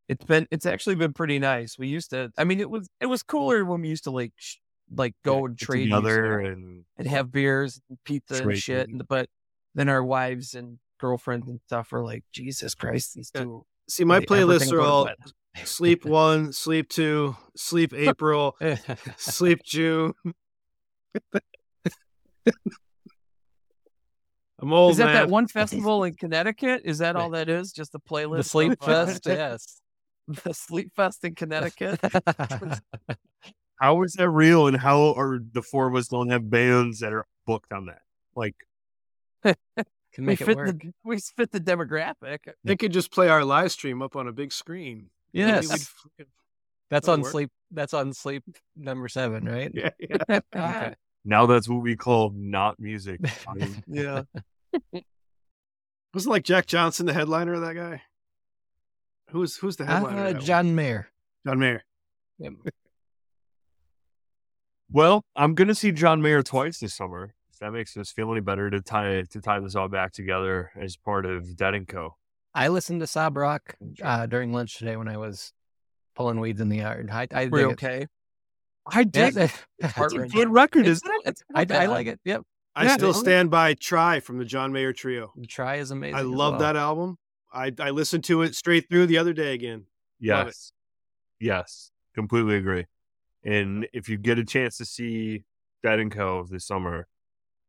It's 0.07 0.23
been 0.23 0.47
it's 0.51 0.67
actually 0.67 0.95
been 0.95 1.13
pretty 1.13 1.39
nice. 1.39 1.79
We 1.79 1.87
used 1.87 2.11
to. 2.11 2.31
I 2.37 2.43
mean, 2.43 2.59
it 2.59 2.69
was 2.69 2.87
it 3.01 3.07
was 3.07 3.23
cooler 3.23 3.65
when 3.65 3.81
we 3.81 3.87
used 3.89 4.03
to 4.03 4.11
like 4.11 4.33
sh- 4.35 4.57
like 4.95 5.15
go 5.23 5.45
and 5.47 5.57
get 5.57 5.65
trade 5.65 5.89
music 5.89 6.15
and 6.23 6.85
and 6.97 7.07
have 7.07 7.31
beers, 7.31 7.81
and 7.89 7.97
pizza 8.05 8.35
and 8.47 8.55
shit. 8.57 8.87
And, 8.89 9.07
but 9.07 9.29
then 9.73 9.89
our 9.89 10.03
wives 10.03 10.53
and 10.53 10.77
girlfriends 10.99 11.49
and 11.49 11.59
stuff 11.65 11.91
are 11.91 12.03
like, 12.03 12.23
Jesus 12.31 12.75
Christ, 12.75 13.15
these 13.15 13.31
Yeah. 13.33 13.41
two. 13.41 13.65
see, 13.89 14.03
my 14.03 14.19
playlists 14.19 14.71
are 14.71 14.81
all. 14.81 15.09
Sleep 15.63 16.05
one, 16.05 16.51
sleep 16.53 16.89
two, 16.89 17.35
sleep 17.55 17.93
April, 17.93 18.57
sleep 19.17 19.63
June. 19.63 20.13
I'm 24.59 24.71
old, 24.71 24.91
Is 24.91 24.97
that 24.97 25.05
man. 25.05 25.15
that 25.15 25.29
one 25.29 25.47
festival 25.47 26.03
in 26.05 26.13
Connecticut? 26.13 26.81
Is 26.85 26.99
that 26.99 27.15
all 27.15 27.31
that 27.31 27.49
is? 27.49 27.71
Just 27.71 27.93
a 27.93 27.99
playlist? 27.99 28.37
the 28.37 28.43
sleep 28.43 28.77
uh, 28.81 28.85
fest, 28.85 29.23
yes. 29.27 29.81
the 30.27 30.53
Sleep 30.53 30.91
Fest 30.95 31.23
in 31.23 31.35
Connecticut. 31.35 31.99
how 33.79 34.01
is 34.03 34.13
that 34.13 34.29
real 34.29 34.67
and 34.67 34.77
how 34.77 35.13
are 35.13 35.39
the 35.51 35.61
four 35.61 35.87
of 35.87 35.95
us 35.95 36.07
don't 36.07 36.29
have 36.29 36.49
bands 36.49 36.99
that 37.01 37.13
are 37.13 37.25
booked 37.45 37.73
on 37.73 37.87
that? 37.87 38.01
Like 38.35 38.55
can 39.43 40.23
we 40.23 40.27
make 40.27 40.41
it 40.41 40.45
fit 40.45 40.55
work. 40.55 40.79
the 40.79 40.93
we 41.03 41.19
fit 41.19 41.51
the 41.51 41.59
demographic. 41.59 42.39
they 42.63 42.77
could 42.77 42.93
just 42.93 43.11
play 43.11 43.27
our 43.27 43.43
live 43.43 43.71
stream 43.71 44.01
up 44.01 44.15
on 44.15 44.27
a 44.27 44.31
big 44.31 44.53
screen. 44.53 45.09
Maybe 45.35 45.49
Yes, 45.67 45.93
that's 46.89 47.07
on 47.07 47.21
work. 47.21 47.31
sleep. 47.31 47.49
That's 47.71 47.93
on 47.93 48.13
sleep 48.13 48.43
number 48.75 49.07
seven, 49.09 49.45
right? 49.45 49.71
Yeah, 49.73 49.89
yeah. 49.99 50.39
Okay. 50.55 50.95
now 51.25 51.45
that's 51.45 51.67
what 51.67 51.81
we 51.81 51.95
call 51.95 52.31
not 52.35 52.79
music. 52.79 53.19
Yeah. 53.87 54.23
Wasn't 56.13 56.31
like 56.31 56.43
Jack 56.43 56.65
Johnson 56.65 57.05
the 57.05 57.13
headliner 57.13 57.53
of 57.53 57.61
that 57.61 57.75
guy? 57.75 58.01
Who's 59.31 59.57
who's 59.57 59.75
the 59.75 59.85
headliner? 59.85 60.23
Uh, 60.25 60.29
of 60.29 60.35
one? 60.37 60.45
John 60.45 60.75
Mayer. 60.75 61.07
John 61.45 61.59
Mayer. 61.59 61.83
Yep. 62.39 62.53
well, 64.91 65.23
I'm 65.35 65.55
gonna 65.55 65.75
see 65.75 65.91
John 65.91 66.21
Mayer 66.21 66.43
twice 66.43 66.79
this 66.79 66.93
summer. 66.93 67.33
If 67.51 67.59
that 67.59 67.71
makes 67.71 67.95
us 67.97 68.11
feel 68.11 68.31
any 68.31 68.41
better 68.41 68.69
to 68.69 68.81
tie 68.81 69.23
to 69.23 69.41
tie 69.41 69.59
this 69.59 69.75
all 69.75 69.87
back 69.87 70.11
together 70.13 70.71
as 70.79 70.95
part 70.95 71.25
of 71.25 71.55
Dead 71.55 71.73
and 71.73 71.87
Co. 71.87 72.15
I 72.55 72.69
listened 72.69 73.01
to 73.01 73.07
Sob 73.07 73.35
Rock 73.35 73.75
uh, 74.01 74.25
during 74.27 74.53
lunch 74.53 74.77
today 74.77 74.95
when 74.95 75.09
I 75.09 75.17
was 75.17 75.51
pulling 76.15 76.39
weeds 76.39 76.61
in 76.61 76.69
the 76.69 76.77
yard. 76.77 77.09
I, 77.11 77.27
I 77.33 77.47
We're 77.47 77.67
okay. 77.71 78.07
I 78.87 79.05
Yeah, 79.13 79.29
That's 79.79 80.13
a 80.13 80.27
good 80.27 80.49
record, 80.49 80.87
isn't 80.87 81.05
it? 81.05 81.21
It's 81.25 81.43
I, 81.53 81.59
not 81.59 81.61
I 81.61 81.65
bad. 81.65 81.89
like 81.89 82.07
it. 82.07 82.19
Yep. 82.23 82.43
I 82.75 82.85
Yeah, 82.85 82.93
still 82.95 83.13
stand 83.13 83.51
by 83.51 83.73
Try 83.73 84.21
from 84.21 84.37
the 84.37 84.45
John 84.45 84.71
Mayer 84.71 84.93
Trio. 84.93 85.33
Try 85.47 85.75
is 85.75 85.91
amazing. 85.91 86.15
I 86.15 86.21
as 86.21 86.27
love 86.27 86.53
well. 86.53 86.61
that 86.61 86.75
album. 86.77 87.17
I, 87.53 87.73
I 87.79 87.89
listened 87.89 88.23
to 88.25 88.41
it 88.41 88.55
straight 88.55 88.87
through 88.89 89.07
the 89.07 89.17
other 89.17 89.33
day 89.33 89.53
again. 89.53 89.85
Yes. 90.19 90.71
Yes. 91.39 91.91
Completely 92.13 92.55
agree. 92.55 92.85
And 93.43 93.87
if 93.91 94.07
you 94.07 94.17
get 94.17 94.39
a 94.39 94.45
chance 94.45 94.77
to 94.77 94.85
see 94.85 95.43
Dead 95.83 95.99
and 95.99 96.11
Co. 96.11 96.45
this 96.49 96.65
summer 96.65 97.07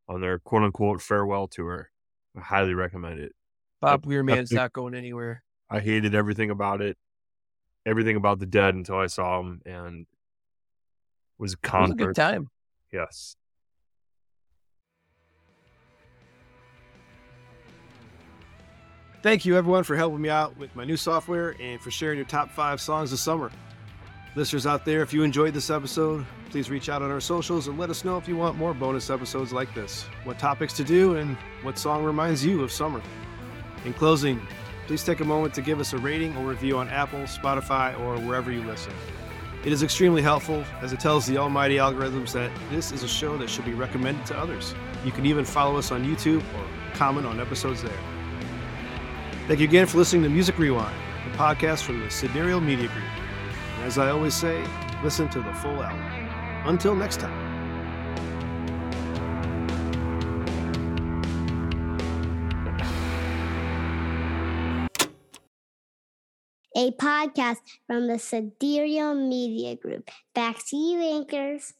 on 0.07 0.21
their 0.21 0.39
quote 0.39 0.63
unquote 0.63 1.01
farewell 1.01 1.47
tour, 1.47 1.89
I 2.37 2.41
highly 2.41 2.73
recommend 2.73 3.19
it. 3.19 3.33
Bob 3.79 4.05
Weirman's 4.05 4.51
Epic. 4.51 4.55
not 4.55 4.73
going 4.73 4.93
anywhere. 4.95 5.43
I 5.69 5.79
hated 5.79 6.15
everything 6.15 6.49
about 6.49 6.81
it, 6.81 6.97
everything 7.85 8.15
about 8.15 8.39
the 8.39 8.45
Dead 8.45 8.73
until 8.73 8.97
I 8.97 9.07
saw 9.07 9.39
him, 9.39 9.61
and 9.65 10.05
was 11.37 11.53
a 11.53 11.67
It 11.67 11.81
was 11.81 11.91
a 11.91 11.95
good 11.95 12.15
time. 12.15 12.49
Yes. 12.91 13.35
Thank 19.23 19.45
you, 19.45 19.57
everyone, 19.57 19.83
for 19.83 19.95
helping 19.95 20.21
me 20.21 20.29
out 20.29 20.55
with 20.57 20.73
my 20.75 20.85
new 20.85 20.95
software 20.95 21.55
and 21.59 21.81
for 21.81 21.91
sharing 21.91 22.17
your 22.17 22.25
top 22.27 22.51
five 22.51 22.79
songs 22.79 23.11
of 23.11 23.19
summer. 23.19 23.51
Listeners 24.35 24.67
out 24.67 24.85
there, 24.85 25.01
if 25.01 25.11
you 25.11 25.23
enjoyed 25.23 25.53
this 25.53 25.69
episode, 25.69 26.25
please 26.49 26.69
reach 26.69 26.87
out 26.87 27.01
on 27.01 27.09
our 27.09 27.19
socials 27.19 27.67
and 27.67 27.77
let 27.77 27.89
us 27.89 28.05
know 28.05 28.17
if 28.17 28.27
you 28.27 28.37
want 28.37 28.55
more 28.55 28.73
bonus 28.73 29.09
episodes 29.09 29.51
like 29.51 29.73
this, 29.73 30.03
what 30.23 30.37
topics 30.37 30.73
to 30.73 30.83
do, 30.83 31.15
and 31.15 31.35
what 31.63 31.77
song 31.77 32.03
reminds 32.03 32.45
you 32.45 32.63
of 32.63 32.71
summer. 32.71 33.01
In 33.85 33.93
closing, 33.93 34.41
please 34.87 35.03
take 35.03 35.19
a 35.19 35.25
moment 35.25 35.53
to 35.55 35.61
give 35.61 35.79
us 35.79 35.93
a 35.93 35.97
rating 35.97 36.35
or 36.37 36.45
review 36.45 36.77
on 36.77 36.89
Apple, 36.89 37.19
Spotify, 37.21 37.97
or 37.99 38.17
wherever 38.19 38.51
you 38.51 38.61
listen. 38.63 38.93
It 39.65 39.73
is 39.73 39.83
extremely 39.83 40.21
helpful 40.21 40.63
as 40.81 40.93
it 40.93 40.99
tells 40.99 41.25
the 41.25 41.37
almighty 41.37 41.75
algorithms 41.75 42.31
that 42.33 42.51
this 42.69 42.91
is 42.91 43.03
a 43.03 43.07
show 43.07 43.37
that 43.37 43.49
should 43.49 43.65
be 43.65 43.73
recommended 43.73 44.25
to 44.27 44.37
others. 44.37 44.73
You 45.03 45.11
can 45.11 45.25
even 45.25 45.43
follow 45.43 45.77
us 45.77 45.91
on 45.91 46.05
YouTube 46.05 46.41
or 46.55 46.93
comment 46.93 47.25
on 47.27 47.39
episodes 47.39 47.81
there. 47.83 47.99
Thank 49.47 49.59
you 49.59 49.67
again 49.67 49.85
for 49.85 49.97
listening 49.97 50.23
to 50.23 50.29
Music 50.29 50.57
Rewind, 50.57 50.95
the 51.25 51.37
podcast 51.37 51.83
from 51.83 51.99
the 51.99 52.09
Sidereal 52.09 52.61
Media 52.61 52.87
Group. 52.87 53.05
And 53.75 53.85
as 53.85 53.97
I 53.97 54.09
always 54.09 54.33
say, 54.33 54.63
listen 55.03 55.29
to 55.29 55.39
the 55.39 55.53
full 55.53 55.83
album. 55.83 56.03
Until 56.65 56.95
next 56.95 57.19
time. 57.19 57.46
A 66.77 66.91
podcast 66.91 67.57
from 67.87 68.05
the 68.07 68.19
Sidereal 68.19 69.15
Media 69.15 69.75
Group. 69.75 70.11
Back 70.35 70.63
to 70.67 70.77
you, 70.77 70.99
anchors. 71.01 71.73